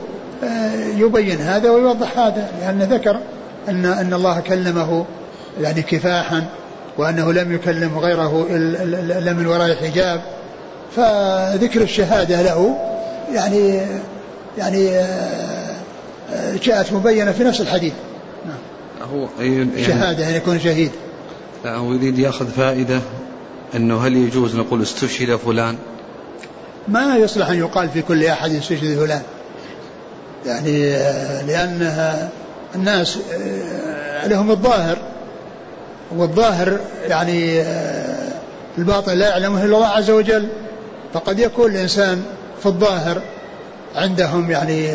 يبين 0.97 1.41
هذا 1.41 1.69
ويوضح 1.69 2.17
هذا 2.19 2.51
لأنه 2.61 2.85
ذكر 2.85 3.19
أن 3.69 3.85
أن 3.85 4.13
الله 4.13 4.39
كلمه 4.39 5.05
يعني 5.61 5.81
كفاحا 5.81 6.45
وأنه 6.97 7.33
لم 7.33 7.55
يكلم 7.55 7.99
غيره 7.99 8.47
إلا 8.49 9.33
من 9.33 9.47
وراء 9.47 9.75
حجاب. 9.75 10.21
فذكر 10.95 11.81
الشهادة 11.81 12.41
له 12.41 12.77
يعني 13.33 13.81
يعني 14.57 14.89
آه، 14.97 16.55
جاءت 16.63 16.93
مبينة 16.93 17.31
في 17.31 17.43
نفس 17.43 17.61
الحديث. 17.61 17.93
هو 19.13 19.27
يعني 19.39 19.83
شهادة 19.83 20.23
يعني 20.23 20.35
يكون 20.35 20.59
شهيد. 20.59 20.91
لا 21.65 21.75
هو 21.75 21.93
يريد 21.93 22.19
يأخذ 22.19 22.47
فائدة 22.47 22.99
أنه 23.75 24.07
هل 24.07 24.15
يجوز 24.15 24.55
نقول 24.55 24.81
استشهد 24.81 25.35
فلان؟ 25.35 25.75
ما 26.87 27.17
يصلح 27.17 27.49
أن 27.49 27.57
يقال 27.57 27.89
في 27.89 28.01
كل 28.01 28.25
أحد 28.25 28.51
استشهد 28.51 28.97
فلان. 28.97 29.21
يعني 30.45 30.91
لأنها 31.47 32.29
الناس 32.75 33.17
لهم 34.25 34.51
الظاهر 34.51 34.97
والظاهر 36.11 36.79
يعني 37.07 37.63
الباطن 38.77 39.13
لا 39.13 39.29
يعلمه 39.29 39.65
إلا 39.65 39.75
الله 39.75 39.87
عز 39.87 40.09
وجل. 40.09 40.47
فقد 41.13 41.39
يكون 41.39 41.71
الإنسان 41.71 42.23
في 42.59 42.65
الظاهر 42.65 43.21
عندهم 43.95 44.51
يعني 44.51 44.85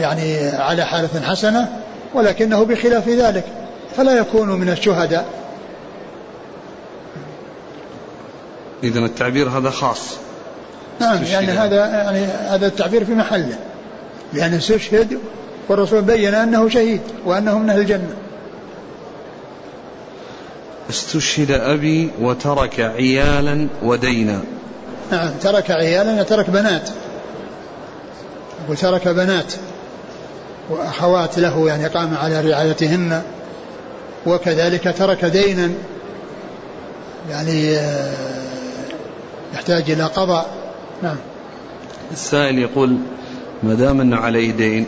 يعني 0.00 0.48
على 0.48 0.84
حالة 0.84 1.20
حسنة 1.20 1.68
ولكنه 2.14 2.64
بخلاف 2.64 3.08
ذلك 3.08 3.44
فلا 3.96 4.12
يكون 4.12 4.48
من 4.48 4.68
الشهداء. 4.68 5.24
إذا 8.82 8.98
التعبير 9.00 9.48
هذا 9.48 9.70
خاص. 9.70 10.16
نعم 11.00 11.22
يعني 11.24 11.46
هذا 11.46 11.76
يعني 11.76 12.24
هذا 12.24 12.66
التعبير 12.66 13.04
في 13.04 13.12
محله. 13.12 13.58
لأنه 14.32 14.56
استشهد 14.56 15.18
والرسول 15.68 16.02
بين 16.02 16.34
أنه 16.34 16.68
شهيد 16.68 17.00
وأنه 17.24 17.58
من 17.58 17.70
أهل 17.70 17.80
الجنة. 17.80 18.14
استشهد 20.90 21.50
أبي 21.50 22.10
وترك 22.20 22.80
عيالا 22.80 23.68
ودينا. 23.82 24.40
نعم 25.10 25.30
ترك 25.40 25.70
عيالا 25.70 26.22
ترك 26.22 26.50
بنات. 26.50 26.90
وترك 28.68 29.08
بنات 29.08 29.54
وأخوات 30.70 31.38
له 31.38 31.68
يعني 31.68 31.86
قام 31.86 32.16
على 32.16 32.40
رعايتهن. 32.40 33.22
وكذلك 34.26 34.94
ترك 34.98 35.24
دينا 35.24 35.70
يعني 37.30 37.76
آه، 37.76 38.12
يحتاج 39.54 39.90
إلى 39.90 40.04
قضاء. 40.04 40.63
نعم. 41.02 41.16
السائل 42.12 42.58
يقول 42.58 42.98
ما 43.62 43.74
دام 43.74 44.00
أنه 44.00 44.16
عليه 44.16 44.52
دين 44.52 44.86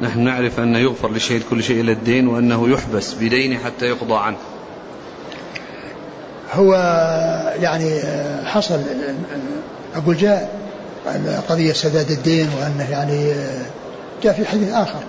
نحن 0.00 0.20
نعرف 0.20 0.60
أنه 0.60 0.78
يغفر 0.78 1.10
للشهيد 1.10 1.42
كل 1.50 1.62
شيء 1.62 1.80
إلى 1.80 1.92
الدين 1.92 2.28
وأنه 2.28 2.68
يحبس 2.68 3.14
بدينه 3.14 3.58
حتى 3.58 3.86
يقضى 3.86 4.14
عنه. 4.14 4.36
هو 6.52 6.74
يعني 7.60 8.00
حصل 8.44 8.80
أقول 9.94 10.16
جاء 10.16 10.60
قضية 11.48 11.72
سداد 11.72 12.10
الدين 12.10 12.48
وأنه 12.60 12.90
يعني 12.90 13.34
جاء 14.22 14.32
في 14.32 14.46
حديث 14.46 14.72
آخر. 14.72 15.00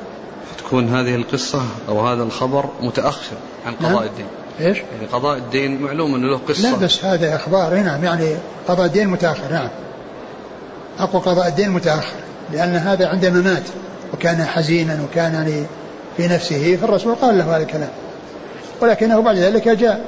تكون 0.57 0.89
هذه 0.89 1.15
القصة 1.15 1.61
أو 1.89 2.07
هذا 2.07 2.23
الخبر 2.23 2.65
متأخر 2.81 3.35
عن 3.65 3.73
قضاء 3.73 3.91
نعم. 3.91 4.03
الدين. 4.03 4.25
إيش؟ 4.59 4.77
يعني 4.77 5.07
قضاء 5.13 5.37
الدين 5.37 5.81
معلوم 5.81 6.15
أنه 6.15 6.27
له 6.27 6.39
قصة. 6.47 6.71
لا 6.71 6.77
بس 6.77 7.05
هذا 7.05 7.35
إخبار 7.35 7.75
نعم 7.75 8.03
يعني 8.03 8.35
قضاء 8.67 8.85
الدين 8.85 9.07
متأخر 9.07 9.51
نعم. 9.51 9.69
أقوى 10.99 11.21
قضاء 11.21 11.47
الدين 11.47 11.71
متأخر 11.71 12.15
لأن 12.53 12.75
هذا 12.75 13.07
عندما 13.07 13.41
مات 13.41 13.63
وكان 14.13 14.45
حزينا 14.45 14.99
وكان 15.03 15.65
في 16.17 16.27
نفسه 16.27 16.77
فالرسول 16.81 17.15
قال 17.15 17.37
له 17.37 17.55
هذا 17.57 17.63
الكلام. 17.63 17.89
ولكنه 18.81 19.19
بعد 19.19 19.35
ذلك 19.35 19.67
جاء 19.67 20.05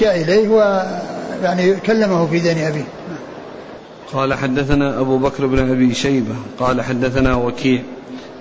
جاء 0.00 0.22
إليه 0.22 0.48
ويعني 0.48 1.76
كلمه 1.76 2.26
في 2.26 2.38
دين 2.38 2.58
أبيه. 2.58 2.84
قال 4.12 4.34
حدثنا 4.34 5.00
أبو 5.00 5.18
بكر 5.18 5.46
بن 5.46 5.70
أبي 5.70 5.94
شيبة 5.94 6.34
قال 6.58 6.82
حدثنا 6.82 7.34
وكيع 7.36 7.82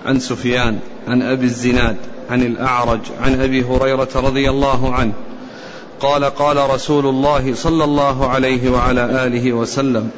عن 0.05 0.19
سفيان 0.19 0.79
عن 1.07 1.21
أبي 1.21 1.45
الزناد 1.45 1.95
عن 2.29 2.41
الأعرج 2.41 2.99
عن 3.21 3.41
أبي 3.41 3.63
هريرة 3.63 4.09
رضي 4.15 4.49
الله 4.49 4.93
عنه 4.93 5.13
قال 5.99 6.23
قال 6.23 6.69
رسول 6.69 7.05
الله 7.05 7.53
صلى 7.55 7.83
الله 7.83 8.29
عليه 8.29 8.69
وعلى 8.71 9.25
آله 9.25 9.53
وسلم 9.53 10.09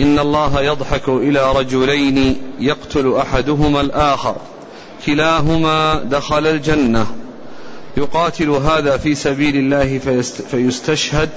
إن 0.00 0.18
الله 0.18 0.60
يضحك 0.60 1.08
إلى 1.08 1.52
رجلين 1.52 2.42
يقتل 2.60 3.14
أحدهما 3.16 3.80
الآخر. 3.80 4.36
كلاهما 5.06 6.02
دخل 6.02 6.46
الجنة. 6.46 7.06
يقاتل 7.96 8.50
هذا 8.50 8.96
في 8.96 9.14
سبيل 9.14 9.56
الله 9.56 9.98
فيستشهد 10.50 11.28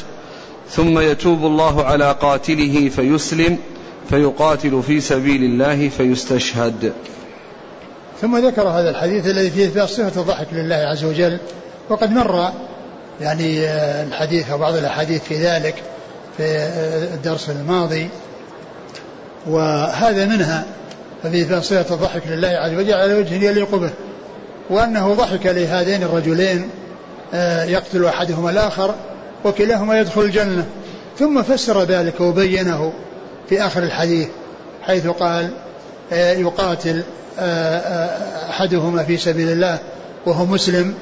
ثم 0.70 0.99
يتوب 0.99 1.45
الله 1.45 1.86
على 1.86 2.16
قاتله 2.22 2.89
فيسلم 2.89 3.58
فيقاتل 4.10 4.84
في 4.88 5.01
سبيل 5.01 5.43
الله 5.43 5.89
فيستشهد. 5.89 6.93
ثم 8.22 8.38
ذكر 8.38 8.68
هذا 8.68 8.89
الحديث 8.89 9.28
الذي 9.28 9.49
فيه 9.49 9.66
إثبات 9.66 9.89
صفة 9.89 10.22
الضحك 10.22 10.47
لله 10.51 10.76
عز 10.76 11.03
وجل. 11.03 11.39
وقد 11.89 12.12
مر 12.12 12.49
يعني 13.22 13.66
الحديث 14.08 14.49
أو 14.49 14.58
بعض 14.58 14.76
الأحاديث 14.76 15.24
في 15.24 15.36
ذلك 15.36 15.76
في 16.38 16.43
الدرس 17.14 17.49
الماضي. 17.49 18.10
وهذا 19.48 20.26
منها 20.26 20.64
ففي 21.24 21.62
صفة 21.62 21.96
الضحك 21.96 22.22
لله 22.28 22.48
عز 22.48 22.74
وجل 22.74 22.93
على 22.93 23.14
وجه 23.14 23.34
يليق 23.34 23.76
به 23.76 23.89
وأنه 24.70 25.14
ضحك 25.14 25.46
لهذين 25.46 26.04
الرجلين 26.04 26.70
آه، 27.34 27.64
يقتل 27.64 28.06
أحدهما 28.06 28.50
الآخر 28.50 28.96
وكلاهما 29.46 30.00
يدخل 30.00 30.22
الجنة. 30.22 30.66
ثم 31.20 31.41
فسر 31.41 31.84
ذلك 31.84 32.22
وبينه 32.22 32.93
في 33.50 33.66
آخر 33.66 33.84
الحديث 33.84 34.28
حيث 34.82 35.08
قال 35.08 35.50
آه، 36.14 36.34
يقاتل 36.34 37.04
آه، 37.39 38.50
أحدهما 38.50 39.04
في 39.04 39.18
سبيل 39.18 39.50
الله 39.50 39.80
وهو 40.26 40.46
مسلم 40.46 40.93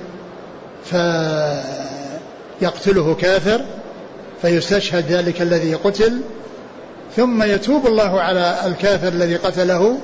فيقتله 2.59 3.15
كافر 3.15 3.61
فيستشهد 4.41 5.11
ذلك 5.11 5.41
الذي 5.41 5.73
قتل 5.73 6.21
ثم 7.15 7.43
يتوب 7.43 7.87
الله 7.87 8.21
على 8.21 8.57
الكافر 8.65 9.07
الذي 9.07 9.35
قتله 9.35 9.97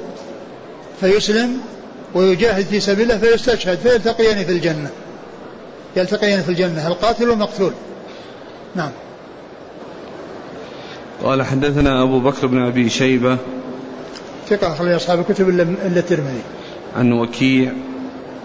فيسلم 1.02 1.58
ويجاهد 2.14 2.66
في 2.66 2.80
سبيل 2.80 3.12
الله 3.12 3.18
فيستشهد 3.18 3.78
فيلتقيان 3.78 4.46
في 4.46 4.52
الجنة. 4.52 4.90
يلتقيان 5.96 6.42
في 6.42 6.50
الجنة 6.50 6.88
القاتل 6.88 7.30
والمقتول. 7.30 7.74
نعم. 8.76 8.92
قال 11.24 11.44
حدثنا 11.44 12.04
أبو 12.04 12.20
بكر 12.20 12.48
بن 12.48 12.62
أبي 12.62 12.90
شيبة. 12.90 13.38
ثقة 14.50 14.74
أخرج 14.74 14.92
أصحاب 14.92 15.20
الكتب 15.20 15.50
إلا 15.50 16.00
الترمذي. 16.00 16.42
عن 16.98 17.12
وكيع. 17.12 17.72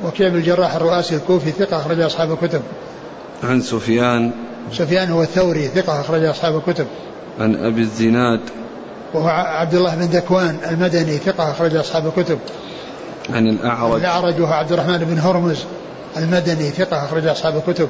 وكيع 0.05 0.29
بن 0.29 0.37
الجراح 0.37 0.75
الرؤاسي 0.75 1.15
الكوفي 1.17 1.51
ثقة 1.51 1.77
أخرج 1.77 2.01
أصحاب 2.01 2.33
الكتب. 2.33 2.63
عن 3.43 3.61
سفيان. 3.61 4.33
سفيان 4.73 5.11
هو 5.11 5.23
الثوري 5.23 5.69
ثقة 5.69 6.01
أخرج 6.01 6.25
أصحاب 6.25 6.57
الكتب. 6.57 6.87
عن 7.41 7.65
أبي 7.65 7.81
الزناد. 7.81 8.41
وهو 9.15 9.29
عبد 9.29 9.75
الله 9.75 9.95
بن 9.95 10.03
ذكوان 10.03 10.59
المدني 10.71 11.19
ثقة 11.19 11.51
أخرج 11.51 11.77
أصحاب 11.77 12.07
الكتب. 12.07 12.39
عن 13.31 13.49
الأعرج. 13.49 14.01
الأعرج 14.01 14.41
وهو 14.41 14.53
عبد 14.53 14.73
الرحمن 14.73 14.99
بن 14.99 15.19
هرمز 15.19 15.65
المدني 16.17 16.71
ثقة 16.71 17.05
أخرج 17.05 17.27
أصحاب 17.27 17.57
الكتب. 17.57 17.89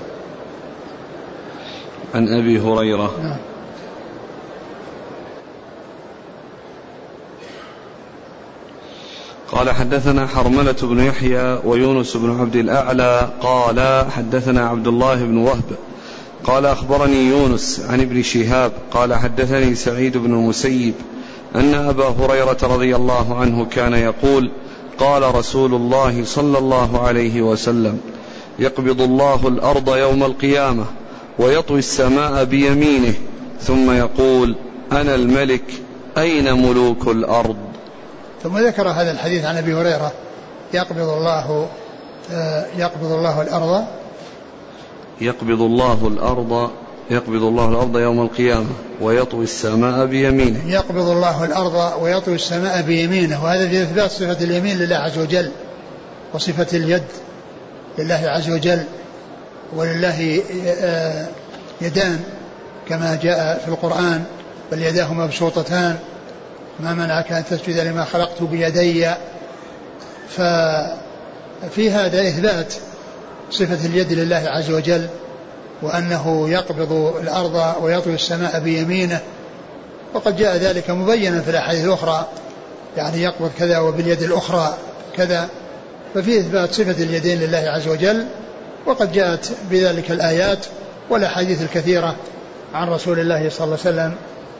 عن 2.14 2.28
أبي 2.28 2.60
هريرة. 2.60 3.14
نعم. 3.22 3.36
قال 9.52 9.70
حدثنا 9.70 10.26
حرملة 10.26 10.76
بن 10.82 10.98
يحيى 10.98 11.58
ويونس 11.64 12.16
بن 12.16 12.40
عبد 12.40 12.56
الأعلى. 12.56 13.28
قال 13.40 14.06
حدثنا 14.10 14.68
عبد 14.68 14.86
الله 14.86 15.14
بن 15.14 15.36
وهب. 15.36 15.62
قال 16.44 16.66
أخبرني 16.66 17.28
يونس 17.28 17.86
عن 17.88 18.00
ابن 18.00 18.22
شهاب 18.22 18.72
قال 18.90 19.14
حدثني 19.14 19.74
سعيد 19.74 20.16
بن 20.16 20.32
المسيب 20.32 20.94
أن 21.54 21.74
أبا 21.74 22.08
هريرة 22.08 22.58
رضي 22.62 22.96
الله 22.96 23.38
عنه 23.38 23.64
كان 23.64 23.92
يقول 23.92 24.50
قال 24.98 25.34
رسول 25.34 25.74
الله 25.74 26.24
صلى 26.24 26.58
الله 26.58 27.06
عليه 27.06 27.42
وسلم 27.42 28.00
يقبض 28.58 29.00
الله 29.00 29.48
الأرض 29.48 29.96
يوم 29.96 30.22
القيامة 30.24 30.84
ويطوي 31.38 31.78
السماء 31.78 32.44
بيمينه 32.44 33.14
ثم 33.60 33.90
يقول 33.90 34.56
أنا 34.92 35.14
الملك 35.14 35.64
أين 36.18 36.52
ملوك 36.68 37.08
الأرض؟ 37.08 37.56
ثم 38.42 38.58
ذكر 38.58 38.88
هذا 38.88 39.10
الحديث 39.10 39.44
عن 39.44 39.56
أبي 39.56 39.74
هريرة 39.74 40.12
يقبض 40.74 41.08
الله 41.08 41.68
آه، 42.32 42.66
يقبض 42.78 43.12
الله 43.12 43.42
الأرض 43.42 43.84
يقبض 45.20 45.62
الله 45.62 46.08
الأرض 46.08 46.70
يقبض 47.10 47.42
الله 47.42 47.68
الأرض 47.68 47.98
يوم 47.98 48.22
القيامة 48.22 48.70
ويطوي 49.00 49.44
السماء 49.44 50.06
بيمينه. 50.06 50.60
يقبض 50.66 51.08
الله 51.08 51.44
الأرض 51.44 52.02
ويطوي 52.02 52.34
السماء 52.34 52.82
بيمينه. 52.82 53.44
وهذا 53.44 53.68
في 53.68 53.82
إثبات 53.82 54.10
صفة 54.10 54.44
اليمين 54.44 54.78
لله 54.78 54.96
عز 54.96 55.18
وجل 55.18 55.50
وصفة 56.34 56.66
اليد 56.72 57.04
لله 57.98 58.22
عز 58.24 58.50
وجل 58.50 58.84
ولله 59.76 60.42
آه، 60.80 61.26
يدان 61.80 62.20
كما 62.88 63.18
جاء 63.22 63.62
في 63.64 63.68
القرآن 63.68 64.24
بل 64.72 64.82
يداه 64.82 65.14
مبسوطتان 65.14 65.96
ما 66.80 66.94
منعك 66.94 67.32
أن 67.32 67.44
تسجد 67.50 67.78
لما 67.78 68.04
خلقت 68.04 68.42
بيدي. 68.42 69.10
ففي 70.28 71.90
هذا 71.90 72.28
إثبات 72.28 72.74
صفة 73.54 73.86
اليد 73.86 74.12
لله 74.12 74.42
عز 74.46 74.70
وجل 74.70 75.06
وأنه 75.82 76.48
يقبض 76.50 76.92
الأرض 77.20 77.74
ويطوي 77.82 78.14
السماء 78.14 78.60
بيمينه. 78.60 79.20
وقد 80.14 80.36
جاء 80.36 80.56
ذلك 80.56 80.90
مبينا 80.90 81.40
في 81.40 81.50
الأحاديث 81.50 81.84
الأخرى 81.84 82.28
يعني 82.96 83.22
يقبض 83.22 83.50
كذا 83.58 83.78
وباليد 83.78 84.22
الأخرى 84.22 84.76
كذا. 85.16 85.48
ففي 86.14 86.40
إثبات 86.40 86.72
صفة 86.72 87.04
اليدين 87.04 87.40
لله 87.40 87.58
عز 87.58 87.88
وجل 87.88 88.26
وقد 88.86 89.12
جاءت 89.12 89.52
بذلك 89.70 90.10
الآيات 90.10 90.66
والأحاديث 91.10 91.62
الكثيرة 91.62 92.16
عن 92.74 92.88
رسول 92.88 93.18
الله 93.18 93.48
صلى 93.48 93.64
الله 93.64 93.78
عليه 93.84 93.94
وسلم 93.94 94.14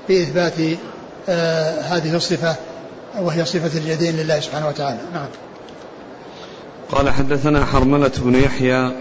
في 0.06 0.22
إثبات 0.22 0.78
آه 1.28 1.80
هذه 1.80 2.16
الصفة 2.16 2.54
وهي 3.20 3.44
صفة 3.44 3.78
اليدين 3.78 4.16
لله 4.16 4.40
سبحانه 4.40 4.68
وتعالى. 4.68 4.98
نعم. 5.14 5.26
قال 6.94 7.10
حدثنا 7.10 7.64
حرملة 7.64 8.10
بن 8.18 8.34
يحيى. 8.34 8.92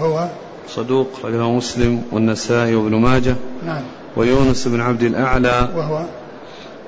هو 0.00 0.28
صدوق 0.68 1.08
رجله 1.24 1.52
مسلم 1.52 2.02
والنسائي 2.12 2.74
وابن 2.74 2.94
ماجه. 2.94 3.34
نعم. 3.66 3.82
ويونس 4.16 4.68
بن 4.68 4.80
عبد 4.80 5.02
الأعلى. 5.02 5.68
وهو 5.76 6.04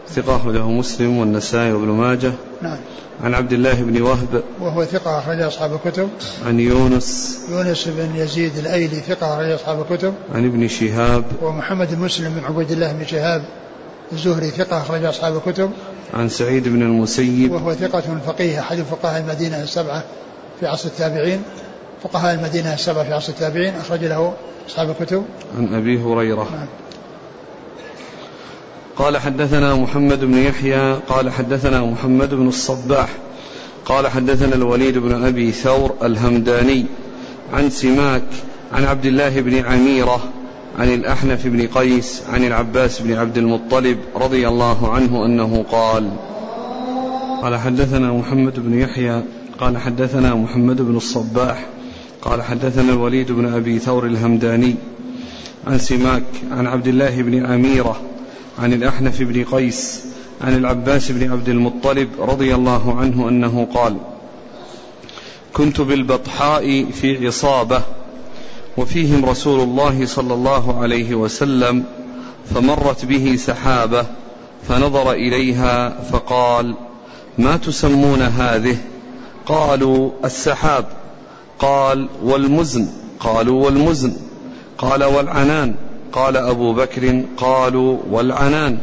ثقة 0.08 0.36
أخرجه 0.36 0.66
مسلم 0.66 1.18
والنسائي 1.18 1.72
وابن 1.72 1.88
ماجه. 1.88 2.32
نعم. 2.62 2.76
عن 3.24 3.34
عبد 3.34 3.52
الله 3.52 3.82
بن 3.82 4.02
وهب. 4.02 4.42
وهو 4.60 4.84
ثقة 4.84 5.18
أخرج 5.18 5.40
أصحاب 5.40 5.74
الكتب. 5.74 6.08
عن 6.46 6.60
يونس. 6.60 7.40
يونس 7.50 7.88
بن 7.88 8.16
يزيد 8.16 8.58
الأيلي 8.58 9.00
ثقة 9.00 9.34
أخرج 9.34 9.50
أصحاب 9.50 9.80
الكتب. 9.80 10.14
عن 10.34 10.44
ابن 10.44 10.68
شهاب. 10.68 11.24
ومحمد 11.42 11.94
بن 11.94 12.00
مسلم 12.04 12.34
بن 12.34 12.44
عبيد 12.44 12.70
الله 12.70 12.92
بن 12.92 13.06
شهاب 13.06 13.44
الزهري 14.12 14.50
ثقة 14.50 14.78
أخرج 14.78 15.04
أصحاب 15.04 15.36
الكتب. 15.36 15.70
عن 16.14 16.28
سعيد 16.28 16.68
بن 16.68 16.82
المسيب. 16.82 17.52
وهو 17.52 17.74
ثقة 17.74 18.02
فقيه 18.26 18.60
أحد 18.60 18.82
فقهاء 18.82 19.20
المدينة 19.20 19.62
السبعة 19.62 20.04
في 20.60 20.66
عصر 20.66 20.88
التابعين. 20.88 21.42
فقهاء 22.02 22.34
المدينة 22.34 22.74
السبعة 22.74 23.04
في 23.04 23.12
عصر 23.12 23.32
التابعين 23.32 23.74
أخرج 23.74 24.04
له 24.04 24.34
أصحاب 24.68 24.90
الكتب. 24.90 25.24
عن 25.58 25.74
أبي 25.74 25.98
هريرة. 25.98 26.48
نعم. 26.52 26.66
قال 28.96 29.18
حدثنا 29.18 29.74
محمد 29.74 30.20
بن 30.20 30.38
يحيى 30.38 30.94
قال 31.08 31.30
حدثنا 31.30 31.80
محمد 31.80 32.34
بن 32.34 32.48
الصباح 32.48 33.08
قال 33.84 34.08
حدثنا 34.08 34.54
الوليد 34.54 34.98
بن 34.98 35.24
أبي 35.24 35.52
ثور 35.52 35.94
الهمداني 36.02 36.86
عن 37.52 37.70
سماك 37.70 38.22
عن 38.72 38.84
عبد 38.84 39.06
الله 39.06 39.40
بن 39.40 39.64
عميرة 39.64 40.20
عن 40.78 40.94
الأحنف 40.94 41.46
بن 41.46 41.66
قيس 41.66 42.22
عن 42.32 42.44
العباس 42.44 43.00
بن 43.00 43.12
عبد 43.12 43.38
المطلب 43.38 43.98
رضي 44.16 44.48
الله 44.48 44.94
عنه 44.94 45.24
أنه 45.26 45.64
قال 45.70 46.10
قال 47.42 47.56
حدثنا 47.56 48.12
محمد 48.12 48.60
بن 48.60 48.78
يحيى 48.78 49.22
قال 49.58 49.78
حدثنا 49.78 50.34
محمد 50.34 50.82
بن 50.82 50.96
الصباح 50.96 51.66
قال 52.22 52.42
حدثنا 52.42 52.92
الوليد 52.92 53.32
بن 53.32 53.54
أبي 53.54 53.78
ثور 53.78 54.06
الهمداني 54.06 54.74
عن 55.66 55.78
سماك 55.78 56.24
عن 56.50 56.66
عبد 56.66 56.86
الله 56.86 57.22
بن 57.22 57.46
أميرة 57.46 58.00
عن 58.58 58.72
الأحنف 58.72 59.22
بن 59.22 59.44
قيس 59.44 60.04
عن 60.40 60.56
العباس 60.56 61.10
بن 61.10 61.32
عبد 61.32 61.48
المطلب 61.48 62.08
رضي 62.18 62.54
الله 62.54 62.98
عنه 62.98 63.28
أنه 63.28 63.68
قال 63.74 63.96
كنت 65.52 65.80
بالبطحاء 65.80 66.84
في 66.90 67.26
عصابة 67.26 67.82
وفيهم 68.76 69.24
رسول 69.24 69.60
الله 69.60 70.06
صلى 70.06 70.34
الله 70.34 70.80
عليه 70.80 71.14
وسلم 71.14 71.84
فمرت 72.54 73.04
به 73.04 73.36
سحابة 73.36 74.06
فنظر 74.68 75.12
إليها 75.12 76.00
فقال 76.12 76.74
ما 77.38 77.56
تسمون 77.56 78.22
هذه؟ 78.22 78.76
قالوا 79.46 80.10
السحاب. 80.24 80.84
قال 81.58 82.08
والمزن. 82.22 82.88
قالوا 83.20 83.64
والمزن. 83.64 84.16
قال 84.78 85.04
والعنان. 85.04 85.74
قال 86.12 86.36
أبو 86.36 86.72
بكر 86.72 87.22
قالوا 87.36 87.98
والعنان. 88.10 88.78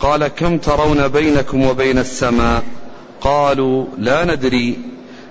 قال 0.00 0.26
كم 0.26 0.58
ترون 0.58 1.08
بينكم 1.08 1.66
وبين 1.66 1.98
السماء؟ 1.98 2.62
قالوا 3.20 3.84
لا 3.98 4.34
ندري. 4.34 4.78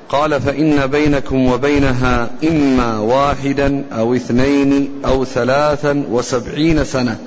قال 0.10 0.42
فإن 0.42 0.88
بينكم 0.88 1.46
وبينها 1.52 2.30
إما 2.44 3.00
واحدا 3.00 3.84
أو 3.92 4.16
اثنين 4.16 4.90
أو 5.06 5.26
ثلاثا 5.26 6.06
وسبعين 6.12 6.84
سنة 6.86 7.18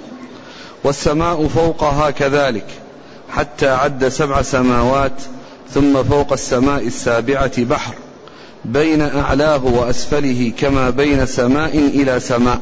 والسماء 0.84 1.46
فوقها 1.46 2.10
كذلك 2.10 2.66
حتى 3.30 3.68
عد 3.68 4.08
سبع 4.08 4.42
سماوات 4.42 5.22
ثم 5.74 6.02
فوق 6.02 6.32
السماء 6.32 6.86
السابعة 6.86 7.64
بحر 7.64 7.94
بين 8.64 9.02
أعلاه 9.02 9.64
وأسفله 9.64 10.52
كما 10.58 10.90
بين 10.90 11.26
سماء 11.26 11.78
إلى 11.78 12.20
سماء 12.20 12.58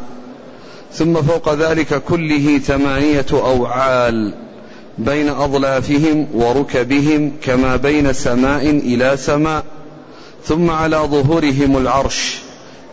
ثم 0.92 1.14
فوق 1.14 1.54
ذلك 1.54 2.02
كله 2.02 2.58
ثمانية 2.58 3.26
أوعال 3.32 4.34
بين 4.98 5.28
أضلافهم 5.28 6.26
وركبهم 6.34 7.32
كما 7.42 7.76
بين 7.76 8.12
سماء 8.12 8.70
إلى 8.70 9.16
سماء 9.16 9.64
ثم 10.48 10.70
على 10.70 10.96
ظهورهم 10.96 11.76
العرش 11.76 12.38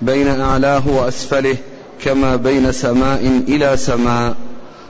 بين 0.02 0.42
أعلاه 0.42 0.88
وأسفله 0.88 1.58
كما 2.04 2.36
بين 2.36 2.72
سماء 2.72 3.44
إلى 3.48 3.78
سماء. 3.78 4.36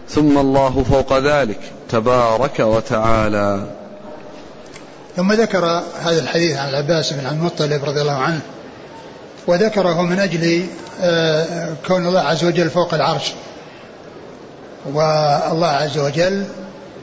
ثم 0.10 0.38
الله 0.38 0.84
فوق 0.92 1.18
ذلك 1.18 1.60
تبارك 1.90 2.60
وتعالى. 2.60 3.68
ثم 5.16 5.34
ذكر 5.34 5.66
هذا 6.02 6.20
الحديث 6.22 6.58
عن 6.58 6.70
العباس 6.70 7.14
بن 7.14 7.26
عبد 7.26 7.38
المطلب 7.38 7.86
رضي 7.86 8.02
الله 8.02 8.18
عنه 8.18 8.40
وذكره 9.48 10.02
من 10.02 10.20
أجل 10.20 10.66
آه، 11.02 11.70
كون 11.88 12.08
الله 12.08 12.20
عز 12.20 12.44
وجل 12.44 12.70
فوق 12.70 12.94
العرش. 12.94 13.34
والله 14.94 15.68
عز 15.68 15.98
وجل 15.98 16.46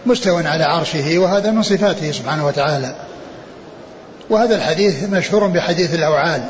مستو 0.06 0.36
على 0.36 0.64
عرشه 0.64 1.18
وهذا 1.18 1.50
من 1.50 1.62
صفاته 1.62 2.12
سبحانه 2.12 2.46
وتعالى. 2.46 2.94
وهذا 4.30 4.56
الحديث 4.56 5.04
مشهور 5.08 5.46
بحديث 5.46 5.94
الأوعال 5.94 6.42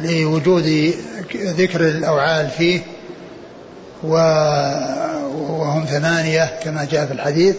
لوجود 0.00 0.94
ذكر 1.34 1.80
الأوعال 1.80 2.48
فيه 2.48 2.80
وهم 4.02 5.84
ثمانية 5.84 6.58
كما 6.62 6.84
جاء 6.90 7.06
في 7.06 7.12
الحديث. 7.12 7.56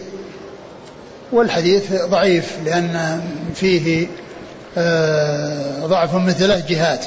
والحديث 1.32 2.02
ضعيف 2.02 2.56
لأن 2.64 3.20
فيه 3.54 4.06
آه، 4.78 5.86
ضعف 5.86 6.14
من 6.14 6.30
ثلاث 6.30 6.66
جهات 6.66 7.04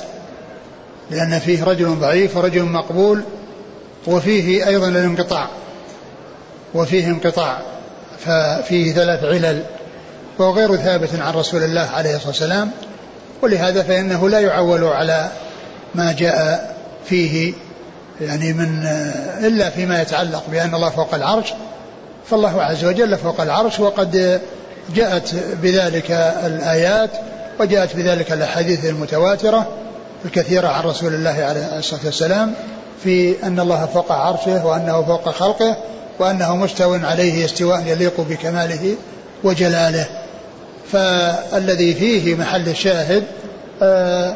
لأن 1.11 1.39
فيه 1.39 1.63
رجل 1.63 1.95
ضعيف 1.95 2.38
ورجل 2.38 2.63
مقبول 2.63 3.22
وفيه 4.07 4.67
أيضا 4.67 4.88
الانقطاع 4.88 5.47
وفيه 6.74 7.07
انقطاع 7.07 7.61
ففيه 8.19 8.93
ثلاث 8.93 9.24
علل. 9.24 9.63
وهو 10.42 10.54
غير 10.54 10.76
ثابت 10.76 11.10
عن 11.20 11.34
رسول 11.34 11.64
الله 11.64 11.82
عليه 11.82 12.16
الصلاة 12.16 12.28
والسلام 12.28 12.72
ولهذا 13.42 13.84
فإنه 13.84 14.30
لا 14.30 14.39
يعول 14.39 14.84
على 14.84 15.32
ما 15.96 16.12
جاء 16.12 16.76
فيه 17.06 17.54
يعني 18.22 18.54
من 18.54 18.86
إلا 19.44 19.70
فيما 19.70 20.02
يتعلق 20.02 20.44
بأن 20.52 20.76
الله 20.76 20.89
فوق 20.89 21.16
العرش 21.16 21.54
فالله 22.30 22.64
عز 22.64 22.86
وجل 22.86 23.18
فوق 23.18 23.42
العرش 23.42 23.80
وقد 23.80 24.42
جاءت 24.96 25.36
بذلك 25.62 26.12
الآيات 26.46 27.10
وجاءت 27.60 27.96
بذلك 27.96 28.32
الأحاديث 28.32 28.86
المتواترة 28.86 29.68
الكثيرة 30.26 30.68
عن 30.68 30.84
رسول 30.84 31.14
الله 31.14 31.44
عليه 31.44 31.80
الصلاة 31.80 32.02
والسلام 32.06 32.54
في 33.04 33.44
أن 33.44 33.60
الله 33.60 33.86
فوق 33.86 34.12
عرشه 34.12 34.66
وأنه 34.66 35.04
فوق 35.04 35.30
خلقه 35.30 35.78
وأنه 36.20 36.56
مستو 36.56 36.94
عليه 36.94 37.46
استواء 37.46 37.84
يليق 37.88 38.22
بكماله 38.22 38.96
وجلاله. 39.44 40.20
فالذي 40.92 41.94
فيه 41.94 42.36
محل 42.36 42.70
الشاهد 42.70 43.24
آآ 43.82 44.36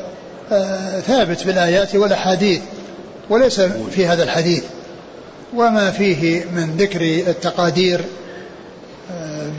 آآ 0.52 1.00
ثابت 1.00 1.44
بالآيات 1.44 1.96
والأحاديث 1.96 2.62
وليس 3.30 3.62
في 3.92 4.08
هذا 4.08 4.24
الحديث 4.24 4.64
وما 5.56 5.92
فيه 5.92 6.46
من 6.46 6.76
ذكر 6.78 7.02
التقادير 7.02 8.02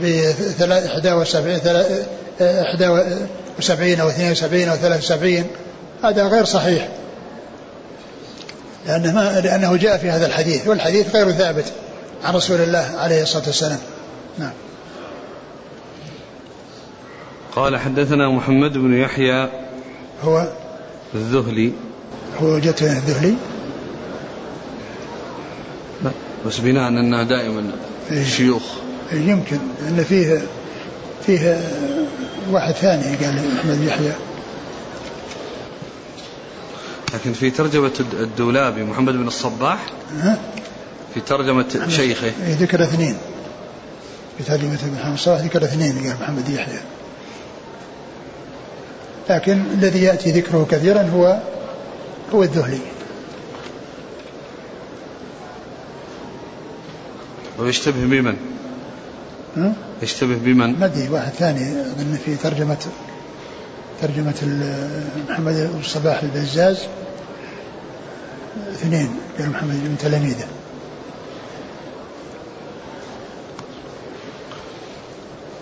ب 0.02 0.32
71 0.60 1.60
71 3.58 4.00
أو 4.00 4.08
72 4.08 4.68
أو 4.68 4.76
73 4.76 5.44
هذا 6.04 6.26
غير 6.26 6.44
صحيح 6.44 6.88
لأنه, 8.86 9.14
ما 9.14 9.40
لأنه 9.40 9.76
جاء 9.76 9.98
في 9.98 10.10
هذا 10.10 10.26
الحديث 10.26 10.68
والحديث 10.68 11.16
غير 11.16 11.32
ثابت 11.32 11.64
عن 12.24 12.34
رسول 12.34 12.60
الله 12.60 12.90
عليه 12.98 13.22
الصلاة 13.22 13.46
والسلام. 13.46 13.78
نعم. 14.38 14.52
قال 17.56 17.76
حدثنا 17.76 18.28
محمد 18.28 18.72
بن 18.72 18.94
يحيى 18.94 19.48
هو 20.22 20.48
الذهلي. 21.14 21.72
هو 22.40 22.46
وجدت 22.46 22.82
الذهلي. 22.82 23.34
لا 26.04 26.10
بس 26.46 26.58
بناء 26.58 26.88
أنها 26.88 27.22
دائما 27.22 27.70
إيه. 28.10 28.24
شيوخ. 28.24 28.62
يمكن 29.12 29.58
لأن 29.82 30.04
فيه 30.04 30.42
فيه 31.26 31.60
واحد 32.50 32.72
ثاني 32.72 33.16
قال 33.16 33.58
أحمد 33.58 33.82
يحيى. 33.82 34.12
لكن 37.14 37.32
في 37.32 37.50
ترجمة 37.50 38.04
الدولابي 38.20 38.84
محمد 38.84 39.12
بن 39.12 39.26
الصباح؟ 39.26 39.86
في 41.14 41.20
ترجمة 41.26 41.86
شيخه. 41.88 42.26
إيه، 42.26 42.54
ذكر 42.60 42.82
اثنين. 42.82 43.16
في 44.38 44.44
ترجمة 44.44 44.78
محمد 44.98 45.12
الصباح 45.12 45.40
ذكر 45.40 45.64
اثنين 45.64 45.92
قال 45.98 46.16
محمد 46.20 46.48
يحيى. 46.48 46.78
لكن 49.30 49.62
الذي 49.74 50.02
يأتي 50.02 50.30
ذكره 50.30 50.66
كثيرا 50.70 51.02
هو 51.02 51.38
هو 52.34 52.42
الذهلي 52.42 52.78
ويشتبه 57.58 58.04
بمن؟ 58.04 58.36
ها؟ 59.56 59.72
يشتبه 60.02 60.34
بمن؟ 60.36 60.78
ما 60.80 60.86
أدري 60.86 61.08
واحد 61.08 61.32
ثاني 61.32 61.80
أظن 61.80 62.18
في 62.24 62.36
ترجمة 62.36 62.76
ترجمة 64.02 64.34
ال- 64.42 65.04
محمد 65.28 65.70
الصباح 65.80 66.22
البزاز 66.22 66.78
اثنين 68.72 69.10
قال 69.38 69.50
محمد 69.50 69.74
بن 69.84 69.96
تلاميذة 69.98 70.44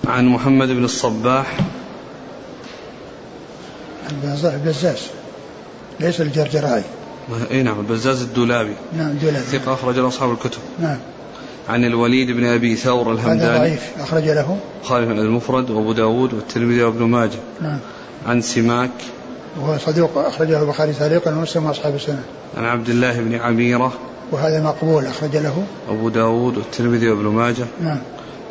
عن 0.06 0.26
محمد 0.28 0.68
بن 0.68 0.84
الصباح 0.84 1.56
البزاز 4.44 4.98
ليس 6.00 6.20
الجرجرائي 6.20 6.82
اي 7.50 7.62
نعم 7.62 7.80
البزاز 7.80 8.22
الدولابي. 8.22 8.74
نعم 8.98 9.12
دولاب 9.12 9.42
ثقة 9.42 9.74
أخرج 9.74 9.98
له 9.98 10.08
أصحاب 10.08 10.32
الكتب. 10.32 10.58
نعم. 10.80 10.98
عن 11.68 11.84
الوليد 11.84 12.30
بن 12.30 12.44
أبي 12.44 12.76
ثور 12.76 13.12
هذا 13.12 13.12
الهمداني. 13.12 13.58
ضعيف 13.58 13.82
أخرج 14.00 14.24
له. 14.24 14.58
خالف 14.82 15.10
المفرد 15.10 15.70
وأبو 15.70 15.92
داود 15.92 16.34
والترمذي 16.34 16.82
وابن 16.82 17.02
ماجه. 17.04 17.38
نعم. 17.62 17.78
عن 18.26 18.40
سماك. 18.40 18.90
وهو 19.60 19.78
صدوق 19.78 20.18
أخرجه 20.18 20.62
البخاري 20.62 20.92
تعليقا 20.92 21.30
ومسلم 21.30 21.66
وأصحاب 21.66 21.94
السنة. 21.94 22.22
عن 22.56 22.64
عبد 22.64 22.88
الله 22.88 23.20
بن 23.20 23.34
عميرة. 23.34 23.92
وهذا 24.32 24.62
مقبول 24.62 25.06
أخرج 25.06 25.36
له. 25.36 25.64
أبو 25.88 26.08
داود 26.08 26.56
والترمذي 26.56 27.08
وابن 27.08 27.26
ماجه. 27.26 27.66
نعم. 27.82 27.98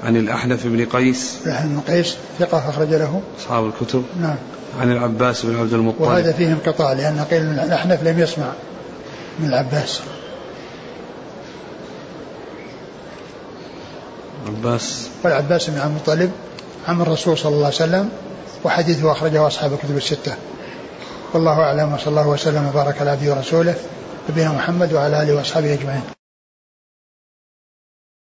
عن 0.03 0.18
الأحنف 0.18 0.68
بن 0.68 0.86
قيس. 0.86 1.38
لحن 1.45 1.68
بن 1.68 1.93
قيس 1.93 2.16
ثقة 2.39 2.70
أخرج 2.70 2.89
له. 2.89 3.22
أصحاب 3.39 3.66
الكتب. 3.66 4.03
نعم. 4.22 4.36
عن 4.82 4.92
العباس 4.92 5.46
بن 5.46 5.60
عبد 5.60 5.74
المطلب. 5.74 6.02
وهذا 6.02 6.32
فيه 6.32 6.48
انقطاع 6.48 6.94
لأن 6.94 7.26
قيل 7.32 7.46
من 7.46 7.60
الأحنف 7.60 8.04
لم 8.04 8.20
يسمع 8.20 8.46
من 9.40 9.50
العباس. 9.50 10.02
عباس. 14.48 15.08
والعباس 15.24 15.70
بن 15.70 15.80
عبد 15.80 15.92
المطلب 15.92 16.32
عم 16.88 17.02
الرسول 17.02 17.38
صلى 17.38 17.56
الله 17.56 17.66
عليه 17.66 17.76
وسلم 17.76 18.10
وحديثه 18.64 19.12
أخرجه 19.12 19.48
أصحاب 19.48 19.74
الكتب 19.74 19.98
الستة. 19.98 20.36
والله 21.34 21.60
أعلم 21.60 21.94
وصلى 21.94 22.08
الله 22.08 22.28
وسلم 22.28 22.68
وبارك 22.68 23.02
على 23.02 23.10
عبده 23.10 23.32
ورسوله 23.32 23.76
نبينا 24.30 24.52
محمد 24.52 24.94
وعلى 24.94 25.24
آله 25.24 25.36
وأصحابه 25.36 25.74
أجمعين. 25.74 26.23